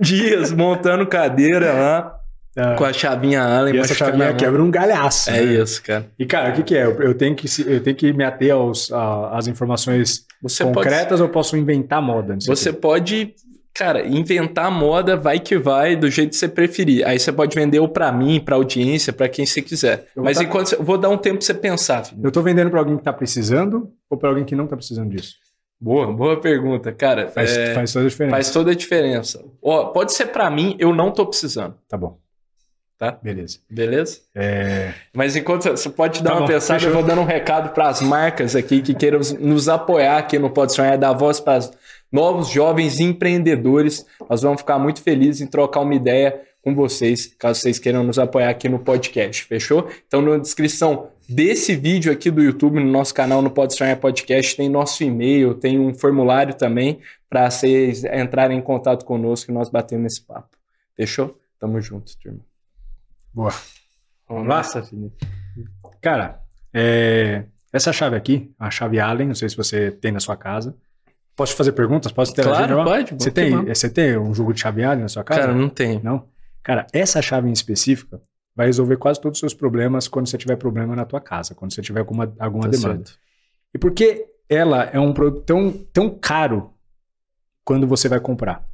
dias 0.00 0.52
montando 0.52 1.06
cadeira 1.06 1.72
lá. 1.72 2.21
É. 2.56 2.74
Com 2.74 2.84
a 2.84 2.92
chavinha 2.92 3.42
Allen. 3.42 3.74
E 3.74 3.78
essa 3.78 3.94
chavinha 3.94 4.34
quebra 4.34 4.62
um 4.62 4.70
galhaço. 4.70 5.30
É 5.30 5.40
né? 5.40 5.54
isso, 5.54 5.82
cara. 5.82 6.06
E, 6.18 6.26
cara, 6.26 6.50
o 6.50 6.52
que, 6.54 6.62
que 6.62 6.76
é? 6.76 6.84
Eu, 6.84 7.00
eu, 7.00 7.14
tenho 7.14 7.34
que, 7.34 7.46
eu 7.66 7.82
tenho 7.82 7.96
que 7.96 8.12
me 8.12 8.24
ater 8.24 8.52
aos, 8.52 8.92
a, 8.92 9.38
às 9.38 9.46
informações 9.46 10.26
você 10.42 10.64
concretas 10.64 11.18
pode... 11.18 11.22
ou 11.22 11.28
posso 11.28 11.56
inventar 11.56 12.02
moda? 12.02 12.36
Você 12.46 12.70
pode, 12.72 13.34
cara, 13.72 14.06
inventar 14.06 14.70
moda, 14.70 15.16
vai 15.16 15.38
que 15.38 15.56
vai, 15.56 15.96
do 15.96 16.10
jeito 16.10 16.30
que 16.30 16.36
você 16.36 16.48
preferir. 16.48 17.06
Aí 17.06 17.18
você 17.18 17.32
pode 17.32 17.54
vender 17.54 17.78
ou 17.78 17.88
para 17.88 18.12
mim, 18.12 18.38
para 18.38 18.56
audiência, 18.56 19.14
para 19.14 19.28
quem 19.30 19.46
você 19.46 19.62
quiser. 19.62 20.08
Mas 20.14 20.36
tá... 20.36 20.44
enquanto 20.44 20.74
eu 20.74 20.82
vou 20.82 20.98
dar 20.98 21.08
um 21.08 21.16
tempo 21.16 21.38
pra 21.38 21.46
você 21.46 21.54
pensar. 21.54 22.04
Filho. 22.04 22.20
Eu 22.22 22.30
tô 22.30 22.42
vendendo 22.42 22.70
para 22.70 22.80
alguém 22.80 22.98
que 22.98 23.02
tá 23.04 23.14
precisando 23.14 23.90
ou 24.10 24.18
para 24.18 24.28
alguém 24.28 24.44
que 24.44 24.54
não 24.54 24.66
tá 24.66 24.76
precisando 24.76 25.08
disso? 25.08 25.36
Boa, 25.80 26.12
boa 26.12 26.38
pergunta, 26.38 26.92
cara. 26.92 27.28
Faz, 27.28 27.56
é... 27.56 27.72
faz 27.72 27.92
toda 27.92 28.04
a 28.04 28.08
diferença. 28.08 28.36
Faz 28.36 28.50
toda 28.50 28.70
a 28.70 28.74
diferença. 28.74 29.44
Ó, 29.62 29.86
pode 29.86 30.12
ser 30.12 30.26
para 30.26 30.50
mim, 30.50 30.76
eu 30.78 30.94
não 30.94 31.10
tô 31.10 31.24
precisando. 31.26 31.76
Tá 31.88 31.96
bom. 31.96 32.20
Tá? 33.02 33.18
Beleza. 33.20 33.58
Beleza? 33.68 34.20
É... 34.32 34.94
Mas 35.12 35.34
enquanto 35.34 35.68
você 35.68 35.90
pode 35.90 36.22
dar 36.22 36.30
tá 36.30 36.36
uma 36.36 36.42
bom, 36.42 36.52
pensada, 36.52 36.84
eu 36.84 36.92
vou 36.92 37.02
dando 37.02 37.20
um 37.20 37.24
recado 37.24 37.74
para 37.74 37.88
as 37.88 38.00
marcas 38.00 38.54
aqui 38.54 38.80
que 38.80 38.94
queiram 38.94 39.18
nos 39.40 39.68
apoiar 39.68 40.18
aqui 40.18 40.38
no 40.38 40.48
Pode 40.48 40.72
Sonhar, 40.72 40.96
dar 40.96 41.12
voz 41.12 41.40
para 41.40 41.68
novos 42.12 42.46
jovens 42.48 43.00
empreendedores. 43.00 44.06
Nós 44.30 44.42
vamos 44.42 44.60
ficar 44.60 44.78
muito 44.78 45.02
felizes 45.02 45.40
em 45.40 45.48
trocar 45.48 45.80
uma 45.80 45.96
ideia 45.96 46.42
com 46.62 46.76
vocês, 46.76 47.26
caso 47.26 47.58
vocês 47.58 47.76
queiram 47.80 48.04
nos 48.04 48.20
apoiar 48.20 48.50
aqui 48.50 48.68
no 48.68 48.78
podcast, 48.78 49.46
fechou? 49.46 49.88
Então, 50.06 50.22
na 50.22 50.38
descrição 50.38 51.08
desse 51.28 51.74
vídeo 51.74 52.12
aqui 52.12 52.30
do 52.30 52.40
YouTube, 52.40 52.78
no 52.78 52.88
nosso 52.88 53.12
canal 53.12 53.42
no 53.42 53.50
Pode 53.50 53.74
Sonhar 53.74 53.96
Podcast, 53.96 54.56
tem 54.56 54.68
nosso 54.68 55.02
e-mail, 55.02 55.54
tem 55.54 55.76
um 55.76 55.92
formulário 55.92 56.54
também 56.54 57.00
para 57.28 57.50
vocês 57.50 58.04
entrarem 58.04 58.58
em 58.58 58.62
contato 58.62 59.04
conosco 59.04 59.50
e 59.50 59.54
nós 59.54 59.68
batemos 59.68 60.12
esse 60.12 60.22
papo. 60.22 60.56
Fechou? 60.94 61.36
Tamo 61.58 61.80
junto, 61.80 62.16
turma. 62.16 62.51
Boa. 63.34 63.52
Vamos 64.28 64.48
lá? 64.48 64.62
Cara, 66.00 66.40
é, 66.72 67.44
essa 67.72 67.92
chave 67.92 68.16
aqui, 68.16 68.52
a 68.58 68.70
chave 68.70 69.00
Allen, 69.00 69.28
não 69.28 69.34
sei 69.34 69.48
se 69.48 69.56
você 69.56 69.90
tem 69.90 70.12
na 70.12 70.20
sua 70.20 70.36
casa. 70.36 70.76
Posso 71.34 71.56
fazer 71.56 71.72
perguntas? 71.72 72.12
Posso 72.12 72.32
interagir? 72.32 72.66
Claro, 72.66 72.84
pode. 72.84 73.14
Você 73.14 73.30
tem, 73.30 73.64
você 73.64 73.88
tem 73.88 74.18
um 74.18 74.34
jogo 74.34 74.52
de 74.52 74.60
chave 74.60 74.84
Allen 74.84 75.02
na 75.02 75.08
sua 75.08 75.24
casa? 75.24 75.40
Cara, 75.40 75.54
não 75.54 75.68
tem. 75.68 76.00
Não? 76.02 76.28
Cara, 76.62 76.86
essa 76.92 77.22
chave 77.22 77.48
em 77.48 77.52
específica 77.52 78.20
vai 78.54 78.66
resolver 78.66 78.96
quase 78.96 79.20
todos 79.20 79.36
os 79.36 79.40
seus 79.40 79.54
problemas 79.54 80.06
quando 80.06 80.28
você 80.28 80.36
tiver 80.36 80.56
problema 80.56 80.94
na 80.94 81.04
tua 81.04 81.20
casa, 81.20 81.54
quando 81.54 81.74
você 81.74 81.80
tiver 81.80 82.00
alguma, 82.00 82.32
alguma 82.38 82.64
tá 82.64 82.70
demanda. 82.70 83.06
Certo. 83.06 83.18
E 83.74 83.78
por 83.78 83.92
que 83.92 84.26
ela 84.48 84.84
é 84.84 85.00
um 85.00 85.14
produto 85.14 85.44
tão, 85.44 85.72
tão 85.92 86.10
caro 86.10 86.74
quando 87.64 87.86
você 87.86 88.08
vai 88.08 88.20
comprar? 88.20 88.68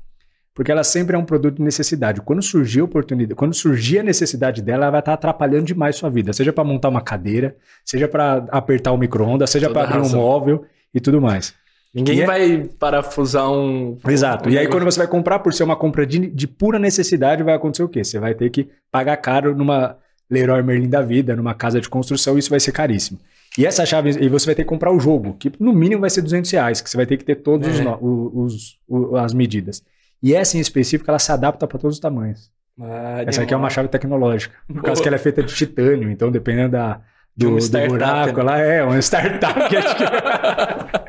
Porque 0.59 0.73
ela 0.73 0.83
sempre 0.83 1.14
é 1.14 1.18
um 1.18 1.25
produto 1.25 1.59
de 1.59 1.62
necessidade. 1.62 2.21
Quando 2.21 2.42
surgir 2.42 2.81
a 2.81 2.85
oportunidade, 2.85 3.33
quando 3.37 3.55
surgir 3.55 4.01
a 4.01 4.03
necessidade 4.03 4.61
dela, 4.61 4.87
ela 4.87 4.90
vai 4.90 4.99
estar 4.99 5.12
atrapalhando 5.12 5.66
demais 5.66 5.94
sua 5.94 6.11
vida. 6.11 6.33
Seja 6.33 6.53
para 6.53 6.64
montar 6.64 6.88
uma 6.88 7.01
cadeira, 7.01 7.55
seja 7.85 8.09
para 8.09 8.44
apertar 8.51 8.90
o 8.90 8.99
micro-ondas, 8.99 9.51
seja 9.51 9.71
para 9.71 9.85
abrir 9.85 10.01
um 10.01 10.16
móvel 10.16 10.64
e 10.92 10.99
tudo 10.99 11.21
mais. 11.21 11.55
Ninguém 11.94 12.18
e 12.18 12.23
é 12.23 12.27
vai 12.27 12.55
é... 12.55 12.68
parafusar 12.77 13.49
um. 13.49 13.99
Exato. 14.09 14.49
Um... 14.49 14.53
E 14.53 14.59
aí, 14.59 14.66
quando 14.66 14.83
você 14.83 14.99
vai 14.99 15.07
comprar, 15.07 15.38
por 15.38 15.55
ser 15.55 15.62
uma 15.62 15.77
compra 15.77 16.05
de, 16.05 16.27
de 16.27 16.49
pura 16.49 16.77
necessidade, 16.77 17.44
vai 17.44 17.55
acontecer 17.55 17.85
o 17.85 17.88
quê? 17.88 18.03
Você 18.03 18.18
vai 18.18 18.35
ter 18.35 18.51
que 18.51 18.68
pagar 18.90 19.16
caro 19.18 19.55
numa 19.55 19.97
Leroy 20.29 20.61
Merlin 20.64 20.88
da 20.88 21.03
vida, 21.03 21.37
numa 21.37 21.55
casa 21.55 21.81
de 21.81 21.88
construção, 21.88 22.35
e 22.35 22.40
isso 22.40 22.51
vai 22.51 22.59
ser 22.59 22.73
caríssimo. 22.73 23.21
E 23.57 23.64
essa 23.64 23.87
chave, 23.87 24.11
e 24.11 24.29
você 24.29 24.47
vai 24.47 24.57
ter 24.57 24.64
que 24.64 24.68
comprar 24.68 24.92
o 24.92 24.99
jogo, 24.99 25.35
que 25.35 25.53
no 25.61 25.73
mínimo 25.73 26.01
vai 26.01 26.11
ser 26.11 26.23
200 26.23 26.51
reais, 26.51 26.81
que 26.81 26.90
você 26.90 26.97
vai 26.97 27.07
ter 27.07 27.16
que 27.16 27.25
ter 27.25 27.37
todas 27.37 27.79
é. 27.79 27.85
os, 28.01 28.77
os, 28.88 29.14
as 29.14 29.33
medidas. 29.33 29.85
E 30.23 30.35
essa 30.35 30.57
em 30.57 30.61
específico, 30.61 31.11
ela 31.11 31.19
se 31.19 31.31
adapta 31.31 31.67
para 31.67 31.79
todos 31.79 31.97
os 31.97 32.01
tamanhos. 32.01 32.51
Ah, 32.81 33.25
essa 33.27 33.43
aqui 33.43 33.53
é 33.53 33.57
uma 33.57 33.71
chave 33.71 33.89
tecnológica. 33.89 34.55
Por 34.67 34.83
causa 34.83 35.03
que 35.03 35.09
ela 35.09 35.17
é 35.17 35.19
feita 35.19 35.43
de 35.43 35.55
titânio, 35.55 36.11
então 36.11 36.31
dependendo 36.31 36.73
da, 36.73 37.01
do, 37.37 37.57
um 37.57 37.59
do 37.59 37.87
buraco, 37.89 38.39
né? 38.39 38.43
lá 38.43 38.59
é 38.59 38.85
uma 38.85 38.99
startup. 38.99 39.61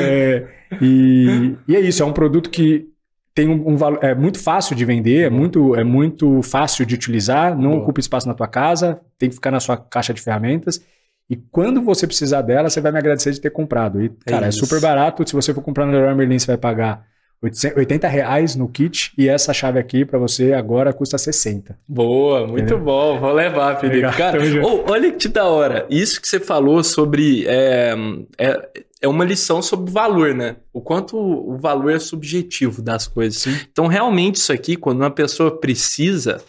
é, 0.00 0.46
e, 0.80 1.56
e 1.66 1.76
é 1.76 1.80
isso, 1.80 2.02
é 2.02 2.06
um 2.06 2.12
produto 2.12 2.50
que 2.50 2.88
tem 3.34 3.48
um, 3.48 3.70
um, 3.70 3.76
valor, 3.76 4.02
é 4.02 4.14
muito 4.14 4.38
fácil 4.38 4.74
de 4.74 4.84
vender, 4.84 5.26
é 5.26 5.30
muito, 5.30 5.74
é 5.76 5.84
muito 5.84 6.42
fácil 6.42 6.84
de 6.84 6.94
utilizar, 6.94 7.56
não 7.56 7.70
Boa. 7.70 7.82
ocupa 7.82 8.00
espaço 8.00 8.26
na 8.26 8.34
tua 8.34 8.48
casa, 8.48 9.00
tem 9.18 9.28
que 9.28 9.36
ficar 9.36 9.50
na 9.52 9.60
sua 9.60 9.76
caixa 9.76 10.12
de 10.12 10.20
ferramentas. 10.20 10.84
E 11.28 11.36
quando 11.36 11.80
você 11.80 12.08
precisar 12.08 12.42
dela, 12.42 12.68
você 12.68 12.80
vai 12.80 12.90
me 12.90 12.98
agradecer 12.98 13.30
de 13.30 13.40
ter 13.40 13.50
comprado. 13.50 14.02
E, 14.02 14.06
é 14.06 14.30
cara, 14.30 14.46
é, 14.46 14.48
é 14.48 14.52
super 14.52 14.80
barato. 14.80 15.26
Se 15.28 15.32
você 15.32 15.54
for 15.54 15.62
comprar 15.62 15.86
no 15.86 15.92
Leroy 15.92 16.12
Merlin, 16.12 16.40
você 16.40 16.48
vai 16.48 16.56
pagar 16.56 17.06
80 17.42 18.06
reais 18.06 18.54
no 18.54 18.68
kit 18.68 19.12
e 19.16 19.26
essa 19.28 19.54
chave 19.54 19.78
aqui 19.78 20.04
para 20.04 20.18
você 20.18 20.52
agora 20.52 20.92
custa 20.92 21.16
60. 21.16 21.76
Boa, 21.88 22.46
muito 22.46 22.64
Entendeu? 22.64 22.80
bom. 22.80 23.18
Vou 23.18 23.32
levar, 23.32 23.80
Felipe. 23.80 23.96
Legal, 23.96 24.12
Cara, 24.12 24.38
oh, 24.62 24.90
olha 24.90 25.10
que 25.12 25.26
da 25.26 25.46
hora. 25.46 25.86
Isso 25.88 26.20
que 26.20 26.28
você 26.28 26.38
falou 26.38 26.84
sobre. 26.84 27.46
É, 27.46 27.94
é, 28.36 28.68
é 29.02 29.08
uma 29.08 29.24
lição 29.24 29.62
sobre 29.62 29.90
valor, 29.90 30.34
né? 30.34 30.56
O 30.72 30.82
quanto 30.82 31.16
o 31.16 31.56
valor 31.56 31.92
é 31.92 31.98
subjetivo 31.98 32.82
das 32.82 33.06
coisas. 33.06 33.40
Sim. 33.40 33.56
Então, 33.72 33.86
realmente, 33.86 34.36
isso 34.36 34.52
aqui, 34.52 34.76
quando 34.76 35.00
uma 35.00 35.10
pessoa 35.10 35.58
precisa, 35.58 36.42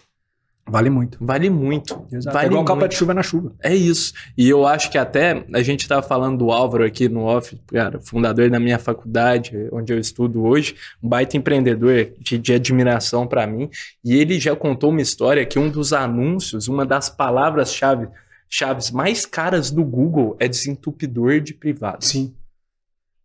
Vale 0.68 0.90
muito. 0.90 1.18
Vale 1.20 1.50
muito. 1.50 2.06
Exato. 2.12 2.34
Vale 2.34 2.48
é 2.48 2.50
igual 2.50 2.64
capa 2.64 2.88
de 2.88 2.96
chuva 2.96 3.14
na 3.14 3.24
chuva. 3.24 3.52
É 3.62 3.76
isso. 3.76 4.14
E 4.38 4.48
eu 4.48 4.66
acho 4.66 4.90
que 4.90 4.98
até 4.98 5.46
a 5.54 5.62
gente 5.62 5.82
estava 5.82 6.02
falando 6.02 6.38
do 6.38 6.52
Álvaro 6.52 6.86
aqui 6.86 7.10
no 7.10 7.24
off, 7.24 7.60
cara, 7.68 8.00
fundador 8.00 8.50
da 8.50 8.60
minha 8.60 8.80
faculdade, 8.80 9.52
onde 9.72 9.92
eu 9.92 10.00
estudo 10.00 10.44
hoje, 10.46 10.76
um 11.04 11.10
baita 11.10 11.36
empreendedor 11.36 12.12
de, 12.20 12.38
de 12.38 12.54
admiração 12.54 13.28
para 13.28 13.46
mim. 13.46 13.70
E 14.04 14.16
ele 14.16 14.40
já 14.40 14.56
contou 14.56 14.92
uma 14.92 15.02
história 15.02 15.46
que 15.46 15.60
um 15.60 15.70
dos 15.70 15.94
anúncios, 15.94 16.68
uma 16.68 16.86
das 16.86 17.10
palavras-chave 17.10 18.08
chaves 18.48 18.92
mais 18.92 19.26
caras 19.26 19.72
do 19.72 19.84
Google 19.84 20.36
é 20.38 20.48
desentupidor 20.48 21.40
de 21.40 21.54
privado. 21.54 22.04
Sim. 22.04 22.34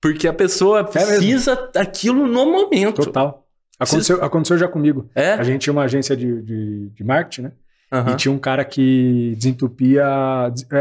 Porque 0.00 0.28
a 0.28 0.32
pessoa 0.32 0.80
é 0.80 0.84
precisa 0.84 1.52
é 1.52 1.72
daquilo 1.72 2.26
no 2.26 2.50
momento. 2.50 3.02
Total. 3.02 3.45
Aconteceu, 3.78 4.24
aconteceu 4.24 4.58
já 4.58 4.68
comigo. 4.68 5.10
É? 5.14 5.32
A 5.32 5.42
gente 5.42 5.62
tinha 5.62 5.72
uma 5.72 5.84
agência 5.84 6.16
de, 6.16 6.42
de, 6.42 6.88
de 6.90 7.04
marketing, 7.04 7.42
né? 7.42 7.52
Uhum. 7.92 8.12
E 8.12 8.16
tinha 8.16 8.32
um 8.32 8.38
cara 8.38 8.64
que 8.64 9.34
desentupia. 9.36 10.04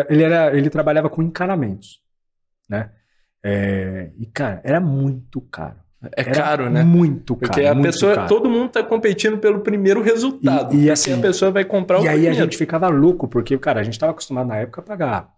Ele, 0.10 0.24
era, 0.24 0.58
ele 0.58 0.70
trabalhava 0.70 1.10
com 1.10 1.22
encanamentos, 1.22 2.02
né? 2.70 2.90
É, 3.44 4.10
e, 4.18 4.26
cara, 4.26 4.60
era 4.64 4.80
muito 4.80 5.40
caro. 5.40 5.76
É 6.16 6.22
era 6.22 6.32
caro, 6.32 6.70
né? 6.70 6.84
Muito 6.84 7.36
caro. 7.36 7.52
Porque 7.52 7.66
a 7.66 7.76
pessoa, 7.76 8.16
caro. 8.16 8.28
todo 8.28 8.50
mundo 8.50 8.70
tá 8.70 8.84
competindo 8.84 9.38
pelo 9.38 9.60
primeiro 9.60 10.02
resultado. 10.02 10.74
E, 10.74 10.86
e 10.86 10.92
assim, 10.92 11.14
a 11.14 11.18
pessoa 11.18 11.52
vai 11.52 11.64
comprar 11.64 12.00
o 12.00 12.04
E 12.04 12.08
aí 12.08 12.16
primeiro. 12.16 12.38
a 12.38 12.44
gente 12.44 12.58
ficava 12.58 12.88
louco, 12.88 13.28
porque, 13.28 13.58
cara, 13.58 13.82
a 13.82 13.84
gente 13.84 14.00
tava 14.00 14.12
acostumado 14.12 14.48
na 14.48 14.58
época 14.58 14.82
a 14.82 14.84
pagar 14.84 15.30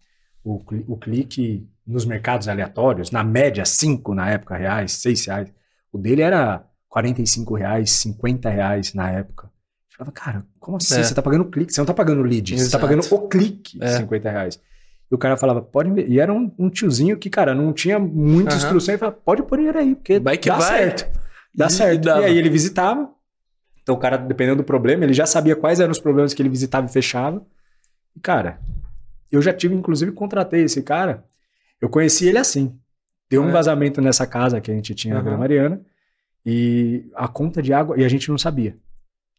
o, 0.44 0.62
o 0.88 0.98
clique 0.98 1.68
nos 1.86 2.06
mercados 2.06 2.48
aleatórios, 2.48 3.12
na 3.12 3.24
média, 3.24 3.66
5 3.66 4.14
na 4.14 4.30
época, 4.30 4.56
reais, 4.56 4.94
6 4.94 5.26
reais. 5.26 5.54
O 5.92 5.98
dele 5.98 6.22
era 6.22 6.64
45 6.98 7.56
reais, 7.56 7.92
50 7.92 8.50
reais 8.50 8.94
na 8.94 9.12
época. 9.12 9.46
Eu 9.48 9.98
falava, 9.98 10.12
cara, 10.12 10.46
como 10.60 10.78
assim? 10.78 11.00
É. 11.00 11.04
Você 11.04 11.14
tá 11.14 11.22
pagando 11.22 11.46
clique, 11.46 11.72
você 11.72 11.80
não 11.80 11.86
tá 11.86 11.94
pagando 11.94 12.24
lead, 12.24 12.54
Exato. 12.54 12.70
você 12.70 12.72
tá 12.72 12.80
pagando 12.80 13.06
o 13.12 13.28
clique, 13.28 13.78
é. 13.82 13.98
50 13.98 14.30
reais. 14.30 14.60
E 15.10 15.16
o 15.16 15.18
cara 15.18 15.38
falava, 15.38 15.62
pode 15.62 16.02
E 16.02 16.20
era 16.20 16.34
um, 16.34 16.52
um, 16.58 16.70
tiozinho 16.70 17.18
que, 17.18 17.30
cara, 17.30 17.54
não 17.54 17.72
tinha 17.72 18.00
muita 18.00 18.52
uhum. 18.52 18.58
instrução. 18.58 18.94
Ele 18.94 19.00
falava, 19.00 19.18
pode 19.24 19.44
pôr 19.44 19.58
dinheiro 19.58 19.78
aí, 19.78 19.96
porque 19.96 20.20
vai 20.20 20.38
que 20.38 20.50
dá 20.50 20.58
vai. 20.58 20.68
certo. 20.68 21.20
Dá 21.54 21.68
e, 21.68 21.72
certo. 21.72 22.06
E, 22.06 22.10
e 22.10 22.26
aí 22.26 22.38
ele 22.38 22.50
visitava. 22.50 23.10
Então 23.82 23.96
o 23.96 23.98
cara, 23.98 24.18
dependendo 24.18 24.58
do 24.58 24.64
problema, 24.64 25.04
ele 25.04 25.14
já 25.14 25.26
sabia 25.26 25.56
quais 25.56 25.80
eram 25.80 25.92
os 25.92 26.00
problemas 26.00 26.34
que 26.34 26.42
ele 26.42 26.50
visitava 26.50 26.88
e 26.88 26.92
fechava. 26.92 27.46
E, 28.16 28.20
cara, 28.20 28.60
eu 29.32 29.42
já 29.42 29.54
tive, 29.54 29.76
inclusive, 29.76 30.12
contratei 30.12 30.64
esse 30.64 30.82
cara. 30.82 31.24
Eu 31.80 31.90
conheci 31.90 32.28
ele 32.28 32.40
assim. 32.40 32.76
Deu 33.30 33.44
um 33.44 33.50
é. 33.50 33.52
vazamento 33.52 34.02
nessa 34.02 34.26
casa 34.26 34.60
que 34.60 34.72
a 34.72 34.74
gente 34.74 34.96
tinha 34.96 35.14
uhum. 35.14 35.20
na 35.20 35.24
Vila 35.24 35.38
Mariana. 35.38 35.82
E 36.50 37.12
a 37.14 37.28
conta 37.28 37.62
de 37.62 37.74
água, 37.74 38.00
e 38.00 38.06
a 38.06 38.08
gente 38.08 38.30
não 38.30 38.38
sabia. 38.38 38.78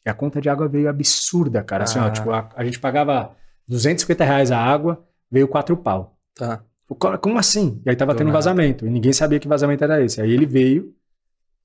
E 0.05 0.11
a 0.11 0.13
conta 0.13 0.43
de 0.43 0.51
água 0.51 0.69
veio 0.69 0.91
absurda, 0.91 1.63
cara. 1.63 1.85
Assim, 1.85 1.99
ó, 1.99 2.05
ah. 2.05 2.11
tipo, 2.11 2.31
a, 2.31 2.51
a, 2.55 2.63
gente 2.63 2.79
pagava 2.79 3.35
250 3.67 4.25
reais 4.25 4.53
a 4.53 4.59
água, 4.59 5.03
veio 5.31 5.49
quatro 5.49 5.75
pau. 5.75 6.19
Tá. 6.35 6.63
Como 7.23 7.39
assim? 7.39 7.81
E 7.87 7.89
aí 7.89 7.97
tava 7.97 8.13
Do 8.13 8.19
tendo 8.19 8.27
nada. 8.27 8.37
vazamento, 8.37 8.87
e 8.87 8.91
ninguém 8.91 9.15
sabia 9.15 9.41
que 9.41 9.49
vazamento 9.49 9.83
era 9.85 10.05
esse. 10.05 10.21
Aí 10.21 10.31
ele 10.31 10.45
veio 10.45 10.95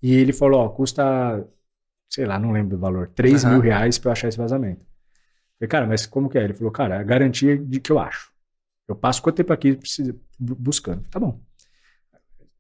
e 0.02 0.14
ele 0.14 0.32
falou, 0.32 0.62
ó, 0.62 0.70
custa, 0.70 1.46
sei 2.10 2.26
lá, 2.26 2.40
não 2.40 2.54
lembro 2.54 2.78
do 2.78 2.80
valor, 2.80 3.10
3 3.10 3.44
uhum. 3.44 3.50
mil 3.52 3.60
reais 3.60 4.00
pra 4.00 4.10
eu 4.10 4.14
achar 4.14 4.30
esse 4.30 4.38
vazamento. 4.38 4.86
falei, 5.60 5.68
cara, 5.68 5.86
mas 5.86 6.06
como 6.06 6.30
que 6.30 6.38
é? 6.38 6.44
Ele 6.46 6.54
falou, 6.54 6.72
cara, 6.72 7.02
a 7.02 7.04
garantia 7.04 7.58
de 7.58 7.82
que 7.82 7.92
eu 7.92 8.00
acho. 8.00 8.32
Eu 8.88 8.96
passo 8.96 9.22
quanto 9.22 9.36
tempo 9.36 9.52
aqui 9.52 9.78
buscando. 10.40 11.04
Tá 11.10 11.20
bom. 11.20 11.38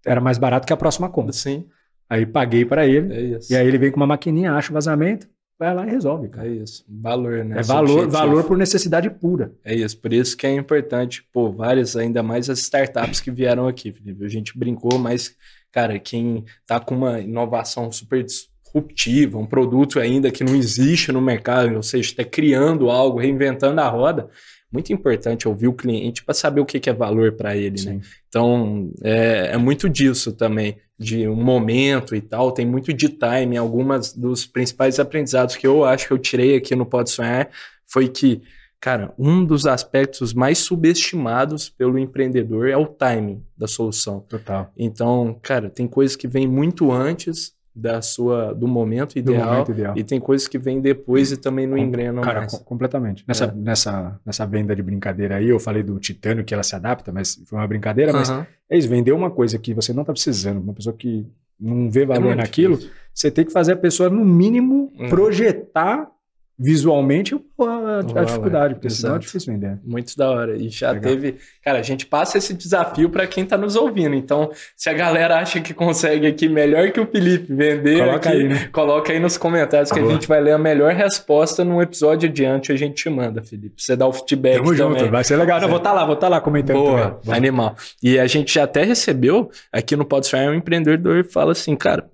Era 0.05 0.19
mais 0.19 0.37
barato 0.37 0.67
que 0.67 0.73
a 0.73 0.77
próxima 0.77 1.09
conta. 1.09 1.31
Sim. 1.31 1.69
Aí 2.09 2.25
paguei 2.25 2.65
para 2.65 2.85
ele. 2.85 3.13
É 3.13 3.39
e 3.49 3.55
aí 3.55 3.67
ele 3.67 3.77
vem 3.77 3.91
com 3.91 3.97
uma 3.97 4.07
maquininha, 4.07 4.53
acha 4.53 4.71
o 4.71 4.73
vazamento, 4.73 5.27
vai 5.57 5.73
lá 5.73 5.87
e 5.87 5.89
resolve, 5.89 6.29
cara. 6.29 6.47
É 6.47 6.51
isso. 6.51 6.83
Valor, 6.87 7.43
né? 7.43 7.59
É 7.59 7.63
valor, 7.63 8.07
valor 8.07 8.43
por 8.43 8.57
necessidade 8.57 9.09
pura. 9.09 9.53
É 9.63 9.73
isso. 9.73 9.97
Por 9.97 10.13
isso 10.13 10.35
que 10.35 10.45
é 10.45 10.53
importante, 10.53 11.23
pô, 11.31 11.51
várias, 11.51 11.95
ainda 11.95 12.21
mais 12.21 12.49
as 12.49 12.59
startups 12.59 13.19
que 13.19 13.31
vieram 13.31 13.67
aqui, 13.67 13.91
Felipe. 13.91 14.25
A 14.25 14.29
gente 14.29 14.57
brincou, 14.57 14.97
mas, 14.99 15.35
cara, 15.71 15.97
quem 15.99 16.43
tá 16.65 16.79
com 16.79 16.95
uma 16.95 17.19
inovação 17.19 17.91
super 17.91 18.23
disruptiva, 18.23 19.37
um 19.37 19.45
produto 19.45 19.99
ainda 19.99 20.31
que 20.31 20.43
não 20.43 20.55
existe 20.55 21.11
no 21.11 21.21
mercado, 21.21 21.75
ou 21.75 21.83
seja, 21.83 22.09
está 22.09 22.23
criando 22.23 22.89
algo, 22.89 23.19
reinventando 23.19 23.79
a 23.79 23.87
roda, 23.87 24.29
muito 24.73 24.91
importante 24.91 25.47
ouvir 25.47 25.67
o 25.67 25.73
cliente 25.73 26.25
para 26.25 26.33
saber 26.33 26.59
o 26.59 26.65
que, 26.65 26.79
que 26.79 26.89
é 26.89 26.93
valor 26.93 27.33
para 27.33 27.55
ele, 27.55 27.69
né? 27.69 27.77
Sim. 27.77 27.93
né? 27.93 28.01
Então, 28.27 28.91
é, 29.03 29.51
é, 29.53 29.57
muito 29.57 29.87
disso 29.87 30.33
também, 30.33 30.77
de 30.97 31.27
um 31.27 31.35
momento 31.35 32.15
e 32.15 32.21
tal, 32.21 32.51
tem 32.51 32.65
muito 32.65 32.93
de 32.93 33.09
time. 33.09 33.57
Algumas 33.57 34.13
dos 34.13 34.45
principais 34.45 34.99
aprendizados 34.99 35.55
que 35.55 35.65
eu 35.65 35.83
acho 35.83 36.07
que 36.07 36.13
eu 36.13 36.19
tirei 36.19 36.55
aqui 36.55 36.75
no 36.75 36.85
Pode 36.85 37.09
Sonhar 37.09 37.49
foi 37.85 38.07
que, 38.07 38.41
cara, 38.79 39.13
um 39.17 39.43
dos 39.43 39.65
aspectos 39.65 40.33
mais 40.33 40.59
subestimados 40.59 41.69
pelo 41.69 41.97
empreendedor 41.97 42.69
é 42.69 42.77
o 42.77 42.85
timing 42.85 43.43
da 43.57 43.67
solução. 43.67 44.21
Total. 44.21 44.71
Então, 44.77 45.37
cara, 45.41 45.69
tem 45.69 45.87
coisas 45.87 46.15
que 46.15 46.27
vêm 46.27 46.47
muito 46.47 46.91
antes 46.91 47.53
da 47.75 48.01
sua 48.01 48.53
do 48.53 48.67
momento 48.67 49.17
ideal, 49.17 49.41
do 49.41 49.51
momento 49.51 49.71
ideal. 49.71 49.97
e 49.97 50.03
tem 50.03 50.19
coisas 50.19 50.47
que 50.47 50.59
vêm 50.59 50.79
depois 50.79 51.31
e 51.31 51.37
também 51.37 51.65
não 51.65 51.77
engrenam 51.77 52.21
cara, 52.21 52.41
mais. 52.41 52.53
completamente. 52.59 53.23
Nessa, 53.27 53.45
é. 53.45 53.51
nessa, 53.55 54.19
nessa 54.25 54.45
venda 54.45 54.75
de 54.75 54.83
brincadeira 54.83 55.37
aí, 55.37 55.49
eu 55.49 55.59
falei 55.59 55.81
do 55.81 55.99
titânio 55.99 56.43
que 56.43 56.53
ela 56.53 56.63
se 56.63 56.75
adapta, 56.75 57.11
mas 57.11 57.41
foi 57.45 57.57
uma 57.57 57.67
brincadeira, 57.67 58.13
mas 58.13 58.29
é 58.29 58.77
isso, 58.77 58.87
vender 58.87 59.11
uma 59.11 59.31
coisa 59.31 59.57
que 59.57 59.73
você 59.73 59.91
não 59.91 60.01
está 60.01 60.13
precisando, 60.13 60.61
uma 60.61 60.73
pessoa 60.73 60.95
que 60.95 61.25
não 61.59 61.89
vê 61.89 62.05
valor 62.05 62.33
é 62.33 62.35
naquilo, 62.35 62.75
difícil. 62.75 62.95
você 63.13 63.31
tem 63.31 63.45
que 63.45 63.51
fazer 63.51 63.73
a 63.73 63.77
pessoa, 63.77 64.09
no 64.09 64.23
mínimo, 64.23 64.91
uhum. 64.99 65.09
projetar 65.09 66.12
visualmente 66.57 67.35
a, 67.59 67.99
a 67.99 68.23
dificuldade, 68.23 68.75
porque 68.75 68.87
Exato. 68.87 69.01
senão 69.01 69.15
é 69.15 69.19
difícil 69.19 69.53
vender. 69.53 69.79
Muito 69.83 70.15
da 70.15 70.29
hora. 70.29 70.55
E 70.55 70.69
já 70.69 70.91
Legal. 70.91 71.11
teve. 71.11 71.37
Cara, 71.63 71.79
a 71.79 71.81
gente 71.81 72.05
passa 72.05 72.37
esse 72.37 72.53
desafio 72.53 73.09
para 73.09 73.25
quem 73.25 73.43
está 73.43 73.57
nos 73.57 73.75
ouvindo. 73.75 74.15
Então, 74.15 74.51
se 74.75 74.89
a 74.89 74.93
galera 74.93 75.39
acha 75.39 75.59
que 75.61 75.73
consegue 75.73 76.27
aqui 76.27 76.47
melhor 76.47 76.91
que 76.91 76.99
o 76.99 77.07
Felipe 77.07 77.53
vender, 77.53 77.99
coloca, 77.99 78.29
aqui, 78.29 78.37
aí, 78.37 78.47
né? 78.47 78.69
coloca 78.71 79.13
aí 79.13 79.19
nos 79.19 79.37
comentários 79.37 79.91
que 79.91 79.99
a 79.99 80.05
gente 80.05 80.27
vai 80.27 80.41
ler 80.41 80.51
a 80.51 80.57
melhor 80.57 80.93
resposta 80.93 81.63
num 81.63 81.81
episódio 81.81 82.29
adiante 82.29 82.71
a 82.71 82.75
gente 82.75 82.95
te 82.95 83.09
manda, 83.09 83.41
Felipe. 83.43 83.81
Você 83.81 83.95
dá 83.95 84.07
o 84.07 84.13
feedback. 84.13 84.57
Tamo 84.57 84.75
também. 84.75 84.99
junto, 84.99 85.11
vai 85.11 85.23
ser 85.23 85.37
legal. 85.37 85.59
Não, 85.59 85.67
vou 85.67 85.77
estar 85.77 85.89
tá 85.89 85.95
lá, 85.95 86.05
vou 86.05 86.15
estar 86.15 86.27
tá 86.27 86.35
lá 86.35 86.41
comentando. 86.41 86.77
Boa, 86.77 87.19
animal. 87.29 87.75
E 88.01 88.19
a 88.19 88.27
gente 88.27 88.53
já 88.53 88.63
até 88.63 88.83
recebeu 88.83 89.49
aqui 89.71 89.95
no 89.95 90.05
Podsphere 90.05 90.49
um 90.49 90.53
empreendedor 90.53 91.25
fala 91.25 91.51
assim, 91.51 91.75
cara, 91.75 92.09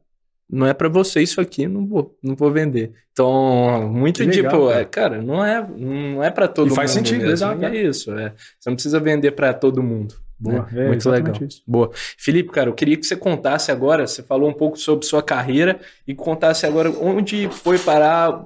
não 0.51 0.65
é 0.65 0.73
para 0.73 0.89
você 0.89 1.21
isso 1.21 1.39
aqui, 1.39 1.67
não 1.67 1.85
vou, 1.85 2.17
não 2.23 2.35
vou 2.35 2.51
vender. 2.51 2.91
Então, 3.11 3.87
muito 3.93 4.19
legal, 4.23 4.33
tipo, 4.33 4.67
cara. 4.67 4.79
É, 4.79 4.85
cara, 4.85 5.21
não 5.21 5.45
é, 5.45 5.67
não 5.77 6.23
é 6.23 6.31
para 6.31 6.47
todo 6.47 6.67
e 6.67 6.69
mundo. 6.69 6.75
Faz 6.75 6.91
sentido, 6.91 7.19
mesmo. 7.19 7.33
exato. 7.33 7.65
É 7.65 7.75
isso, 7.75 8.11
é. 8.17 8.33
Você 8.59 8.69
não 8.69 8.75
precisa 8.75 8.99
vender 8.99 9.31
para 9.31 9.53
todo 9.53 9.83
mundo. 9.83 10.15
Boa, 10.39 10.67
né? 10.71 10.85
é, 10.85 10.87
muito 10.87 11.09
legal. 11.09 11.35
Isso. 11.39 11.61
Boa. 11.67 11.91
Felipe, 11.93 12.49
cara, 12.49 12.69
eu 12.69 12.73
queria 12.73 12.97
que 12.97 13.05
você 13.05 13.15
contasse 13.15 13.71
agora, 13.71 14.07
você 14.07 14.23
falou 14.23 14.49
um 14.49 14.53
pouco 14.53 14.77
sobre 14.77 15.05
sua 15.05 15.21
carreira 15.21 15.79
e 16.07 16.15
contasse 16.15 16.65
agora 16.65 16.89
onde 16.89 17.47
foi 17.49 17.77
parar, 17.77 18.45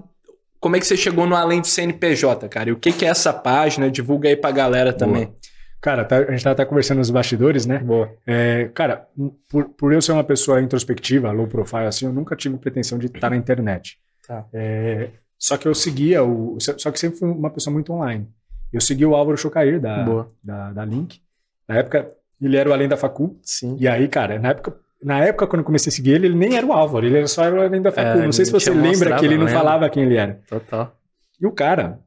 como 0.59 0.75
é 0.75 0.79
que 0.79 0.87
você 0.87 0.97
chegou 0.97 1.25
no 1.25 1.35
Além 1.35 1.61
do 1.61 1.67
CNPJ, 1.67 2.49
cara? 2.49 2.69
E 2.69 2.73
o 2.73 2.77
que, 2.77 2.91
que 2.91 3.05
é 3.05 3.09
essa 3.09 3.31
página? 3.31 3.89
Divulga 3.89 4.27
aí 4.27 4.35
pra 4.35 4.51
galera 4.51 4.91
também. 4.91 5.25
Boa. 5.25 5.35
Cara, 5.83 6.05
tá, 6.05 6.19
a 6.19 6.31
gente 6.31 6.41
tá 6.41 6.51
até 6.51 6.63
conversando 6.63 6.99
nos 6.99 7.09
bastidores, 7.09 7.65
né? 7.65 7.77
Boa. 7.77 8.09
É, 8.25 8.69
cara, 8.73 9.05
por, 9.49 9.65
por 9.65 9.91
eu 9.91 10.01
ser 10.01 10.13
uma 10.13 10.23
pessoa 10.23 10.61
introspectiva, 10.61 11.29
low 11.33 11.45
profile, 11.45 11.87
assim, 11.87 12.05
eu 12.05 12.13
nunca 12.13 12.37
tive 12.37 12.57
pretensão 12.57 12.97
de 12.97 13.07
estar 13.07 13.29
na 13.29 13.35
internet. 13.35 13.99
Tá. 14.25 14.45
É, 14.53 15.09
só 15.37 15.57
que 15.57 15.67
eu 15.67 15.75
seguia 15.75 16.23
o. 16.23 16.57
Só 16.57 16.89
que 16.89 16.97
sempre 16.97 17.19
fui 17.19 17.27
uma 17.29 17.49
pessoa 17.49 17.73
muito 17.73 17.91
online. 17.91 18.29
Eu 18.71 18.79
segui 18.79 19.05
o 19.05 19.13
Álvaro 19.13 19.37
Chocair 19.37 19.77
da, 19.81 20.25
da, 20.41 20.71
da 20.71 20.85
Link. 20.85 21.21
Na 21.67 21.75
época, 21.75 22.09
ele 22.41 22.55
era 22.55 22.69
o 22.69 22.71
Além 22.71 22.87
da 22.87 22.95
Facu. 22.95 23.37
Sim. 23.43 23.75
E 23.77 23.85
aí, 23.85 24.07
cara, 24.07 24.39
na 24.39 24.51
época, 24.51 24.77
na 25.03 25.19
época, 25.19 25.47
quando 25.47 25.59
eu 25.59 25.65
comecei 25.65 25.89
a 25.89 25.93
seguir 25.93 26.11
ele, 26.11 26.27
ele 26.27 26.37
nem 26.37 26.55
era 26.55 26.65
o 26.65 26.71
Álvaro, 26.71 27.05
ele 27.05 27.17
era 27.17 27.27
só 27.27 27.43
era 27.43 27.57
o 27.57 27.61
Além 27.61 27.81
da 27.81 27.91
Facu. 27.91 28.19
É, 28.19 28.23
não 28.23 28.31
sei 28.31 28.45
se 28.45 28.53
você 28.53 28.69
lembra 28.69 29.17
que 29.17 29.25
ele 29.25 29.37
não 29.37 29.49
falava 29.49 29.89
quem 29.89 30.03
ele 30.03 30.15
era. 30.15 30.39
Total. 30.47 30.95
E 31.41 31.45
o 31.45 31.51
cara, 31.51 31.99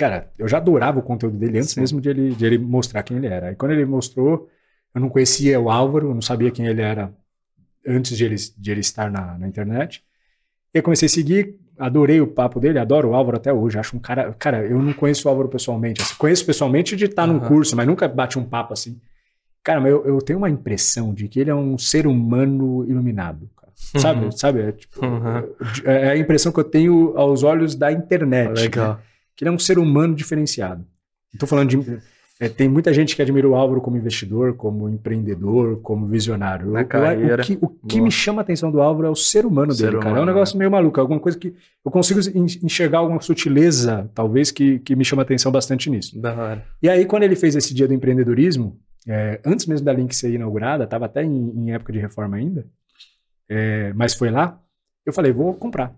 cara, 0.00 0.32
eu 0.38 0.48
já 0.48 0.56
adorava 0.56 0.98
o 0.98 1.02
conteúdo 1.02 1.36
dele 1.36 1.58
antes 1.58 1.72
Sim. 1.72 1.80
mesmo 1.80 2.00
de 2.00 2.08
ele, 2.08 2.34
de 2.34 2.46
ele 2.46 2.56
mostrar 2.56 3.02
quem 3.02 3.18
ele 3.18 3.26
era. 3.26 3.52
E 3.52 3.54
quando 3.54 3.72
ele 3.72 3.84
mostrou, 3.84 4.48
eu 4.94 5.00
não 5.00 5.10
conhecia 5.10 5.60
o 5.60 5.70
Álvaro, 5.70 6.14
não 6.14 6.22
sabia 6.22 6.50
quem 6.50 6.66
ele 6.66 6.80
era 6.80 7.12
antes 7.86 8.16
de 8.16 8.24
ele, 8.24 8.36
de 8.56 8.70
ele 8.70 8.80
estar 8.80 9.10
na, 9.10 9.36
na 9.36 9.46
internet. 9.46 10.02
E 10.72 10.78
eu 10.78 10.82
comecei 10.82 11.04
a 11.04 11.08
seguir, 11.10 11.54
adorei 11.78 12.18
o 12.18 12.26
papo 12.26 12.58
dele, 12.58 12.78
adoro 12.78 13.10
o 13.10 13.14
Álvaro 13.14 13.36
até 13.36 13.52
hoje. 13.52 13.78
Acho 13.78 13.94
um 13.94 14.00
cara. 14.00 14.34
Cara, 14.38 14.64
eu 14.64 14.80
não 14.80 14.94
conheço 14.94 15.28
o 15.28 15.30
Álvaro 15.30 15.50
pessoalmente. 15.50 16.00
Assim, 16.00 16.14
conheço 16.16 16.46
pessoalmente 16.46 16.96
de 16.96 17.04
estar 17.04 17.28
uhum. 17.28 17.34
num 17.34 17.40
curso, 17.40 17.76
mas 17.76 17.86
nunca 17.86 18.08
bate 18.08 18.38
um 18.38 18.44
papo 18.44 18.72
assim. 18.72 18.98
Cara, 19.62 19.86
eu, 19.86 20.06
eu, 20.06 20.18
tenho 20.22 20.38
uma 20.38 20.48
impressão 20.48 21.12
de 21.12 21.28
que 21.28 21.38
ele 21.38 21.50
é 21.50 21.54
um 21.54 21.76
ser 21.76 22.06
humano 22.06 22.86
iluminado. 22.88 23.50
Uhum. 23.94 24.00
Sabe? 24.00 24.38
Sabe? 24.38 24.60
É, 24.62 24.72
tipo, 24.72 25.04
uhum. 25.04 25.54
é, 25.84 26.08
a 26.12 26.16
impressão 26.16 26.50
que 26.50 26.60
eu 26.60 26.64
tenho 26.64 27.12
aos 27.18 27.42
olhos 27.42 27.74
da 27.74 27.92
internet. 27.92 28.58
Legal. 28.58 28.94
Né? 28.94 29.09
Que 29.40 29.44
ele 29.44 29.48
é 29.48 29.52
um 29.54 29.58
ser 29.58 29.78
humano 29.78 30.14
diferenciado. 30.14 30.84
Estou 31.32 31.48
falando 31.48 31.70
de 31.70 32.02
é, 32.38 32.46
tem 32.46 32.68
muita 32.68 32.92
gente 32.92 33.16
que 33.16 33.22
admira 33.22 33.48
o 33.48 33.54
Álvaro 33.54 33.80
como 33.80 33.96
investidor, 33.96 34.54
como 34.54 34.86
empreendedor, 34.86 35.80
como 35.80 36.06
visionário. 36.06 36.70
Na 36.72 36.84
carreira. 36.84 37.42
O 37.42 37.46
que, 37.46 37.58
o 37.58 37.68
que 37.86 38.00
me 38.02 38.10
chama 38.10 38.42
a 38.42 38.44
atenção 38.44 38.70
do 38.70 38.82
Álvaro 38.82 39.06
é 39.08 39.10
o 39.10 39.14
ser 39.14 39.46
humano 39.46 39.72
ser 39.72 39.84
dele, 39.84 39.96
humano, 39.96 40.10
cara. 40.10 40.18
É 40.18 40.22
um 40.22 40.26
negócio 40.26 40.58
meio 40.58 40.70
maluco, 40.70 41.00
é 41.00 41.00
alguma 41.00 41.18
coisa 41.18 41.38
que 41.38 41.54
eu 41.82 41.90
consigo 41.90 42.20
enxergar 42.62 42.98
alguma 42.98 43.22
sutileza, 43.22 44.10
talvez, 44.14 44.50
que, 44.50 44.78
que 44.80 44.94
me 44.94 45.06
chama 45.06 45.22
a 45.22 45.24
atenção 45.24 45.50
bastante 45.50 45.88
nisso. 45.88 46.20
Da 46.20 46.34
hora. 46.34 46.66
E 46.82 46.88
aí, 46.90 47.06
quando 47.06 47.22
ele 47.22 47.34
fez 47.34 47.56
esse 47.56 47.72
dia 47.72 47.88
do 47.88 47.94
empreendedorismo, 47.94 48.78
é, 49.08 49.40
antes 49.42 49.64
mesmo 49.64 49.86
da 49.86 49.92
Link 49.94 50.14
ser 50.14 50.34
inaugurada, 50.34 50.84
estava 50.84 51.06
até 51.06 51.24
em, 51.24 51.50
em, 51.56 51.72
época 51.72 51.94
de 51.94 51.98
reforma 51.98 52.36
ainda, 52.36 52.66
é, 53.48 53.90
mas 53.94 54.14
foi 54.14 54.30
lá, 54.30 54.60
eu 55.06 55.14
falei, 55.14 55.32
vou 55.32 55.54
comprar. 55.54 55.94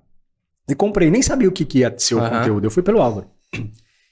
E 0.69 0.75
comprei, 0.75 1.11
nem 1.11 1.23
sabia 1.23 1.49
o 1.49 1.53
que, 1.53 1.65
que 1.65 1.81
ia 1.81 1.95
ser 1.99 2.15
o 2.15 2.21
uhum. 2.21 2.31
conteúdo, 2.31 2.67
eu 2.67 2.71
fui 2.71 2.83
pelo 2.83 3.01
Álvaro. 3.01 3.27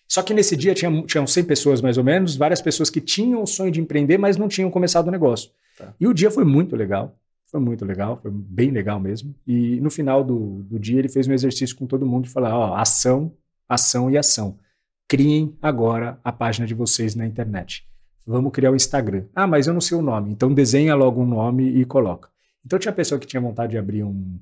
Só 0.09 0.23
que 0.23 0.35
nesse 0.35 0.57
dia 0.57 0.75
tinha, 0.75 0.91
tinham 1.03 1.25
100 1.25 1.45
pessoas 1.45 1.81
mais 1.81 1.97
ou 1.97 2.03
menos, 2.03 2.35
várias 2.35 2.61
pessoas 2.61 2.91
que 2.91 3.01
tinham 3.01 3.43
o 3.43 3.47
sonho 3.47 3.71
de 3.71 3.81
empreender, 3.81 4.19
mas 4.19 4.37
não 4.37 4.49
tinham 4.49 4.69
começado 4.69 5.07
o 5.07 5.11
negócio. 5.11 5.51
Tá. 5.79 5.95
E 6.01 6.07
o 6.07 6.13
dia 6.13 6.33
foi 6.33 6.45
muito 6.45 6.75
legal, 6.75 7.17
foi 7.47 7.61
muito 7.61 7.85
legal, 7.85 8.19
foi 8.21 8.31
bem 8.33 8.73
legal 8.73 8.99
mesmo. 8.99 9.33
E 9.47 9.81
no 9.81 9.89
final 9.89 10.25
do, 10.25 10.65
do 10.65 10.81
dia 10.81 10.99
ele 10.99 11.09
fez 11.09 11.29
um 11.29 11.33
exercício 11.33 11.77
com 11.77 11.87
todo 11.87 12.05
mundo 12.05 12.25
de 12.25 12.31
falar: 12.31 12.57
ó, 12.57 12.75
ação, 12.75 13.33
ação 13.69 14.11
e 14.11 14.19
ação. 14.19 14.59
Criem 15.07 15.57
agora 15.63 16.19
a 16.25 16.33
página 16.33 16.67
de 16.67 16.75
vocês 16.75 17.15
na 17.15 17.25
internet. 17.25 17.87
Vamos 18.27 18.53
criar 18.53 18.73
o 18.73 18.77
Instagram. 18.77 19.25
Ah, 19.35 19.47
mas 19.47 19.69
eu 19.69 19.75
não 19.75 19.81
sei 19.81 19.97
o 19.97 20.03
nome. 20.03 20.31
Então 20.33 20.53
desenha 20.53 20.95
logo 20.95 21.21
um 21.21 21.27
nome 21.27 21.69
e 21.69 21.85
coloca. 21.85 22.29
Então 22.65 22.79
tinha 22.79 22.93
pessoa 22.93 23.19
que 23.19 23.27
tinha 23.27 23.41
vontade 23.41 23.73
de 23.73 23.79
abrir 23.79 24.03
um, 24.05 24.39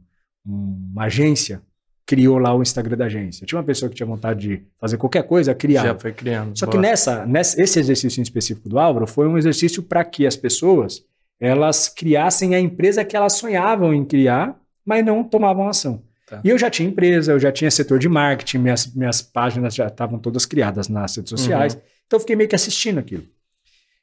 um, 0.47 0.91
uma 0.93 1.05
agência 1.05 1.63
criou 2.09 2.39
lá 2.39 2.55
o 2.55 2.63
Instagram 2.63 2.97
da 2.97 3.05
agência. 3.05 3.47
Tinha 3.47 3.59
uma 3.59 3.65
pessoa 3.65 3.91
que 3.91 3.95
tinha 3.95 4.07
vontade 4.07 4.41
de 4.41 4.63
fazer 4.81 4.97
qualquer 4.97 5.25
coisa, 5.25 5.55
criar. 5.55 5.85
Já 5.85 5.95
foi 5.95 6.11
criando. 6.11 6.59
Só 6.59 6.65
boa. 6.65 6.73
que 6.73 6.79
nessa, 6.79 7.27
nessa, 7.27 7.61
esse 7.61 7.79
exercício 7.79 8.19
em 8.19 8.23
específico 8.23 8.67
do 8.67 8.79
Álvaro 8.79 9.07
foi 9.07 9.29
um 9.29 9.37
exercício 9.37 9.83
para 9.83 10.03
que 10.03 10.27
as 10.27 10.35
pessoas 10.35 11.05
elas 11.39 11.87
criassem 11.87 12.55
a 12.55 12.61
empresa 12.61 13.05
que 13.05 13.15
elas 13.15 13.35
sonhavam 13.35 13.93
em 13.93 14.07
criar, 14.07 14.59
mas 14.87 15.05
não 15.05 15.23
tomavam 15.23 15.69
ação. 15.69 16.03
Tá. 16.27 16.41
E 16.43 16.49
eu 16.49 16.57
já 16.57 16.71
tinha 16.71 16.89
empresa, 16.89 17.33
eu 17.33 17.39
já 17.39 17.53
tinha 17.53 17.71
setor 17.71 17.99
de 17.99 18.09
marketing, 18.09 18.57
minhas, 18.59 18.87
minhas 18.95 19.21
páginas 19.21 19.75
já 19.75 19.87
estavam 19.87 20.19
todas 20.19 20.47
criadas 20.47 20.89
nas 20.89 21.15
redes 21.15 21.29
sociais. 21.29 21.75
Uhum. 21.75 21.81
Então 22.07 22.17
eu 22.17 22.21
fiquei 22.21 22.37
meio 22.37 22.49
que 22.49 22.57
assistindo 22.57 22.99
aquilo. 22.99 23.25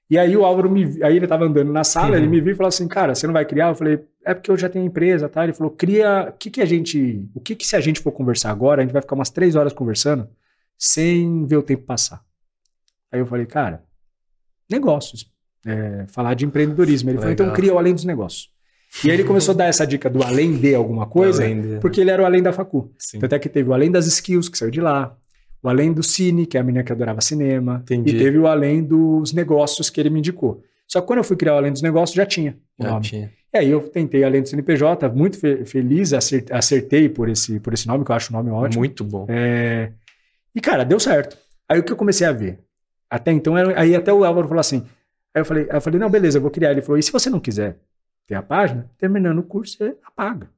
E 0.08 0.20
aí 0.20 0.38
o 0.38 0.46
Álvaro 0.46 0.70
me 0.70 1.04
aí 1.04 1.16
ele 1.16 1.26
estava 1.26 1.46
andando 1.46 1.74
na 1.74 1.84
sala, 1.84 2.12
uhum. 2.12 2.18
ele 2.18 2.28
me 2.28 2.40
viu 2.40 2.54
e 2.54 2.56
falou 2.56 2.68
assim, 2.68 2.88
cara, 2.88 3.16
você 3.16 3.26
não 3.26 3.34
vai 3.34 3.46
criar? 3.46 3.70
Eu 3.70 3.76
falei, 3.76 4.00
é 4.26 4.34
porque 4.34 4.50
eu 4.50 4.58
já 4.58 4.68
tenho 4.68 4.86
empresa, 4.86 5.30
tá? 5.30 5.44
Ele 5.44 5.54
falou, 5.54 5.72
cria, 5.72 6.30
o 6.30 6.34
que 6.34 6.50
que 6.50 6.62
a 6.62 6.66
gente, 6.66 7.30
o 7.34 7.40
que 7.40 7.56
que 7.56 7.66
se 7.66 7.76
a 7.76 7.80
gente 7.80 8.00
for 8.00 8.12
conversar 8.12 8.50
agora, 8.50 8.82
a 8.82 8.86
gente 8.86 8.94
vai 8.94 9.02
ficar 9.02 9.16
umas 9.16 9.30
três 9.30 9.56
horas 9.56 9.72
conversando 9.72 10.28
sem 10.78 11.46
ver 11.46 11.58
o 11.58 11.64
tempo 11.64 11.84
passar. 11.84 12.22
Aí 13.12 13.20
eu 13.20 13.26
falei, 13.26 13.46
cara, 13.46 13.84
negócios, 14.70 15.32
é, 15.66 16.06
falar 16.08 16.34
de 16.34 16.46
empreendedorismo. 16.46 17.10
Ele 17.10 17.18
Legal. 17.18 17.36
falou, 17.36 17.46
então 17.46 17.56
cria 17.56 17.74
o 17.74 17.78
além 17.78 17.94
dos 17.94 18.04
negócios. 18.04 18.50
E 19.04 19.10
aí 19.10 19.16
ele 19.16 19.24
começou 19.24 19.54
a 19.54 19.58
dar 19.58 19.66
essa 19.66 19.86
dica 19.86 20.10
do 20.10 20.24
além 20.24 20.58
de 20.58 20.74
alguma 20.74 21.06
coisa, 21.06 21.46
de... 21.48 21.80
porque 21.80 22.02
ele 22.02 22.12
era 22.12 22.24
o 22.24 22.26
além 22.26 22.42
da 22.42 22.54
facu. 22.54 22.92
Sim. 22.98 23.20
Até 23.22 23.38
que 23.38 23.50
teve 23.50 23.70
o 23.70 23.74
além 23.74 23.92
das 23.92 24.08
skills, 24.08 24.48
que 24.48 24.58
saiu 24.58 24.72
de 24.72 24.80
lá, 24.80 25.16
o 25.62 25.70
além 25.70 25.92
do 25.92 26.02
cine, 26.02 26.46
que 26.46 26.58
é 26.58 26.62
a 26.62 26.64
menina 26.64 26.84
que 26.84 26.92
adorava 26.92 27.22
cinema. 27.22 27.82
Entendi. 27.84 28.16
E 28.16 28.18
teve 28.18 28.38
o 28.38 28.48
além 28.48 28.84
dos 28.84 29.34
negócios 29.34 29.90
que 29.90 30.00
ele 30.00 30.10
me 30.10 30.20
indicou. 30.20 30.64
Só 30.88 31.02
que 31.02 31.08
quando 31.08 31.18
eu 31.18 31.24
fui 31.24 31.36
criar 31.36 31.56
o 31.56 31.58
além 31.58 31.72
dos 31.72 31.82
negócios, 31.82 32.16
já 32.16 32.26
tinha. 32.26 32.58
Já 32.80 32.92
nome. 32.92 33.02
tinha. 33.02 33.32
E 33.56 33.58
aí 33.58 33.72
eu 33.72 33.80
tentei 33.80 34.22
além 34.22 34.42
do 34.42 34.50
CNPJ, 34.50 35.08
muito 35.08 35.40
fe 35.40 35.64
feliz, 35.64 36.12
acertei, 36.12 37.08
por 37.08 37.30
esse, 37.30 37.58
por 37.62 37.74
esse 37.74 37.88
nome, 37.88 38.04
que 38.04 38.12
eu 38.12 38.16
acho 38.16 38.30
o 38.30 38.34
nome 38.36 38.52
ótimo. 38.52 38.82
Muito 38.82 39.02
bom. 39.02 39.26
É... 39.30 39.94
E, 40.54 40.60
cara, 40.60 40.84
deu 40.84 41.00
certo. 41.00 41.38
Aí 41.70 41.80
o 41.80 41.84
que 41.84 41.94
eu 41.94 41.96
comecei 41.96 42.28
a 42.28 42.34
ver? 42.34 42.60
Até 43.10 43.32
então, 43.32 43.58
era... 43.58 43.80
aí 43.80 43.96
até 43.96 44.12
o 44.12 44.26
Álvaro 44.26 44.50
falou 44.50 44.60
assim. 44.60 44.86
Aí 45.34 45.40
eu 45.40 45.46
falei, 45.46 45.64
aí 45.70 45.78
eu 45.78 45.82
falei, 45.82 45.98
não, 45.98 46.10
beleza, 46.10 46.38
eu 46.38 46.42
vou 46.42 46.52
criar. 46.52 46.72
Ele 46.72 46.82
falou, 46.82 46.98
e 46.98 47.04
se 47.04 47.14
você 47.14 47.30
não 47.30 47.40
quiser 47.40 47.78
ter 48.28 48.36
a 48.36 48.44
página, 48.44 48.92
terminando 48.98 49.40
o 49.40 49.44
curso, 49.44 49.78
você 49.78 49.96
apaga. 50.04 50.50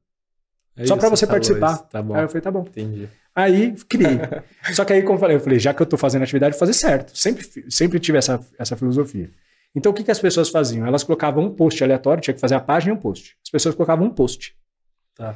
É 0.76 0.88
Só 0.88 0.98
para 0.98 1.10
você 1.10 1.28
participar. 1.28 1.78
Tá 1.78 2.02
bom. 2.02 2.16
Aí 2.16 2.24
eu 2.24 2.28
falei, 2.28 2.42
tá 2.42 2.50
bom. 2.50 2.66
Entendi. 2.68 3.08
Aí 3.36 3.76
criei. 3.88 4.18
Só 4.74 4.84
que 4.84 4.94
aí, 4.94 5.04
como 5.04 5.18
eu 5.18 5.20
falei, 5.20 5.36
eu 5.36 5.42
falei, 5.42 5.60
já 5.60 5.72
que 5.72 5.84
eu 5.84 5.84
estou 5.84 6.00
fazendo 6.00 6.24
atividade, 6.24 6.54
vou 6.54 6.60
fazer 6.60 6.74
certo. 6.74 7.16
Sempre, 7.16 7.46
sempre 7.70 8.00
tive 8.00 8.18
essa, 8.18 8.44
essa 8.58 8.76
filosofia. 8.76 9.30
Então 9.78 9.92
o 9.92 9.96
que, 9.96 10.04
que 10.04 10.10
as 10.10 10.20
pessoas 10.20 10.50
faziam? 10.50 10.88
Elas 10.88 11.04
colocavam 11.04 11.46
um 11.46 11.54
post 11.54 11.84
aleatório, 11.84 12.20
tinha 12.20 12.34
que 12.34 12.40
fazer 12.40 12.56
a 12.56 12.60
página 12.60 12.92
e 12.92 12.98
um 12.98 13.00
post. 13.00 13.38
As 13.46 13.52
pessoas 13.52 13.76
colocavam 13.76 14.08
um 14.08 14.10
post. 14.10 14.58
Tá. 15.14 15.36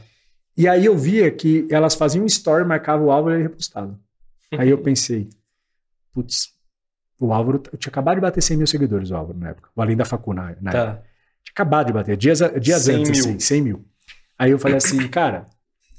E 0.58 0.68
aí 0.68 0.84
eu 0.84 0.98
via 0.98 1.30
que 1.30 1.68
elas 1.70 1.94
faziam 1.94 2.24
um 2.24 2.26
story, 2.26 2.66
marcavam 2.66 3.06
o 3.06 3.12
Álvaro 3.12 3.40
e 3.40 3.44
repostavam. 3.44 4.00
aí 4.58 4.68
eu 4.68 4.80
pensei, 4.80 5.30
putz, 6.12 6.56
o 7.20 7.32
Álvaro, 7.32 7.62
eu 7.72 7.78
tinha 7.78 7.92
acabado 7.92 8.16
de 8.16 8.22
bater 8.22 8.42
100 8.42 8.58
mil 8.58 8.66
seguidores, 8.66 9.12
o 9.12 9.16
Álvaro, 9.16 9.38
na 9.38 9.50
época. 9.50 9.70
O 9.76 9.82
além 9.82 9.96
da 9.96 10.06
facu 10.06 10.34
na, 10.34 10.56
na 10.60 10.72
tá. 10.72 10.80
época. 10.80 11.04
Tinha 11.44 11.54
acabado 11.54 11.88
de 11.88 11.94
bater, 11.94 12.18
dias, 12.18 12.40
dias 12.60 12.82
100 12.82 12.96
antes, 12.96 13.12
mil. 13.12 13.20
Assim, 13.20 13.40
100 13.40 13.62
mil. 13.62 13.86
Aí 14.40 14.50
eu 14.50 14.58
falei 14.58 14.78
assim, 14.78 15.06
cara, 15.08 15.48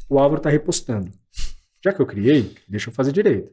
o 0.08 0.18
Álvaro 0.18 0.42
tá 0.42 0.50
repostando. 0.50 1.12
Já 1.80 1.92
que 1.92 2.02
eu 2.02 2.06
criei, 2.06 2.52
deixa 2.66 2.90
eu 2.90 2.94
fazer 2.94 3.12
direito. 3.12 3.52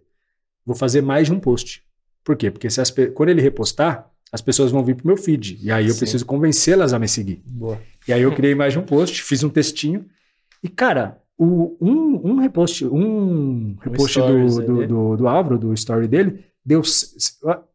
Vou 0.65 0.75
fazer 0.75 1.01
mais 1.01 1.27
de 1.27 1.33
um 1.33 1.39
post. 1.39 1.83
Por 2.23 2.35
quê? 2.35 2.49
Porque 2.49 2.71
se 2.71 2.81
as, 2.81 2.91
quando 3.13 3.29
ele 3.29 3.41
repostar, 3.41 4.08
as 4.31 4.41
pessoas 4.41 4.71
vão 4.71 4.83
vir 4.83 4.95
pro 4.95 5.07
meu 5.07 5.17
feed. 5.17 5.59
E 5.61 5.71
aí 5.71 5.87
eu 5.87 5.93
Sim. 5.93 5.99
preciso 5.99 6.25
convencê-las 6.25 6.93
a 6.93 6.99
me 6.99 7.07
seguir. 7.07 7.41
Boa. 7.45 7.79
E 8.07 8.13
aí 8.13 8.21
eu 8.21 8.33
criei 8.33 8.55
mais 8.55 8.75
um 8.75 8.81
post, 8.81 9.23
fiz 9.23 9.43
um 9.43 9.49
textinho. 9.49 10.05
E, 10.63 10.69
cara, 10.69 11.17
o, 11.37 11.77
um, 11.79 12.31
um 12.31 12.39
repost, 12.39 12.85
um 12.85 13.75
repost 13.81 14.19
do, 14.19 14.61
do, 14.61 14.87
do, 14.87 15.17
do, 15.17 15.27
Álvaro, 15.27 15.57
do 15.57 15.73
story 15.73 16.07
dele, 16.07 16.43
deu. 16.63 16.81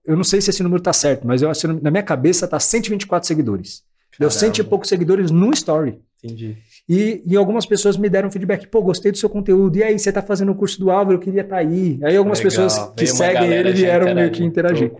Eu 0.05 0.17
não 0.17 0.25
sei 0.25 0.41
se 0.41 0.51
esse 0.51 0.63
número 0.63 0.83
tá 0.83 0.93
certo, 0.93 1.27
mas 1.27 1.43
eu 1.43 1.51
acho 1.51 1.67
na 1.67 1.91
minha 1.91 2.03
cabeça 2.03 2.47
tá 2.47 2.61
124 2.61 3.27
seguidores. 3.27 3.83
Caramba. 4.11 4.19
Deu 4.19 4.31
cento 4.31 4.59
e 4.59 4.65
poucos 4.65 4.89
seguidores 4.89 5.31
no 5.31 5.51
story. 5.53 5.99
Entendi. 6.23 6.57
E, 6.89 7.23
e 7.27 7.37
algumas 7.37 7.65
pessoas 7.65 7.97
me 7.97 8.11
deram 8.11 8.31
feedback, 8.31 8.67
pô, 8.67 8.83
gostei 8.83 9.11
do 9.11 9.17
seu 9.17 9.29
conteúdo. 9.29 9.77
E 9.77 9.83
aí, 9.83 9.99
você 9.99 10.13
tá 10.13 10.21
fazendo 10.21 10.53
o 10.53 10.55
curso 10.55 10.79
do 10.79 10.91
Álvaro, 10.91 11.17
eu 11.17 11.21
queria 11.21 11.41
estar 11.41 11.57
tá 11.57 11.61
aí. 11.61 11.99
Aí 12.03 12.17
algumas 12.17 12.39
Legal. 12.39 12.51
pessoas 12.51 12.93
que 12.95 13.07
seguem 13.07 13.53
ele 13.53 13.73
vieram 13.73 14.15
meio 14.15 14.31
que 14.31 14.45
interagir. 14.45 14.93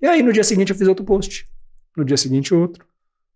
E 0.00 0.06
aí, 0.06 0.22
no 0.22 0.32
dia 0.32 0.44
seguinte, 0.44 0.70
eu 0.70 0.76
fiz 0.76 0.88
outro 0.88 1.04
post. 1.04 1.46
No 1.96 2.04
dia 2.04 2.16
seguinte, 2.16 2.54
outro. 2.54 2.84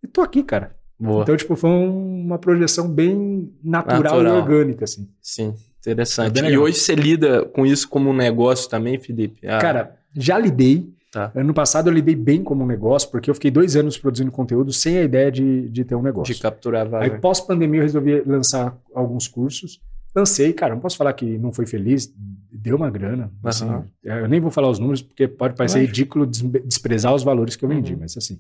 E 0.03 0.07
tô 0.07 0.23
aqui, 0.23 0.43
cara. 0.43 0.75
Boa. 0.99 1.23
Então, 1.23 1.37
tipo, 1.37 1.55
foi 1.55 1.69
uma 1.69 2.39
projeção 2.39 2.89
bem 2.89 3.53
natural, 3.63 4.03
natural. 4.03 4.37
e 4.37 4.41
orgânica, 4.41 4.85
assim. 4.85 5.09
Sim, 5.21 5.55
interessante. 5.79 6.41
É 6.41 6.51
e 6.51 6.57
hoje 6.57 6.79
você 6.79 6.95
lida 6.95 7.45
com 7.45 7.67
isso 7.67 7.87
como 7.89 8.09
um 8.09 8.17
negócio 8.17 8.71
também, 8.71 8.99
Felipe? 8.99 9.47
Ah. 9.47 9.59
Cara, 9.59 9.97
já 10.15 10.39
lidei. 10.39 10.91
Tá. 11.17 11.33
Ano 11.35 11.55
passado 11.55 11.89
eu 11.89 11.95
lidei 11.95 12.15
bem 12.15 12.45
como 12.45 12.63
um 12.63 12.67
negócio, 12.67 13.11
porque 13.11 13.31
eu 13.31 13.35
fiquei 13.35 13.51
dois 13.51 13.75
anos 13.75 13.97
produzindo 13.97 14.31
conteúdo 14.31 14.71
sem 14.71 14.99
a 14.99 15.03
ideia 15.03 15.33
de, 15.33 15.67
de 15.71 15.83
ter 15.83 15.95
um 15.95 16.03
negócio. 16.03 16.35
De 16.35 16.39
capturar 16.39 16.87
vaga. 16.87 17.07
Aí 17.07 17.19
pós-pandemia 17.19 17.81
eu 17.81 17.85
resolvi 17.85 18.21
lançar 18.21 18.77
alguns 18.95 19.27
cursos. 19.27 19.81
lancei, 20.15 20.53
cara, 20.53 20.75
não 20.75 20.81
posso 20.83 20.99
falar 20.99 21.15
que 21.15 21.39
não 21.39 21.55
foi 21.55 21.65
feliz, 21.65 22.13
deu 22.53 22.77
uma 22.77 22.91
grana. 22.91 23.33
Assim, 23.43 23.67
Eu 24.05 24.29
nem 24.29 24.41
vou 24.41 24.51
falar 24.51 24.69
os 24.69 24.79
números, 24.79 25.01
porque 25.01 25.27
pode 25.27 25.55
parecer 25.55 25.81
ridículo 25.81 26.27
desprezar 26.27 27.15
os 27.15 27.23
valores 27.23 27.57
que 27.57 27.65
eu 27.65 27.69
vendi, 27.71 27.95
uhum. 27.95 28.01
mas 28.01 28.15
assim, 28.15 28.39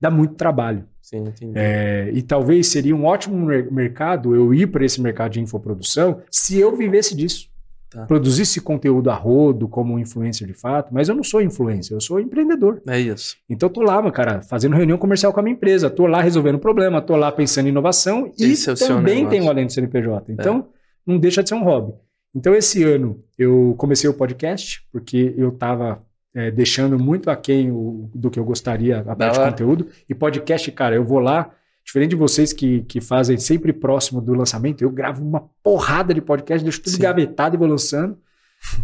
dá 0.00 0.10
muito 0.10 0.36
trabalho. 0.36 0.86
Sim, 1.02 1.18
entendi. 1.18 1.52
É, 1.54 2.10
e 2.14 2.22
talvez 2.22 2.68
seria 2.68 2.96
um 2.96 3.04
ótimo 3.04 3.36
mercado 3.70 4.34
eu 4.34 4.54
ir 4.54 4.68
para 4.68 4.86
esse 4.86 5.02
mercado 5.02 5.32
de 5.32 5.40
infoprodução 5.42 6.22
se 6.30 6.58
eu 6.58 6.74
vivesse 6.74 7.14
disso. 7.14 7.50
Tá. 7.90 8.04
Produzisse 8.06 8.60
conteúdo 8.60 9.10
a 9.10 9.14
rodo 9.14 9.68
como 9.68 9.98
influencer 9.98 10.46
de 10.46 10.54
fato, 10.54 10.92
mas 10.92 11.08
eu 11.08 11.14
não 11.14 11.22
sou 11.22 11.40
influencer, 11.40 11.96
eu 11.96 12.00
sou 12.00 12.18
empreendedor. 12.18 12.82
É 12.86 12.98
isso. 12.98 13.36
Então 13.48 13.68
eu 13.68 13.72
tô 13.72 13.82
lá, 13.82 14.10
cara, 14.10 14.42
fazendo 14.42 14.74
reunião 14.74 14.98
comercial 14.98 15.32
com 15.32 15.38
a 15.38 15.42
minha 15.42 15.54
empresa, 15.54 15.88
tô 15.88 16.06
lá 16.06 16.20
resolvendo 16.20 16.58
problema, 16.58 17.00
tô 17.00 17.14
lá 17.16 17.30
pensando 17.30 17.66
em 17.66 17.70
inovação 17.70 18.32
Esse 18.38 18.70
e 18.70 18.72
é 18.72 18.76
também 18.76 19.28
tenho 19.28 19.48
além 19.48 19.66
do 19.66 19.72
CNPJ. 19.72 20.32
Então, 20.32 20.58
é. 20.58 21.10
não 21.10 21.18
deixa 21.18 21.42
de 21.42 21.48
ser 21.48 21.54
um 21.54 21.62
hobby. 21.62 21.94
Então, 22.34 22.54
esse 22.54 22.82
ano 22.82 23.22
eu 23.38 23.74
comecei 23.78 24.10
o 24.10 24.14
podcast, 24.14 24.84
porque 24.92 25.32
eu 25.38 25.48
estava 25.50 26.02
é, 26.34 26.50
deixando 26.50 26.98
muito 26.98 27.30
aquém 27.30 27.70
o, 27.70 28.10
do 28.14 28.30
que 28.30 28.38
eu 28.38 28.44
gostaria, 28.44 28.98
a 28.98 29.16
parte 29.16 29.38
de 29.38 29.44
conteúdo. 29.44 29.88
E 30.06 30.14
podcast, 30.14 30.70
cara, 30.72 30.94
eu 30.94 31.02
vou 31.02 31.18
lá, 31.18 31.50
diferente 31.86 32.10
de 32.10 32.16
vocês 32.16 32.52
que, 32.52 32.82
que 32.82 33.00
fazem 33.00 33.38
sempre 33.38 33.72
próximo 33.72 34.20
do 34.20 34.34
lançamento, 34.34 34.82
eu 34.82 34.90
gravo 34.90 35.24
uma 35.24 35.48
porrada 35.62 36.12
de 36.12 36.20
podcast, 36.20 36.62
deixo 36.62 36.82
tudo 36.82 36.96
Sim. 36.96 37.02
gavetado 37.02 37.54
e 37.54 37.58
vou 37.58 37.68
lançando, 37.68 38.18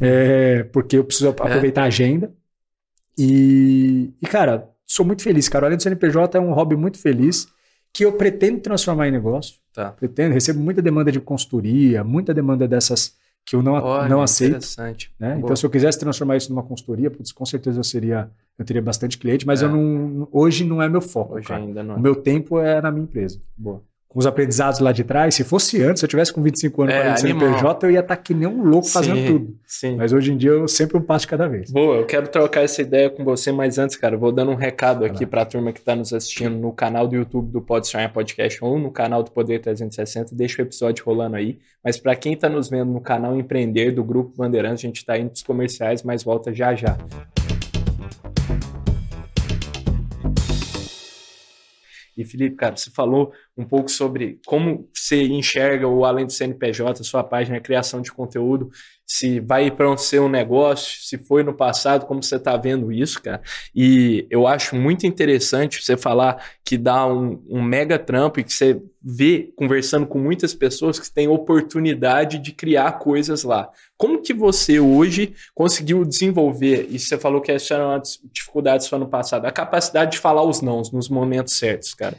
é, 0.01 0.63
porque 0.73 0.97
eu 0.97 1.05
preciso 1.05 1.27
é. 1.27 1.31
aproveitar 1.31 1.83
a 1.83 1.87
agenda. 1.87 2.33
E, 3.19 4.15
e, 4.23 4.27
cara, 4.27 4.71
sou 4.87 5.05
muito 5.05 5.23
feliz, 5.23 5.49
cara. 5.49 5.67
Além 5.67 5.77
do 5.77 5.83
CNPJ, 5.83 6.39
é 6.39 6.41
um 6.41 6.53
hobby 6.53 6.77
muito 6.77 6.99
feliz 6.99 7.49
que 7.93 8.05
eu 8.05 8.13
pretendo 8.13 8.61
transformar 8.61 9.09
em 9.09 9.11
negócio. 9.11 9.57
Tá. 9.75 9.91
Pretendo, 9.91 10.33
recebo 10.33 10.61
muita 10.61 10.81
demanda 10.81 11.11
de 11.11 11.21
consultoria, 11.21 12.05
muita 12.05 12.33
demanda 12.33 12.69
dessas 12.69 13.17
que 13.45 13.57
eu 13.57 13.63
não, 13.63 13.75
Olha, 13.75 14.09
não 14.09 14.23
aceito. 14.23 14.67
Né? 15.19 15.39
Então, 15.39 15.57
se 15.57 15.67
eu 15.67 15.71
quisesse 15.71 15.99
transformar 15.99 16.37
isso 16.37 16.51
numa 16.51 16.63
consultoria, 16.63 17.11
putz, 17.11 17.33
com 17.33 17.45
certeza 17.45 17.81
eu 17.81 17.85
seria, 17.85 18.31
eu 18.59 18.65
teria 18.65 18.83
bastante 18.83 19.19
cliente, 19.19 19.47
mas 19.47 19.63
é. 19.63 19.65
eu 19.65 19.71
não, 19.71 20.29
hoje 20.31 20.65
não 20.65 20.81
é 20.81 20.89
meu 20.89 21.01
foco. 21.01 21.35
Hoje 21.35 21.49
cara. 21.49 21.63
ainda 21.63 21.83
não. 21.83 21.97
O 21.97 22.01
meu 22.01 22.15
tempo 22.15 22.59
é 22.59 22.81
na 22.81 22.91
minha 22.91 23.05
empresa. 23.05 23.41
Boa 23.57 23.83
com 24.13 24.19
os 24.19 24.27
aprendizados 24.27 24.79
lá 24.79 24.93
de 24.93 25.03
trás, 25.05 25.35
se 25.35 25.43
fosse 25.43 25.83
antes, 25.83 26.01
se 26.01 26.05
eu 26.05 26.09
tivesse 26.09 26.31
com 26.31 26.43
25 26.43 26.83
anos 26.83 26.95
é, 26.95 27.17
CNPJ, 27.17 27.87
eu 27.87 27.91
ia 27.91 28.01
estar 28.01 28.15
tá 28.15 28.23
que 28.23 28.35
nem 28.35 28.47
um 28.47 28.63
louco 28.63 28.87
sim, 28.87 28.93
fazendo 28.93 29.27
tudo. 29.27 29.57
Sim. 29.67 29.97
Mas 29.97 30.13
hoje 30.13 30.33
em 30.33 30.37
dia 30.37 30.51
eu 30.51 30.69
sempre 30.69 30.99
um 30.99 31.01
passo 31.01 31.23
de 31.23 31.29
cada 31.29 31.49
vez. 31.49 31.71
Boa, 31.71 31.97
eu 31.97 32.05
quero 32.05 32.29
trocar 32.29 32.61
essa 32.61 32.83
ideia 32.83 33.09
com 33.09 33.25
você, 33.25 33.51
mas 33.51 33.79
antes, 33.79 33.97
cara, 33.97 34.15
vou 34.15 34.31
dando 34.31 34.51
um 34.51 34.55
recado 34.55 35.07
aqui 35.07 35.25
para 35.25 35.43
a 35.43 35.45
turma 35.47 35.73
que 35.73 35.79
está 35.79 35.97
nos 35.97 36.13
assistindo 36.13 36.55
no 36.59 36.73
canal 36.73 37.09
do 37.09 37.17
YouTube 37.17 37.51
do 37.51 37.63
Pode 37.63 37.89
Sonhar 37.89 38.13
Podcast 38.13 38.63
ou 38.63 38.79
no 38.79 38.91
canal 38.91 39.23
do 39.23 39.31
Poder 39.31 39.61
360, 39.61 40.35
deixa 40.35 40.61
o 40.61 40.67
episódio 40.67 41.03
rolando 41.07 41.37
aí. 41.37 41.59
Mas 41.83 41.97
para 41.97 42.15
quem 42.15 42.35
está 42.35 42.51
nos 42.51 42.69
vendo 42.69 42.93
no 42.93 43.01
canal 43.01 43.35
Empreender 43.35 43.93
do 43.93 44.05
Grupo 44.05 44.37
Bandeirantes, 44.37 44.85
a 44.85 44.89
gente 44.89 44.99
está 44.99 45.17
indo 45.17 45.29
para 45.31 45.37
os 45.37 45.43
comerciais, 45.43 46.03
mas 46.03 46.23
volta 46.23 46.53
já 46.53 46.75
já. 46.75 46.99
E 52.17 52.25
Felipe, 52.25 52.57
cara, 52.57 52.77
você 52.77 52.91
falou 52.91 53.33
um 53.57 53.65
pouco 53.65 53.91
sobre 53.91 54.41
como 54.47 54.89
você 54.95 55.25
enxerga 55.25 55.89
o 55.89 56.05
Além 56.05 56.27
do 56.27 56.33
CNPJ, 56.33 57.03
sua 57.05 57.25
página, 57.25 57.57
a 57.57 57.61
criação 57.61 58.01
de 58.01 58.13
conteúdo, 58.13 58.71
se 59.13 59.41
vai 59.41 59.71
para 59.71 59.95
ser 59.99 60.23
um 60.23 60.29
negócio, 60.29 61.03
se 61.03 61.19
foi 61.19 61.43
no 61.43 61.53
passado, 61.53 62.07
como 62.07 62.23
você 62.23 62.37
está 62.37 62.57
vendo 62.57 62.91
isso, 62.91 63.21
cara. 63.21 63.43
E 63.75 64.27
eu 64.31 64.47
acho 64.47 64.75
muito 64.75 65.07
interessante 65.07 65.85
você 65.85 65.99
falar 65.99 66.43
que 66.65 66.79
dá 66.79 67.07
um, 67.07 67.45
um 67.47 67.61
mega 67.61 67.99
trampo 67.99 68.41
e 68.41 68.43
que 68.43 68.55
você 68.55 68.81
vê 69.03 69.53
conversando 69.55 70.07
com 70.07 70.19
muitas 70.19 70.55
pessoas 70.55 70.99
que 70.99 71.13
têm 71.13 71.29
oportunidade 71.29 72.39
de 72.39 72.53
criar 72.53 72.93
coisas 72.93 73.45
lá. 73.45 73.69
Como 73.99 74.23
que 74.23 74.33
você 74.33 74.81
hoje 74.81 75.35
conseguiu 75.55 76.07
desenvolver, 76.07 76.87
e 76.89 76.99
você 76.99 77.19
falou 77.19 77.43
que 77.43 77.53
essa 77.53 77.75
era 77.75 77.87
uma 77.87 78.03
dificuldade 78.33 78.87
só 78.87 78.99
no 78.99 79.09
passado, 79.09 79.45
a 79.45 79.53
capacidade 79.53 80.13
de 80.13 80.19
falar 80.21 80.43
os 80.43 80.63
nãos 80.63 80.91
nos 80.91 81.11
momentos 81.11 81.59
certos, 81.59 81.93
cara. 81.93 82.17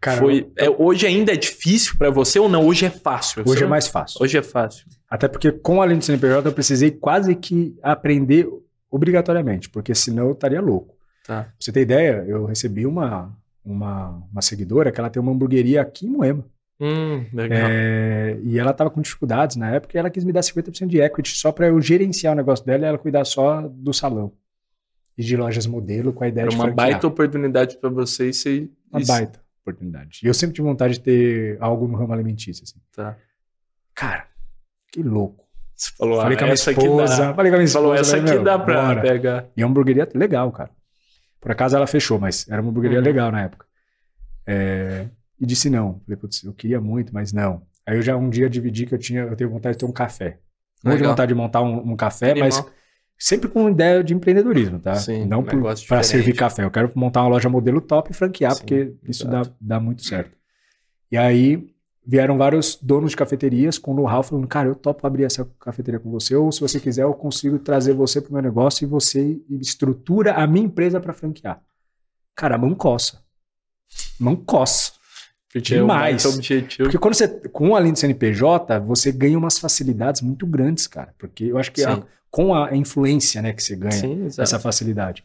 Cara, 0.00 0.18
Foi, 0.18 0.48
é, 0.56 0.70
hoje 0.70 1.08
ainda 1.08 1.32
é 1.32 1.36
difícil 1.36 1.96
para 1.98 2.10
você 2.10 2.38
ou 2.38 2.48
não? 2.48 2.64
Hoje 2.64 2.86
é 2.86 2.90
fácil? 2.90 3.42
Hoje 3.44 3.64
é 3.64 3.66
mais 3.66 3.88
fácil. 3.88 4.22
Hoje 4.22 4.38
é 4.38 4.42
fácil. 4.42 4.84
Até 5.08 5.28
porque 5.28 5.52
com 5.52 5.80
a 5.80 5.84
lei 5.84 5.96
do 5.96 6.04
CNPJ 6.04 6.48
eu 6.48 6.52
precisei 6.52 6.90
quase 6.90 7.34
que 7.34 7.76
aprender 7.82 8.48
obrigatoriamente, 8.90 9.70
porque 9.70 9.94
senão 9.94 10.26
eu 10.26 10.32
estaria 10.32 10.60
louco. 10.60 10.96
Tá. 11.26 11.44
Pra 11.44 11.52
você 11.58 11.72
ter 11.72 11.80
ideia, 11.80 12.24
eu 12.26 12.44
recebi 12.44 12.86
uma, 12.86 13.36
uma, 13.64 14.22
uma 14.30 14.42
seguidora 14.42 14.90
que 14.90 14.98
ela 14.98 15.10
tem 15.10 15.20
uma 15.20 15.32
hamburgueria 15.32 15.82
aqui 15.82 16.06
em 16.06 16.10
Moema. 16.10 16.44
Hum, 16.78 17.24
legal. 17.32 17.68
É, 17.70 18.38
e 18.42 18.58
ela 18.58 18.70
estava 18.70 18.90
com 18.90 19.00
dificuldades 19.00 19.56
na 19.56 19.70
época 19.70 19.96
e 19.96 19.98
ela 19.98 20.10
quis 20.10 20.24
me 20.24 20.32
dar 20.32 20.40
50% 20.40 20.86
de 20.86 21.00
equity 21.00 21.36
só 21.36 21.50
para 21.50 21.68
eu 21.68 21.80
gerenciar 21.80 22.34
o 22.34 22.36
negócio 22.36 22.64
dela 22.66 22.84
e 22.84 22.88
ela 22.88 22.98
cuidar 22.98 23.24
só 23.24 23.62
do 23.62 23.94
salão 23.94 24.32
e 25.16 25.24
de 25.24 25.36
lojas 25.36 25.66
modelo 25.66 26.12
com 26.12 26.22
a 26.22 26.28
ideia 26.28 26.44
Era 26.44 26.50
de 26.50 26.56
uma 26.56 26.64
franquear. 26.66 26.90
baita 26.90 27.06
oportunidade 27.06 27.78
para 27.78 27.88
vocês. 27.88 28.36
Ser... 28.42 28.70
Uma 28.92 29.00
baita 29.04 29.40
oportunidade. 29.62 30.20
E 30.22 30.26
eu 30.26 30.34
sempre 30.34 30.54
tive 30.54 30.68
vontade 30.68 30.94
de 30.94 31.00
ter 31.00 31.56
algo 31.60 31.88
no 31.88 31.96
ramo 31.96 32.12
alimentício. 32.12 32.62
Assim. 32.62 32.78
Tá. 32.94 33.16
Cara, 33.94 34.26
que 34.96 35.02
louco. 35.02 35.44
Você 35.74 35.90
falou, 35.98 36.22
falei 36.22 36.36
ah, 36.36 36.38
com 36.38 36.44
a 36.44 36.46
minha 36.46 36.54
esposa, 36.54 37.34
falei 37.34 37.50
com 37.52 37.56
a 37.56 37.58
minha 37.58 37.64
esposa. 37.66 37.72
Falou, 37.72 37.94
essa 37.94 38.16
aqui 38.16 38.38
dá 38.38 38.58
pra 38.58 38.82
bora. 38.94 39.02
pegar. 39.02 39.46
E 39.54 39.60
é 39.60 39.64
uma 39.66 39.70
hamburgueria 39.70 40.08
legal, 40.14 40.50
cara. 40.50 40.70
Por 41.38 41.50
acaso 41.50 41.76
ela 41.76 41.86
fechou, 41.86 42.18
mas 42.18 42.48
era 42.48 42.62
uma 42.62 42.70
hamburgueria 42.70 42.98
Uhum. 42.98 43.04
legal 43.04 43.30
na 43.30 43.42
época. 43.42 43.66
É, 44.46 45.06
e 45.38 45.44
disse 45.44 45.68
não. 45.68 46.00
Falei, 46.04 46.16
putz, 46.16 46.42
eu 46.44 46.54
queria 46.54 46.80
muito, 46.80 47.12
mas 47.12 47.30
não. 47.30 47.60
Aí 47.86 47.96
eu 47.98 48.02
já 48.02 48.16
um 48.16 48.30
dia 48.30 48.48
dividi 48.48 48.86
que 48.86 48.94
eu 48.94 48.98
tinha, 48.98 49.20
eu 49.20 49.36
tenho 49.36 49.50
vontade 49.50 49.74
de 49.74 49.80
ter 49.80 49.84
um 49.86 49.92
café. 49.92 50.38
Não 50.82 50.92
de 50.92 50.96
Legal. 50.98 51.12
vontade 51.12 51.28
de 51.28 51.34
montar 51.34 51.60
um, 51.60 51.92
um 51.92 51.96
café, 51.96 52.30
Animal. 52.30 52.48
mas 52.48 52.64
sempre 53.18 53.48
com 53.48 53.68
ideia 53.68 54.02
de 54.02 54.14
empreendedorismo, 54.14 54.78
tá? 54.78 54.94
Sim, 54.94 55.26
não 55.26 55.40
um 55.40 55.44
para 55.86 56.02
servir 56.02 56.34
café. 56.34 56.64
Eu 56.64 56.70
quero 56.70 56.90
montar 56.94 57.20
uma 57.22 57.28
loja 57.28 57.50
modelo 57.50 57.82
top 57.82 58.10
e 58.10 58.14
franquear, 58.14 58.52
Sim, 58.54 58.60
porque 58.60 58.94
isso 59.06 59.28
dá, 59.28 59.42
dá 59.60 59.78
muito 59.78 60.02
certo. 60.02 60.34
E 61.12 61.16
aí 61.18 61.75
vieram 62.06 62.38
vários 62.38 62.78
donos 62.80 63.10
de 63.10 63.16
cafeterias 63.16 63.78
com 63.78 63.92
know-how 63.92 64.22
falando, 64.22 64.46
cara, 64.46 64.68
eu 64.68 64.74
topo 64.76 65.04
abrir 65.06 65.24
essa 65.24 65.44
cafeteria 65.60 65.98
com 65.98 66.10
você, 66.10 66.36
ou 66.36 66.52
se 66.52 66.60
você 66.60 66.78
quiser, 66.78 67.02
eu 67.02 67.12
consigo 67.14 67.58
trazer 67.58 67.94
você 67.94 68.20
para 68.20 68.30
o 68.30 68.32
meu 68.34 68.42
negócio 68.42 68.84
e 68.84 68.86
você 68.86 69.40
estrutura 69.50 70.34
a 70.34 70.46
minha 70.46 70.64
empresa 70.66 71.00
para 71.00 71.12
franquear. 71.12 71.60
Cara, 72.34 72.54
a 72.54 72.58
mão 72.58 72.74
coça. 72.74 73.20
Mão 74.20 74.36
coça. 74.36 74.92
Demais. 75.80 76.22
Porque 76.84 76.98
quando 76.98 77.14
você, 77.14 77.26
com 77.48 77.74
a 77.74 77.80
linha 77.80 77.92
do 77.92 77.98
CNPJ, 77.98 78.78
você 78.80 79.10
ganha 79.10 79.38
umas 79.38 79.58
facilidades 79.58 80.20
muito 80.20 80.46
grandes, 80.46 80.86
cara. 80.86 81.14
Porque 81.18 81.44
eu 81.44 81.56
acho 81.58 81.72
que 81.72 81.82
a- 81.82 82.02
com 82.30 82.54
a 82.54 82.76
influência, 82.76 83.40
né, 83.40 83.52
que 83.54 83.62
você 83.62 83.74
ganha, 83.74 83.92
Sim, 83.92 84.26
essa 84.26 84.58
facilidade. 84.60 85.24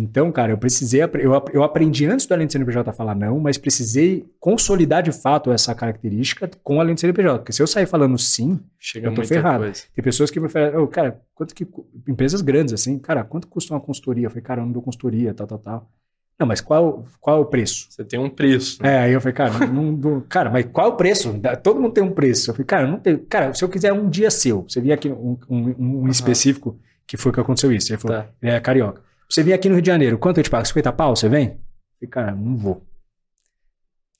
Então, 0.00 0.30
cara, 0.30 0.52
eu 0.52 0.58
precisei, 0.58 1.02
eu, 1.02 1.32
eu 1.52 1.62
aprendi 1.62 2.06
antes 2.06 2.26
do 2.26 2.32
Além 2.34 2.46
do 2.46 2.52
CNPJ 2.52 2.92
falar 2.92 3.14
não, 3.14 3.38
mas 3.40 3.58
precisei 3.58 4.24
consolidar 4.38 5.02
de 5.02 5.12
fato 5.12 5.50
essa 5.50 5.74
característica 5.74 6.48
com 6.62 6.76
o 6.76 6.80
Além 6.80 6.94
do 6.94 7.00
CNPJ. 7.00 7.38
Porque 7.38 7.52
se 7.52 7.62
eu 7.62 7.66
sair 7.66 7.86
falando 7.86 8.16
sim, 8.18 8.60
Chega 8.78 9.08
eu 9.08 9.14
tô 9.14 9.24
ferrado. 9.24 9.64
coisa. 9.64 9.82
tem 9.94 10.04
pessoas 10.04 10.30
que 10.30 10.38
me 10.38 10.48
falam, 10.48 10.82
"Ô, 10.82 10.86
cara, 10.86 11.20
quanto 11.34 11.54
que. 11.54 11.66
Empresas 12.06 12.40
grandes, 12.40 12.72
assim, 12.74 12.98
cara, 12.98 13.24
quanto 13.24 13.46
custa 13.48 13.74
uma 13.74 13.80
consultoria? 13.80 14.26
Eu 14.26 14.30
falei, 14.30 14.42
cara, 14.42 14.60
eu 14.60 14.66
não 14.66 14.72
dou 14.72 14.82
consultoria, 14.82 15.34
tal, 15.34 15.46
tal, 15.46 15.58
tal. 15.58 15.90
Não, 16.38 16.46
mas 16.46 16.60
qual, 16.60 17.04
qual 17.20 17.38
é 17.38 17.40
o 17.40 17.44
preço? 17.46 17.86
Você 17.90 18.04
tem 18.04 18.20
um 18.20 18.30
preço. 18.30 18.80
né? 18.80 18.94
É, 18.94 18.98
aí 19.00 19.12
eu 19.12 19.20
falei, 19.20 19.34
cara, 19.34 19.66
não, 19.66 19.92
dou- 19.92 20.24
cara, 20.28 20.48
mas 20.48 20.66
qual 20.72 20.86
é 20.86 20.90
o 20.90 20.96
preço? 20.96 21.34
Todo 21.64 21.80
mundo 21.80 21.92
tem 21.92 22.04
um 22.04 22.12
preço. 22.12 22.50
Eu 22.50 22.54
falei, 22.54 22.64
cara, 22.66 22.86
não 22.86 22.98
tenho. 23.00 23.18
Cara, 23.28 23.52
se 23.54 23.64
eu 23.64 23.68
quiser 23.68 23.92
um 23.92 24.08
dia 24.08 24.30
seu, 24.30 24.62
você 24.62 24.80
vir 24.80 24.92
aqui 24.92 25.08
um, 25.08 25.36
um, 25.50 25.74
um 25.78 26.00
Aham. 26.02 26.10
específico 26.10 26.78
que 27.08 27.16
foi 27.16 27.32
que 27.32 27.40
aconteceu 27.40 27.72
isso. 27.72 27.90
Ele 27.92 27.98
falou, 28.00 28.18
Tá. 28.18 28.28
ele 28.40 28.52
é 28.52 28.60
carioca. 28.60 29.02
Você 29.28 29.42
vir 29.42 29.52
aqui 29.52 29.68
no 29.68 29.74
Rio 29.74 29.82
de 29.82 29.88
Janeiro, 29.88 30.18
quanto 30.18 30.38
eu 30.38 30.44
te 30.44 30.50
pago? 30.50 30.66
50 30.66 30.92
pau? 30.92 31.14
Você 31.14 31.28
vem? 31.28 31.58
Falei, 31.98 32.10
cara, 32.10 32.32
não 32.34 32.56
vou. 32.56 32.82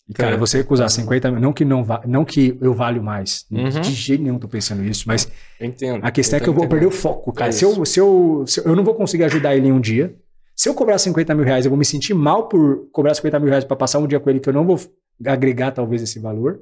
E, 0.08 0.14
cara, 0.14 0.30
Cara, 0.30 0.40
você 0.40 0.58
recusar 0.58 0.88
50 0.90 1.30
mil, 1.30 1.40
não 1.40 1.52
que, 1.52 1.64
não, 1.64 1.84
va- 1.84 2.02
não 2.06 2.24
que 2.24 2.56
eu 2.62 2.72
valho 2.72 3.02
mais. 3.02 3.44
Uhum. 3.50 3.68
De 3.68 3.92
jeito 3.92 4.22
nenhum 4.22 4.38
tô 4.38 4.48
pensando 4.48 4.82
isso, 4.82 5.04
mas 5.06 5.30
entendo. 5.60 6.04
a 6.04 6.10
questão 6.10 6.38
é 6.38 6.40
que 6.40 6.48
eu 6.48 6.52
vou 6.54 6.64
entendendo. 6.64 6.80
perder 6.80 6.94
o 6.94 6.98
foco, 6.98 7.30
cara. 7.32 7.50
É 7.50 7.52
se, 7.52 7.64
eu, 7.64 7.84
se, 7.84 8.00
eu, 8.00 8.44
se 8.46 8.60
eu 8.60 8.64
eu 8.66 8.76
não 8.76 8.84
vou 8.84 8.94
conseguir 8.94 9.24
ajudar 9.24 9.54
ele 9.54 9.68
em 9.68 9.72
um 9.72 9.80
dia, 9.80 10.14
se 10.56 10.68
eu 10.68 10.74
cobrar 10.74 10.98
50 10.98 11.34
mil 11.34 11.44
reais, 11.44 11.66
eu 11.66 11.70
vou 11.70 11.78
me 11.78 11.84
sentir 11.84 12.14
mal 12.14 12.48
por 12.48 12.88
cobrar 12.90 13.14
50 13.14 13.38
mil 13.38 13.48
reais 13.50 13.64
para 13.64 13.76
passar 13.76 13.98
um 13.98 14.06
dia 14.06 14.18
com 14.18 14.30
ele 14.30 14.40
que 14.40 14.48
eu 14.48 14.52
não 14.52 14.66
vou 14.66 14.80
agregar 15.26 15.72
talvez 15.72 16.00
esse 16.02 16.18
valor. 16.18 16.60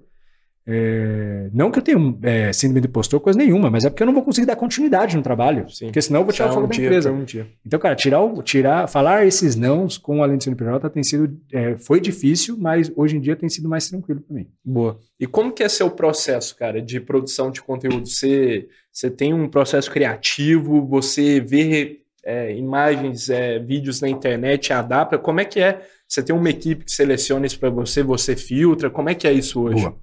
É, 0.68 1.48
não 1.52 1.70
que 1.70 1.78
eu 1.78 1.82
tenha 1.82 1.98
é, 2.22 2.52
síndrome 2.52 2.80
do 2.80 2.88
impostor, 2.88 3.20
coisa 3.20 3.38
nenhuma, 3.38 3.70
mas 3.70 3.84
é 3.84 3.90
porque 3.90 4.02
eu 4.02 4.06
não 4.06 4.12
vou 4.14 4.24
conseguir 4.24 4.46
dar 4.46 4.56
continuidade 4.56 5.16
no 5.16 5.22
trabalho. 5.22 5.68
Sim. 5.70 5.86
Porque 5.86 6.02
senão 6.02 6.20
eu 6.20 6.24
vou 6.24 6.32
tirar 6.32 6.46
Só 6.48 6.50
o 6.50 6.54
foco 6.54 6.66
um 6.66 6.68
da 6.68 6.74
dia 6.74 6.86
empresa. 6.86 7.12
um 7.12 7.24
dia. 7.24 7.46
Então, 7.64 7.78
cara, 7.78 7.94
tirar, 7.94 8.20
o- 8.20 8.42
tirar, 8.42 8.88
falar 8.88 9.24
esses 9.26 9.54
nãos 9.54 9.96
com 9.96 10.22
além 10.22 10.36
do 10.36 10.42
CNPJ 10.44 10.90
tem 10.90 11.02
sido, 11.04 11.38
é, 11.52 11.76
foi 11.78 12.00
difícil, 12.00 12.56
mas 12.58 12.90
hoje 12.96 13.16
em 13.16 13.20
dia 13.20 13.36
tem 13.36 13.48
sido 13.48 13.68
mais 13.68 13.88
tranquilo 13.88 14.20
para 14.20 14.34
mim. 14.36 14.46
Boa. 14.64 14.98
E 15.20 15.26
como 15.26 15.52
que 15.52 15.62
é 15.62 15.68
seu 15.68 15.88
processo, 15.90 16.56
cara, 16.56 16.82
de 16.82 16.98
produção 17.00 17.50
de 17.50 17.62
conteúdo? 17.62 18.06
Você, 18.06 18.66
você 18.92 19.08
tem 19.08 19.32
um 19.32 19.48
processo 19.48 19.90
criativo, 19.90 20.84
você 20.84 21.40
vê 21.40 22.00
é, 22.24 22.56
imagens, 22.56 23.30
é, 23.30 23.58
vídeos 23.60 24.00
na 24.00 24.08
internet, 24.08 24.72
adapta? 24.72 25.16
Como 25.16 25.38
é 25.40 25.44
que 25.44 25.60
é? 25.60 25.80
Você 26.08 26.22
tem 26.22 26.34
uma 26.34 26.50
equipe 26.50 26.84
que 26.84 26.90
seleciona 26.92 27.46
isso 27.46 27.58
para 27.58 27.70
você, 27.70 28.02
você 28.02 28.34
filtra? 28.34 28.90
Como 28.90 29.08
é 29.08 29.14
que 29.14 29.26
é 29.28 29.32
isso 29.32 29.60
hoje? 29.62 29.82
Boa. 29.82 29.96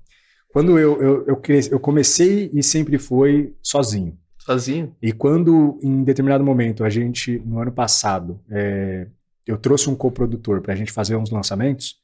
Quando 0.54 0.78
eu, 0.78 1.02
eu, 1.02 1.26
eu, 1.26 1.36
cresci, 1.36 1.72
eu 1.72 1.80
comecei 1.80 2.52
e 2.54 2.62
sempre 2.62 3.00
foi 3.00 3.56
sozinho. 3.62 4.16
Sozinho? 4.38 4.96
E 5.02 5.12
quando, 5.12 5.80
em 5.82 6.04
determinado 6.04 6.44
momento, 6.44 6.84
a 6.84 6.92
gente, 6.92 7.42
no 7.44 7.60
ano 7.60 7.72
passado, 7.72 8.40
é, 8.52 9.08
eu 9.48 9.58
trouxe 9.58 9.90
um 9.90 9.96
coprodutor 9.96 10.62
para 10.62 10.74
a 10.74 10.76
gente 10.76 10.92
fazer 10.92 11.16
uns 11.16 11.32
lançamentos, 11.32 11.96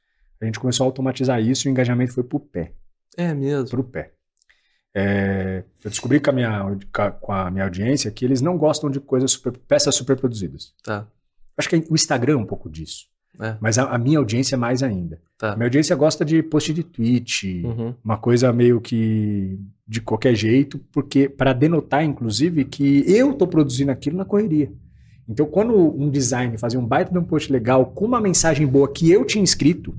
a 0.41 0.45
gente 0.45 0.59
começou 0.59 0.83
a 0.83 0.87
automatizar 0.87 1.39
isso 1.39 1.67
e 1.67 1.69
o 1.69 1.71
engajamento 1.71 2.11
foi 2.11 2.23
pro 2.23 2.39
pé. 2.39 2.71
É 3.15 3.35
mesmo? 3.35 3.69
Pro 3.69 3.83
pé. 3.83 4.13
É, 4.95 5.63
eu 5.83 5.91
descobri 5.91 6.19
com 6.19 6.31
a, 6.31 6.33
minha, 6.33 6.77
com 7.21 7.31
a 7.31 7.51
minha 7.51 7.65
audiência 7.65 8.09
que 8.09 8.25
eles 8.25 8.41
não 8.41 8.57
gostam 8.57 8.89
de 8.89 8.99
coisas 8.99 9.31
super, 9.31 9.51
peças 9.51 9.93
super 9.93 10.17
produzidas. 10.17 10.73
Tá. 10.83 11.07
Acho 11.55 11.69
que 11.69 11.75
o 11.87 11.93
Instagram 11.93 12.33
é 12.33 12.37
um 12.37 12.45
pouco 12.45 12.67
disso. 12.67 13.05
É. 13.39 13.55
Mas 13.61 13.77
a, 13.77 13.83
a, 13.83 13.97
minha 13.97 14.17
audiência 14.17 14.55
é 14.55 14.57
mais 14.57 14.81
ainda. 14.81 15.21
Tá. 15.39 15.55
Minha 15.55 15.67
audiência 15.67 15.95
gosta 15.95 16.25
de 16.25 16.43
post 16.43 16.73
de 16.73 16.83
tweet, 16.83 17.61
Uhum. 17.65 17.95
uma 18.03 18.17
coisa 18.17 18.51
meio 18.51 18.81
que 18.81 19.57
de 19.87 20.01
qualquer 20.01 20.35
jeito, 20.35 20.77
porque 20.91 21.29
para 21.29 21.53
denotar, 21.53 22.03
inclusive, 22.03 22.65
que 22.65 23.05
eu 23.09 23.31
estou 23.31 23.47
produzindo 23.47 23.89
aquilo 23.89 24.17
na 24.17 24.25
correria. 24.25 24.69
Então, 25.27 25.45
quando 25.45 25.73
um 25.73 26.09
design 26.09 26.57
fazia 26.57 26.77
um 26.77 26.85
baita 26.85 27.11
de 27.13 27.17
um 27.17 27.23
post 27.23 27.49
legal 27.53 27.85
com 27.85 28.03
uma 28.05 28.19
mensagem 28.19 28.67
boa 28.67 28.91
que 28.91 29.09
eu 29.09 29.23
tinha 29.23 29.43
escrito, 29.43 29.95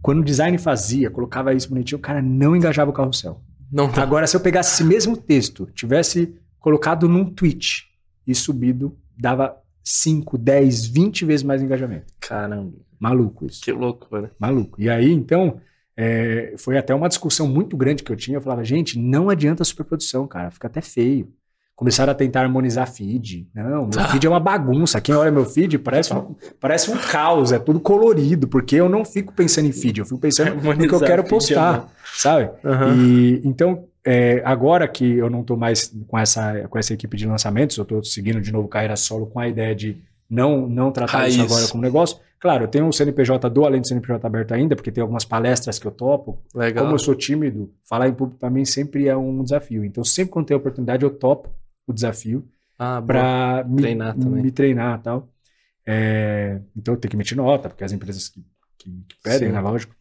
quando 0.00 0.20
o 0.20 0.24
design 0.24 0.56
fazia, 0.56 1.10
colocava 1.10 1.52
isso 1.52 1.68
bonitinho, 1.68 1.98
o 1.98 2.02
cara 2.02 2.22
não 2.22 2.56
engajava 2.56 2.90
o 2.90 2.94
carrossel. 2.94 3.42
Não 3.70 3.90
tá. 3.90 4.02
Agora, 4.02 4.26
se 4.26 4.34
eu 4.34 4.40
pegasse 4.40 4.74
esse 4.74 4.84
mesmo 4.84 5.14
texto, 5.14 5.68
tivesse 5.74 6.34
colocado 6.58 7.06
num 7.06 7.24
tweet 7.26 7.84
e 8.26 8.34
subido, 8.34 8.96
dava 9.18 9.54
5, 9.84 10.38
10, 10.38 10.86
20 10.86 11.24
vezes 11.24 11.42
mais 11.44 11.62
engajamento. 11.62 12.06
Caramba. 12.20 12.72
Maluco 12.98 13.44
isso. 13.46 13.60
Que 13.62 13.70
loucura. 13.72 14.30
Maluco. 14.38 14.80
E 14.80 14.88
aí, 14.88 15.12
então, 15.12 15.60
é, 15.96 16.54
foi 16.56 16.78
até 16.78 16.94
uma 16.94 17.08
discussão 17.08 17.46
muito 17.46 17.76
grande 17.76 18.02
que 18.02 18.10
eu 18.10 18.16
tinha. 18.16 18.38
Eu 18.38 18.40
falava, 18.40 18.64
gente, 18.64 18.98
não 18.98 19.28
adianta 19.28 19.62
a 19.62 19.66
superprodução, 19.66 20.26
cara. 20.26 20.50
Fica 20.50 20.66
até 20.68 20.80
feio. 20.80 21.28
Começaram 21.76 22.12
a 22.12 22.14
tentar 22.14 22.42
harmonizar 22.42 22.88
feed. 22.90 23.48
Não, 23.52 23.82
meu 23.82 23.90
Tá. 23.90 24.06
feed 24.08 24.24
é 24.26 24.30
uma 24.30 24.38
bagunça. 24.38 25.00
Quem 25.00 25.12
olha 25.14 25.30
meu 25.32 25.44
feed 25.44 25.76
parece 25.78 26.14
um, 26.14 26.34
parece 26.60 26.88
um 26.90 26.96
caos, 26.96 27.50
é 27.50 27.58
tudo 27.58 27.80
colorido, 27.80 28.46
porque 28.46 28.76
eu 28.76 28.88
não 28.88 29.04
fico 29.04 29.32
pensando 29.34 29.66
em 29.66 29.72
feed, 29.72 29.98
eu 29.98 30.04
fico 30.06 30.20
pensando 30.20 30.54
no 30.54 30.62
que 30.88 30.94
eu 30.94 31.00
quero 31.00 31.22
feed 31.24 31.26
é 31.26 31.28
postar, 31.28 31.78
bom. 31.80 31.88
sabe? 32.14 32.50
Aham. 32.64 32.94
E 32.96 33.40
então, 33.44 33.86
é, 34.06 34.42
agora 34.44 34.86
que 34.86 35.04
eu 35.14 35.30
não 35.30 35.40
estou 35.40 35.56
mais 35.56 35.94
com 36.06 36.18
essa, 36.18 36.68
com 36.68 36.78
essa 36.78 36.92
equipe 36.92 37.16
de 37.16 37.26
lançamentos, 37.26 37.76
eu 37.76 37.82
estou 37.82 38.04
seguindo 38.04 38.40
de 38.40 38.52
novo 38.52 38.68
carreira 38.68 38.96
solo 38.96 39.26
com 39.26 39.40
a 39.40 39.48
ideia 39.48 39.74
de 39.74 39.96
não, 40.28 40.68
não 40.68 40.90
tratar 40.92 41.28
isso 41.28 41.38
Raiz. 41.38 41.50
agora 41.52 41.68
como 41.68 41.82
negócio. 41.82 42.18
Claro, 42.38 42.64
eu 42.64 42.68
tenho 42.68 42.84
um 42.84 42.92
CNPJ 42.92 43.48
do 43.48 43.64
além 43.64 43.80
do 43.80 43.86
CNPJ 43.86 44.26
aberto 44.26 44.52
ainda, 44.52 44.76
porque 44.76 44.92
tem 44.92 45.00
algumas 45.00 45.24
palestras 45.24 45.78
que 45.78 45.86
eu 45.86 45.90
topo. 45.90 46.42
Legal. 46.54 46.84
Como 46.84 46.94
eu 46.94 46.98
sou 46.98 47.14
tímido, 47.14 47.72
falar 47.88 48.06
em 48.08 48.12
público 48.12 48.38
para 48.38 48.50
mim 48.50 48.66
sempre 48.66 49.08
é 49.08 49.16
um 49.16 49.42
desafio. 49.42 49.82
Então, 49.84 50.04
sempre 50.04 50.32
quando 50.32 50.46
tem 50.46 50.56
oportunidade, 50.56 51.02
eu 51.02 51.10
topo 51.10 51.48
o 51.86 51.92
desafio 51.92 52.46
Ah, 52.78 53.02
para 53.06 53.64
me 53.66 53.80
Treinar 53.80 54.14
também. 54.18 54.42
me 54.42 54.50
treinar 54.50 54.98
e 54.98 55.02
tal. 55.02 55.28
É, 55.86 56.60
então, 56.76 56.92
eu 56.94 57.00
tenho 57.00 57.10
que 57.10 57.16
emitir 57.16 57.36
nota, 57.36 57.68
porque 57.70 57.84
as 57.84 57.92
empresas 57.92 58.28
que, 58.28 58.44
que, 58.78 58.90
que 58.90 59.16
pedem, 59.22 59.48
Sim. 59.48 59.54
né, 59.54 59.60
lógico. 59.60 59.94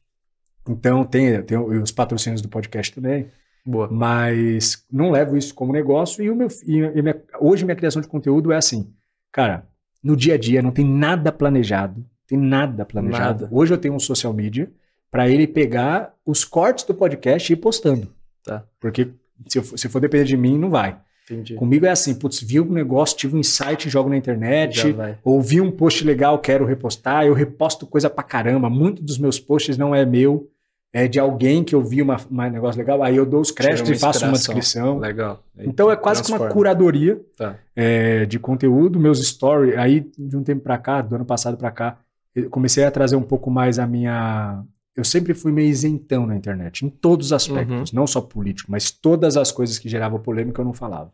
Então, 0.67 1.05
tem, 1.05 1.41
tem 1.43 1.57
os 1.57 1.91
patrocínios 1.91 2.41
do 2.41 2.49
podcast 2.49 2.93
também 2.93 3.27
Boa. 3.66 3.88
mas 3.91 4.86
não 4.91 5.09
levo 5.11 5.38
isso 5.38 5.53
como 5.55 5.72
negócio 5.72 6.24
e, 6.24 6.30
o 6.30 6.36
meu, 6.36 6.47
e 6.66 6.84
a 6.84 7.01
minha- 7.01 7.22
hoje 7.39 7.64
minha 7.64 7.76
criação 7.76 8.01
de 8.01 8.07
conteúdo 8.07 8.51
é 8.51 8.57
assim, 8.57 8.89
cara, 9.32 9.66
no 10.03 10.16
dia 10.18 10.34
a 10.34 10.38
dia 10.38 10.61
não 10.61 10.72
tem 10.72 10.84
nada 10.86 11.32
planejado, 11.32 12.05
tem 12.28 12.38
nada 12.38 12.84
planejado. 12.86 13.43
Nada. 13.43 13.49
Hoje 13.55 13.74
eu 13.74 13.78
tenho 13.78 13.93
um 13.93 13.99
social 13.99 14.34
media 14.34 14.70
para 15.09 15.30
ele 15.30 15.47
pegar 15.47 16.14
os 16.26 16.43
cortes 16.43 16.84
do 16.84 16.93
podcast 16.93 17.51
e 17.51 17.53
ir 17.53 17.57
postando. 17.57 18.07
Tá. 18.43 18.64
Porque 18.80 19.09
se, 19.47 19.59
eu 19.59 19.64
for- 19.64 19.78
se 19.78 19.88
for 19.88 19.99
depender 20.01 20.26
de 20.26 20.36
mim, 20.36 20.57
não 20.57 20.70
vai. 20.70 20.97
Entendi. 21.30 21.53
Comigo 21.55 21.86
é 21.86 21.89
assim, 21.89 22.16
putz, 22.16 22.41
vi 22.41 22.59
um 22.59 22.70
negócio, 22.70 23.16
tive 23.16 23.34
um 23.36 23.39
insight, 23.39 23.89
jogo 23.89 24.09
na 24.09 24.18
internet, 24.18 24.82
ouvi 25.24 25.61
um 25.61 25.72
post 25.72 26.03
legal, 26.03 26.38
quero 26.39 26.66
repostar, 26.66 27.24
eu 27.26 27.34
reposto 27.34 27.88
coisa 27.88 28.09
pra 28.09 28.24
caramba. 28.26 28.70
Muito 28.70 29.01
dos 29.01 29.18
meus 29.18 29.39
posts 29.39 29.78
não 29.78 29.95
é 29.95 30.05
meu, 30.05 30.49
é 30.93 31.07
de 31.07 31.19
alguém 31.19 31.63
que 31.63 31.73
eu 31.73 31.83
vi 31.83 32.01
uma, 32.01 32.17
um 32.31 32.49
negócio 32.51 32.77
legal, 32.79 33.01
aí 33.01 33.15
eu 33.17 33.25
dou 33.25 33.41
os 33.41 33.49
créditos 33.49 33.89
e 33.89 33.95
faço 33.99 34.19
uma 34.25 34.37
descrição. 34.37 34.99
Legal. 34.99 35.43
Aí 35.57 35.67
Então 35.67 35.89
é 35.89 35.95
quase 35.95 36.21
que 36.21 36.31
uma 36.31 36.37
curadoria 36.53 37.19
Tá. 37.35 37.57
é, 37.75 38.25
de 38.27 38.37
conteúdo, 38.39 38.99
meus 38.99 39.19
stories. 39.27 39.75
Aí 39.77 40.09
de 40.17 40.37
um 40.37 40.43
tempo 40.43 40.61
pra 40.61 40.77
cá, 40.77 41.01
do 41.01 41.15
ano 41.15 41.25
passado 41.25 41.57
pra 41.57 41.71
cá, 41.71 41.97
eu 42.35 42.49
comecei 42.49 42.83
a 42.83 42.91
trazer 42.91 43.15
um 43.15 43.23
pouco 43.23 43.49
mais 43.49 43.79
a 43.79 43.87
minha. 43.87 44.63
Eu 44.95 45.03
sempre 45.03 45.33
fui 45.33 45.51
meio 45.51 45.67
isentão 45.69 46.27
na 46.27 46.35
internet, 46.35 46.85
em 46.85 46.89
todos 46.89 47.27
os 47.27 47.33
aspectos, 47.33 47.91
não 47.91 48.05
só 48.05 48.21
político, 48.21 48.71
mas 48.71 48.91
todas 48.91 49.35
as 49.35 49.51
coisas 49.51 49.79
que 49.79 49.89
geravam 49.89 50.19
polêmica 50.19 50.61
eu 50.61 50.65
não 50.65 50.73
falava. 50.73 51.11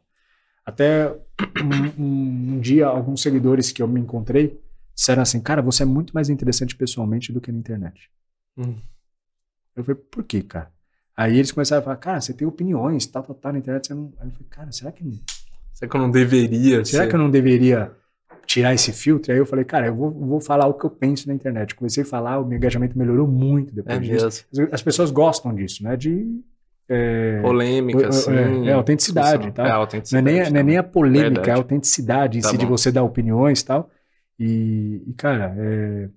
Até 0.65 1.09
um, 1.97 2.03
um- 2.03 2.53
um 2.55 2.59
dia, 2.59 2.85
alguns 2.87 3.21
seguidores 3.21 3.71
que 3.71 3.81
eu 3.81 3.87
me 3.87 3.99
encontrei 4.01 4.59
disseram 4.93 5.21
assim: 5.21 5.39
Cara, 5.39 5.61
você 5.61 5.83
é 5.83 5.85
muito 5.85 6.11
mais 6.13 6.29
interessante 6.29 6.75
pessoalmente 6.75 7.31
do 7.31 7.39
que 7.39 7.51
na 7.51 7.57
internet. 7.57 8.09
Hum. 8.57 8.75
Eu 9.79 9.85
falei: 9.85 10.01
Por 10.11 10.23
quê, 10.23 10.41
cara? 10.41 10.69
Aí 11.17 11.35
eles 11.37 11.51
começaram 11.51 11.81
a 11.81 11.83
falar: 11.83 11.97
Cara, 11.97 12.21
você 12.21 12.33
tem 12.33 12.47
opiniões, 12.47 13.05
tal, 13.05 13.23
tal, 13.23 13.35
tal, 13.35 13.53
na 13.53 13.59
internet. 13.59 13.87
Você 13.87 13.93
não... 13.93 14.11
Aí 14.19 14.27
eu 14.27 14.31
falei: 14.31 14.47
Cara, 14.49 14.71
será 14.71 14.91
que 14.91 15.03
Será 15.73 15.89
que 15.89 15.95
eu 15.97 16.01
não 16.01 16.11
deveria 16.11 16.83
Será 16.83 17.03
ser? 17.03 17.09
que 17.09 17.15
eu 17.15 17.19
não 17.19 17.29
deveria 17.31 17.91
tirar 18.45 18.73
esse 18.73 18.91
filtro? 18.91 19.31
Aí 19.31 19.37
eu 19.37 19.45
falei, 19.45 19.63
cara, 19.63 19.87
eu 19.87 19.95
vou, 19.95 20.11
vou 20.11 20.41
falar 20.41 20.67
o 20.67 20.73
que 20.73 20.83
eu 20.85 20.89
penso 20.89 21.27
na 21.27 21.33
internet. 21.33 21.73
Comecei 21.75 22.03
a 22.03 22.05
falar, 22.05 22.39
o 22.39 22.45
meu 22.45 22.57
engajamento 22.57 22.97
melhorou 22.97 23.25
muito 23.27 23.73
depois 23.73 23.95
É 23.97 23.99
disso. 24.01 24.45
mesmo. 24.51 24.67
As- 24.67 24.73
As 24.73 24.81
pessoas 24.81 25.09
gostam 25.11 25.55
disso, 25.55 25.81
né? 25.83 25.95
De. 25.95 26.41
é, 26.89 27.39
Polêmica, 27.41 28.01
é, 28.03 28.07
assim. 28.07 28.31
é, 28.65 28.69
é, 28.69 28.73
autenticidade 28.73 29.51
tal. 29.51 29.65
É, 29.65 29.69
não, 29.69 29.75
é 29.75 29.79
autenticidade. 29.79 30.25
nem, 30.25 30.41
a- 30.41 30.49
não 30.49 30.59
é 30.59 30.63
nem 30.63 30.77
a 30.77 30.83
polêmica, 30.83 31.23
Verdade. 31.29 31.49
é 31.49 31.53
a 31.53 31.55
autenticidade 31.57 32.37
em 32.39 32.41
Tá 32.41 32.49
si 32.49 32.57
de 32.57 32.65
bom. 32.65 32.71
você 32.71 32.91
dar 32.91 33.03
opiniões 33.03 33.61
e 33.61 33.65
tal. 33.65 33.89
E, 34.37 35.03
e, 35.07 35.13
cara, 35.13 35.53
é, 35.57 36.09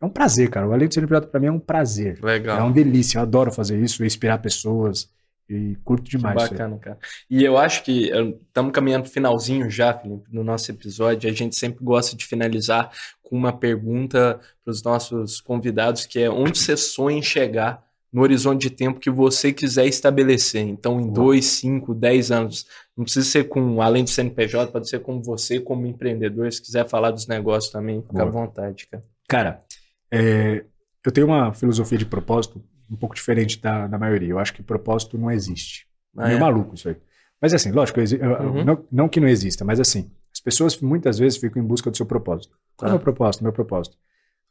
é 0.00 0.04
um 0.06 0.10
prazer, 0.10 0.48
cara. 0.50 0.68
O 0.68 0.72
Além 0.72 0.88
do 0.88 0.94
CNPJ 0.94 1.26
pra 1.28 1.40
mim 1.40 1.46
é 1.46 1.52
um 1.52 1.58
prazer. 1.58 2.18
É 2.22 2.26
Legal. 2.26 2.64
uma 2.66 2.72
delícia. 2.72 3.18
Eu 3.18 3.22
adoro 3.22 3.50
fazer 3.52 3.78
isso, 3.78 4.04
inspirar 4.04 4.38
pessoas. 4.38 5.10
E 5.48 5.76
curto 5.82 6.10
demais. 6.10 6.36
isso 6.36 6.44
aí. 6.44 6.50
Bacana, 6.50 6.78
cara. 6.78 6.98
E 7.30 7.42
eu 7.42 7.56
acho 7.56 7.82
que 7.82 8.10
estamos 8.46 8.70
caminhando 8.70 9.04
pro 9.04 9.12
finalzinho 9.12 9.70
já, 9.70 9.94
Felipe, 9.94 10.24
no 10.30 10.44
nosso 10.44 10.70
episódio. 10.70 11.28
A 11.28 11.32
gente 11.32 11.56
sempre 11.56 11.82
gosta 11.82 12.14
de 12.14 12.26
finalizar 12.26 12.90
com 13.22 13.34
uma 13.34 13.52
pergunta 13.52 14.38
para 14.62 14.70
os 14.70 14.82
nossos 14.82 15.40
convidados, 15.40 16.04
que 16.04 16.18
é 16.20 16.30
onde 16.30 16.58
você 16.58 16.76
sonha 16.76 17.18
em 17.18 17.22
chegar 17.22 17.82
no 18.12 18.22
horizonte 18.22 18.62
de 18.62 18.70
tempo 18.70 19.00
que 19.00 19.10
você 19.10 19.52
quiser 19.52 19.86
estabelecer. 19.86 20.62
Então, 20.62 21.00
em 21.00 21.04
Uau. 21.04 21.12
dois, 21.12 21.46
cinco, 21.46 21.94
dez 21.94 22.30
anos. 22.30 22.66
Não 22.96 23.04
precisa 23.04 23.26
ser 23.26 23.44
com, 23.48 23.80
além 23.80 24.04
do 24.04 24.10
CNPJ, 24.10 24.70
pode 24.70 24.88
ser 24.88 25.00
com 25.00 25.20
você, 25.22 25.60
como 25.60 25.86
empreendedor. 25.86 26.52
Se 26.52 26.60
quiser 26.60 26.86
falar 26.86 27.10
dos 27.10 27.26
negócios 27.26 27.72
também, 27.72 28.02
fica 28.02 28.22
à 28.22 28.26
Boa. 28.26 28.46
vontade, 28.46 28.86
cara. 28.86 29.04
Cara, 29.28 29.62
é, 30.10 30.64
eu 31.04 31.12
tenho 31.12 31.26
uma 31.26 31.52
filosofia 31.52 31.98
de 31.98 32.06
propósito 32.06 32.62
um 32.90 32.96
pouco 32.96 33.14
diferente 33.14 33.60
da, 33.60 33.86
da 33.86 33.98
maioria. 33.98 34.30
Eu 34.30 34.38
acho 34.38 34.52
que 34.54 34.62
propósito 34.62 35.18
não 35.18 35.30
existe. 35.30 35.86
Ah, 36.16 36.26
Meio 36.26 36.36
é? 36.36 36.40
maluco 36.40 36.74
isso 36.74 36.88
aí. 36.88 36.96
Mas 37.40 37.52
assim, 37.54 37.70
lógico, 37.70 38.00
eu- 38.00 38.06
eu- 38.16 38.40
Uhum. 38.50 38.64
não, 38.64 38.84
não 38.90 39.08
que 39.08 39.20
não 39.20 39.28
exista, 39.28 39.64
mas 39.64 39.78
assim, 39.78 40.10
as 40.32 40.40
pessoas 40.40 40.80
muitas 40.80 41.18
vezes 41.18 41.38
ficam 41.38 41.62
em 41.62 41.66
busca 41.66 41.90
do 41.90 41.96
seu 41.96 42.06
propósito. 42.06 42.56
Qual 42.76 42.86
é 42.90 42.94
o 42.94 42.94
Tá. 42.94 42.98
meu 42.98 43.04
propósito? 43.04 43.42
Meu 43.44 43.52
propósito. 43.52 43.96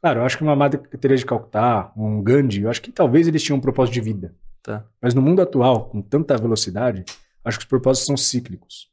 Claro, 0.00 0.20
eu 0.20 0.24
acho 0.24 0.36
que 0.38 0.44
uma 0.44 0.54
Madre 0.54 0.80
Teresa 0.98 1.20
de 1.20 1.26
Calcutá, 1.26 1.92
um 1.96 2.22
Gandhi, 2.22 2.62
eu 2.62 2.70
acho 2.70 2.80
que 2.80 2.92
talvez 2.92 3.26
eles 3.26 3.42
tinham 3.42 3.58
um 3.58 3.60
propósito 3.60 3.94
de 3.94 4.00
vida. 4.00 4.34
Tá. 4.62 4.84
Mas 5.02 5.12
no 5.12 5.20
mundo 5.20 5.42
atual, 5.42 5.88
com 5.88 6.00
tanta 6.00 6.36
velocidade, 6.36 7.04
acho 7.44 7.58
que 7.58 7.64
os 7.64 7.68
propósitos 7.68 8.06
são 8.06 8.16
cíclicos. 8.16 8.88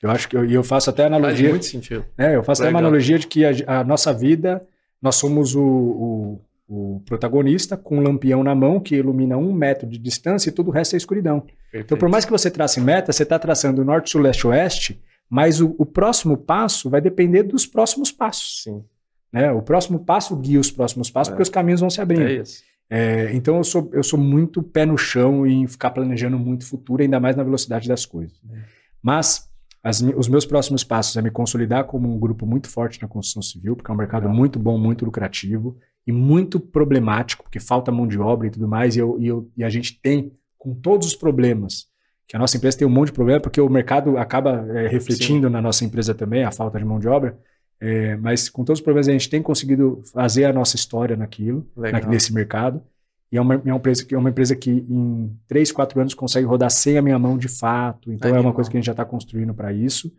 Eu 0.00 0.10
acho 0.10 0.28
que 0.28 0.36
eu, 0.36 0.44
e 0.44 0.54
eu 0.54 0.62
faço 0.62 0.88
até 0.90 1.04
a 1.06 1.10
Faz 1.10 1.16
analogia. 1.18 1.48
muito 1.50 1.64
sentido. 1.66 2.04
É, 2.16 2.36
eu 2.36 2.44
faço 2.44 2.62
até 2.62 2.70
uma 2.70 2.78
Legal. 2.78 2.88
analogia 2.88 3.18
de 3.18 3.26
que 3.26 3.44
a, 3.44 3.80
a 3.80 3.84
nossa 3.84 4.12
vida, 4.12 4.64
nós 5.00 5.16
somos 5.16 5.54
o, 5.54 5.62
o- 5.62 6.40
o 6.70 7.00
protagonista 7.06 7.78
com 7.78 7.96
um 7.96 8.02
lampião 8.02 8.42
na 8.44 8.54
mão 8.54 8.78
que 8.78 8.94
ilumina 8.96 9.38
um 9.38 9.52
metro 9.54 9.86
de 9.88 9.96
distância 9.98 10.50
e 10.50 10.52
todo 10.52 10.68
o 10.68 10.70
resto 10.70 10.94
é 10.94 10.96
escuridão. 10.98 11.42
Então, 11.72 11.96
por 11.96 12.10
mais 12.10 12.26
que 12.26 12.30
você 12.30 12.50
trace 12.50 12.78
meta, 12.78 13.10
você 13.10 13.22
está 13.22 13.38
traçando 13.38 13.82
norte, 13.84 14.10
sul, 14.10 14.20
leste, 14.20 14.46
oeste, 14.46 15.00
mas 15.30 15.60
o, 15.62 15.74
o 15.78 15.86
próximo 15.86 16.36
passo 16.36 16.90
vai 16.90 17.00
depender 17.00 17.42
dos 17.42 17.64
próximos 17.66 18.12
passos. 18.12 18.62
Sim, 18.64 18.84
Né? 19.32 19.50
O 19.52 19.62
próximo 19.62 19.98
passo 20.00 20.36
guia 20.36 20.60
os 20.60 20.70
próximos 20.70 21.10
passos, 21.10 21.28
É. 21.28 21.32
porque 21.32 21.42
os 21.42 21.48
caminhos 21.48 21.80
vão 21.80 21.88
se 21.88 22.00
abrindo. 22.02 22.22
é 22.28 22.34
isso. 22.34 22.62
É, 22.90 23.32
então 23.34 23.56
eu 23.58 23.64
sou, 23.64 23.90
eu 23.94 24.02
sou 24.02 24.18
muito 24.18 24.62
pé 24.62 24.84
no 24.86 24.96
chão 24.98 25.46
em 25.46 25.66
ficar 25.66 25.90
planejando 25.90 26.38
muito 26.38 26.62
o 26.62 26.66
futuro, 26.66 27.02
ainda 27.02 27.18
mais 27.20 27.34
na 27.36 27.42
velocidade 27.44 27.86
das 27.88 28.04
coisas. 28.04 28.38
É. 28.50 28.58
Mas 29.02 29.48
as 29.82 30.00
os 30.00 30.28
meus 30.28 30.44
próximos 30.44 30.82
passos 30.84 31.16
é 31.16 31.22
me 31.22 31.30
consolidar 31.30 31.84
como 31.84 32.12
um 32.12 32.18
grupo 32.18 32.44
muito 32.46 32.68
forte 32.68 33.00
na 33.00 33.08
construção 33.08 33.42
civil, 33.42 33.76
porque 33.76 33.90
é 33.90 33.94
um 33.94 33.96
mercado 33.96 34.22
Legal. 34.22 34.36
muito 34.36 34.58
bom, 34.58 34.76
muito 34.78 35.04
lucrativo 35.04 35.76
e 36.06 36.12
muito 36.12 36.58
problemático, 36.58 37.44
porque 37.44 37.60
falta 37.60 37.92
mão 37.92 38.06
de 38.06 38.18
obra 38.18 38.46
e 38.46 38.50
tudo 38.50 38.66
mais, 38.66 38.96
e, 38.96 38.98
eu, 39.00 39.16
e, 39.20 39.26
eu- 39.26 39.50
e 39.56 39.62
a 39.64 39.68
gente 39.68 40.00
tem, 40.00 40.32
com 40.58 40.74
todos 40.74 41.06
os 41.06 41.14
problemas, 41.14 41.86
que 42.26 42.36
a 42.36 42.38
nossa 42.38 42.56
empresa 42.56 42.78
tem 42.78 42.86
um 42.86 42.90
monte 42.90 43.06
de 43.08 43.12
problema, 43.14 43.40
porque 43.40 43.60
o 43.60 43.68
mercado 43.70 44.18
acaba 44.18 44.66
é, 44.76 44.88
refletindo 44.88 45.48
na 45.50 45.62
nossa 45.62 45.84
empresa 45.84 46.14
também, 46.14 46.44
a 46.44 46.50
falta 46.50 46.78
de 46.78 46.84
mão 46.84 46.98
de 46.98 47.08
obra, 47.08 47.38
é, 47.80 48.16
mas 48.16 48.48
com 48.48 48.64
todos 48.64 48.80
os 48.80 48.84
problemas 48.84 49.08
a 49.08 49.12
gente 49.12 49.30
tem 49.30 49.42
conseguido 49.42 50.02
fazer 50.12 50.44
a 50.44 50.52
nossa 50.52 50.76
história 50.76 51.16
naquilo, 51.16 51.66
na- 51.76 52.00
nesse 52.10 52.32
mercado. 52.34 52.82
E 53.30 53.36
é 53.36 53.40
uma, 53.40 53.54
é 53.54 53.58
uma, 53.58 53.76
empresa, 53.76 54.04
que, 54.04 54.14
é 54.14 54.18
uma 54.18 54.30
empresa 54.30 54.56
que 54.56 54.70
em 54.70 55.36
3, 55.46 55.70
4 55.70 56.00
anos 56.00 56.14
consegue 56.14 56.46
rodar 56.46 56.70
sem 56.70 56.96
a 56.96 57.02
minha 57.02 57.18
mão 57.18 57.36
de 57.36 57.48
fato. 57.48 58.12
Então 58.12 58.34
é 58.34 58.40
uma 58.40 58.52
coisa 58.52 58.70
que 58.70 58.76
a 58.76 58.80
gente 58.80 58.86
já 58.86 58.92
está 58.92 59.04
construindo 59.04 59.52
para 59.54 59.72
isso. 59.72 60.10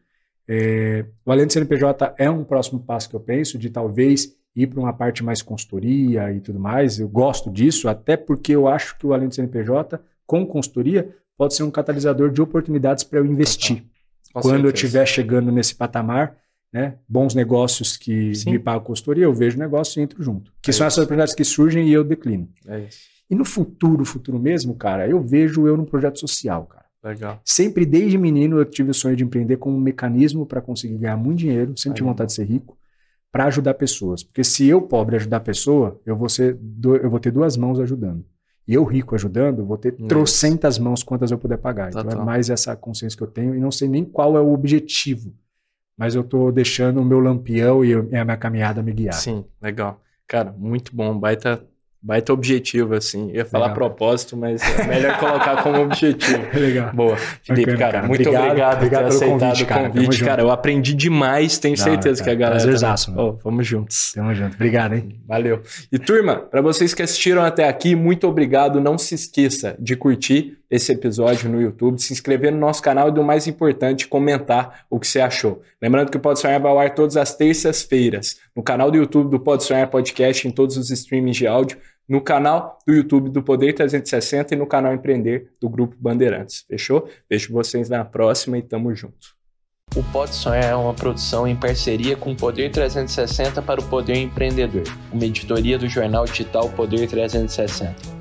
É, 0.47 1.05
o 1.26 1.32
Além 1.32 1.45
do 1.45 1.53
CNPJ 1.53 2.16
é 2.18 2.30
um 2.30 2.43
próximo 2.43 2.80
passo 2.80 3.10
que 3.10 3.16
eu 3.16 3.20
penso, 3.20 3.57
de 3.57 3.70
talvez 3.70 4.36
ir 4.55 4.68
para 4.68 4.80
uma 4.80 4.93
parte 4.93 5.24
mais 5.24 5.41
consultoria 5.41 6.32
e 6.34 6.41
tudo 6.41 6.60
mais. 6.60 6.99
Eu 6.99 7.07
gosto 7.07 7.51
disso, 7.51 7.88
até 7.88 8.18
porque 8.18 8.55
eu 8.55 8.68
acho 8.68 8.97
que 8.97 9.05
o 9.05 9.14
Além 9.14 9.28
do 9.28 9.36
CNPJ, 9.36 9.99
com 10.26 10.45
consultoria, 10.45 11.16
pode 11.38 11.55
ser 11.55 11.64
um 11.64 11.72
catalisador 11.72 12.32
de 12.32 12.41
oportunidades 12.41 13.03
para 13.03 13.20
eu 13.20 13.26
investir. 13.26 13.86
Quando 14.34 14.45
certeza. 14.45 14.68
eu 14.68 14.74
estiver 14.74 15.05
chegando 15.05 15.51
nesse 15.51 15.74
patamar, 15.74 16.36
né, 16.72 16.95
bons 17.07 17.34
negócios 17.34 17.97
que 17.97 18.34
Sim. 18.36 18.51
me 18.51 18.59
pagam 18.59 18.84
consultoria, 18.84 19.26
eu 19.26 19.34
vejo 19.34 19.57
negócio 19.57 19.99
e 19.99 20.03
entro 20.03 20.22
junto. 20.22 20.53
Que 20.61 20.70
é 20.70 20.74
são 20.74 20.86
isso. 20.86 20.93
essas 20.93 20.97
oportunidades 20.99 21.34
que 21.34 21.43
surgem 21.43 21.88
e 21.88 21.93
eu 21.93 22.03
declino. 22.03 22.47
É 22.67 22.80
isso. 22.82 22.99
E 23.30 23.36
no 23.36 23.45
futuro, 23.45 24.03
futuro 24.05 24.39
mesmo, 24.39 24.76
cara, 24.76 25.07
eu 25.07 25.22
vejo 25.22 25.67
eu 25.67 25.78
num 25.78 25.86
projeto 25.86 26.20
social, 26.20 26.65
cara. 26.65 26.86
Legal. 27.03 27.39
Sempre 27.45 27.86
desde 27.86 28.17
menino 28.17 28.57
eu 28.57 28.65
tive 28.65 28.91
o 28.91 28.93
sonho 28.93 29.15
de 29.15 29.24
empreender 29.24 29.57
como 29.57 29.78
um 29.78 29.80
mecanismo 29.80 30.45
para 30.45 30.61
conseguir 30.61 30.97
ganhar 30.97 31.15
muito 31.15 31.39
dinheiro, 31.39 31.78
sempre 31.78 31.97
tive 31.97 32.09
vontade 32.09 32.30
de 32.30 32.34
ser 32.36 32.43
rico, 32.43 32.78
para 33.32 33.45
ajudar 33.45 33.76
pessoas. 33.76 34.24
Porque 34.24 34.43
se 34.43 34.67
eu 34.67 34.82
pobre 34.82 35.15
ajudar 35.15 35.38
a 35.38 35.41
pessoa, 35.41 35.99
eu 36.05 36.15
vou, 36.15 36.28
ser, 36.28 36.57
eu 37.01 37.09
vou 37.09 37.20
ter 37.20 37.32
duas 37.32 37.55
mãos 37.55 37.80
ajudando. 37.80 38.26
E 38.67 38.74
eu 38.74 38.84
rico 38.84 39.15
ajudando, 39.15 39.65
vou 39.65 39.78
ter 39.78 39.93
trocentas 39.93 40.78
mãos 40.78 41.01
quantas 41.01 41.32
eu 41.32 41.38
puder 41.38 41.57
pagar. 41.57 41.89
Então 41.89 42.07
é 42.09 42.15
mais 42.24 42.49
essa 42.49 42.76
consciência 42.76 43.17
que 43.17 43.24
eu 43.24 43.28
tenho 43.28 43.55
e 43.55 43.59
não 43.59 43.72
sei 43.72 43.88
nem 43.88 44.03
qual 44.03 44.36
é 44.38 44.41
o 44.41 44.53
objetivo 44.53 45.34
mas 45.99 46.15
eu 46.15 46.21
estou 46.21 46.49
deixando 46.49 47.01
o 47.01 47.05
meu 47.05 47.19
lampião 47.19 47.83
e 47.83 47.93
a 47.93 48.23
minha 48.23 48.37
caminhada 48.37 48.81
me 48.81 48.93
guiar. 48.93 49.13
Sim, 49.13 49.43
legal. 49.61 50.01
Cara, 50.25 50.55
muito 50.57 50.95
bom. 50.95 51.19
Baita, 51.19 51.61
baita 52.01 52.31
objetivo, 52.31 52.93
assim. 52.93 53.31
Eu 53.31 53.39
ia 53.39 53.45
falar 53.45 53.65
legal. 53.65 53.75
propósito, 53.75 54.37
mas 54.37 54.61
é 54.61 54.87
melhor 54.87 55.19
colocar 55.19 55.61
como 55.61 55.81
objetivo. 55.81 56.39
Legal. 56.57 56.93
Boa. 56.93 57.17
Felipe, 57.17 57.75
cara, 57.75 57.91
cara, 57.91 58.07
muito 58.07 58.21
obrigado, 58.21 58.45
obrigado, 58.45 58.77
obrigado 58.77 59.01
por 59.01 59.09
ter 59.09 59.25
aceitado 59.25 59.39
convite, 59.39 59.65
cara. 59.65 59.89
o 59.89 59.91
convite. 59.91 60.23
Cara, 60.23 60.41
eu 60.41 60.51
aprendi 60.51 60.93
demais, 60.93 61.57
tenho 61.57 61.75
Não, 61.75 61.83
certeza 61.83 62.23
cara, 62.23 62.37
que 62.37 62.43
a 62.43 62.47
galera... 62.47 62.61
Prazerzaço, 62.61 63.13
tá... 63.13 63.21
oh, 63.21 63.33
vamos 63.43 63.67
juntos. 63.67 64.13
Tamo 64.15 64.33
junto. 64.33 64.55
Obrigado, 64.55 64.93
hein? 64.93 65.19
Valeu. 65.27 65.61
E 65.91 65.99
turma, 65.99 66.37
para 66.37 66.61
vocês 66.61 66.93
que 66.93 67.01
assistiram 67.01 67.43
até 67.43 67.67
aqui, 67.67 67.93
muito 67.93 68.25
obrigado. 68.25 68.79
Não 68.79 68.97
se 68.97 69.15
esqueça 69.15 69.75
de 69.77 69.97
curtir 69.97 70.59
esse 70.70 70.91
episódio 70.91 71.49
no 71.49 71.61
YouTube, 71.61 71.99
se 71.99 72.13
inscrever 72.13 72.51
no 72.51 72.59
nosso 72.59 72.82
canal 72.82 73.09
e, 73.09 73.11
do 73.11 73.24
mais 73.24 73.47
importante, 73.47 74.07
comentar 74.07 74.86
o 74.89 74.99
que 74.99 75.07
você 75.07 75.20
achou. 75.20 75.61
Lembrando 75.82 76.11
que 76.11 76.17
o 76.17 76.20
Pode 76.20 76.39
Sonhar 76.39 76.61
vai 76.61 76.72
ao 76.72 76.80
ar 76.80 76.93
todas 76.93 77.17
as 77.17 77.36
terças-feiras, 77.36 78.39
no 78.55 78.61
canal 78.61 78.91
do 78.91 78.97
YouTube 78.97 79.30
do 79.30 79.39
Pode 79.39 79.63
Sonhar 79.63 79.89
Podcast, 79.89 80.47
em 80.47 80.51
todos 80.51 80.78
os 80.78 80.91
streamings 80.91 81.38
de 81.38 81.47
áudio, 81.47 81.78
no 82.07 82.22
canal 82.22 82.80
do 82.88 82.93
YouTube 82.93 83.30
do 83.30 83.43
Poder 83.43 83.74
360 83.74 84.55
e 84.55 84.57
no 84.57 84.65
canal 84.65 84.93
Empreender 84.93 85.51
do 85.61 85.70
Grupo 85.70 85.95
Bandeirantes. 85.99 86.65
Fechou? 86.67 87.07
Vejo 87.30 87.53
vocês 87.53 87.88
na 87.88 88.03
próxima 88.03 88.57
e 88.57 88.61
tamo 88.61 88.93
junto. 88.95 89.38
O 89.95 90.03
Pode 90.11 90.36
Sonhar 90.36 90.65
é 90.65 90.76
uma 90.76 90.93
produção 90.93 91.47
em 91.47 91.55
parceria 91.55 92.15
com 92.15 92.32
o 92.32 92.36
Poder 92.36 92.72
360 92.72 93.61
para 93.61 93.80
o 93.80 93.84
Poder 93.84 94.17
Empreendedor, 94.17 94.84
uma 95.11 95.26
editoria 95.26 95.80
do 95.80 95.88
jornal 95.88 96.26
digital 96.26 96.70
Poder 96.70 97.07
360. 97.07 98.18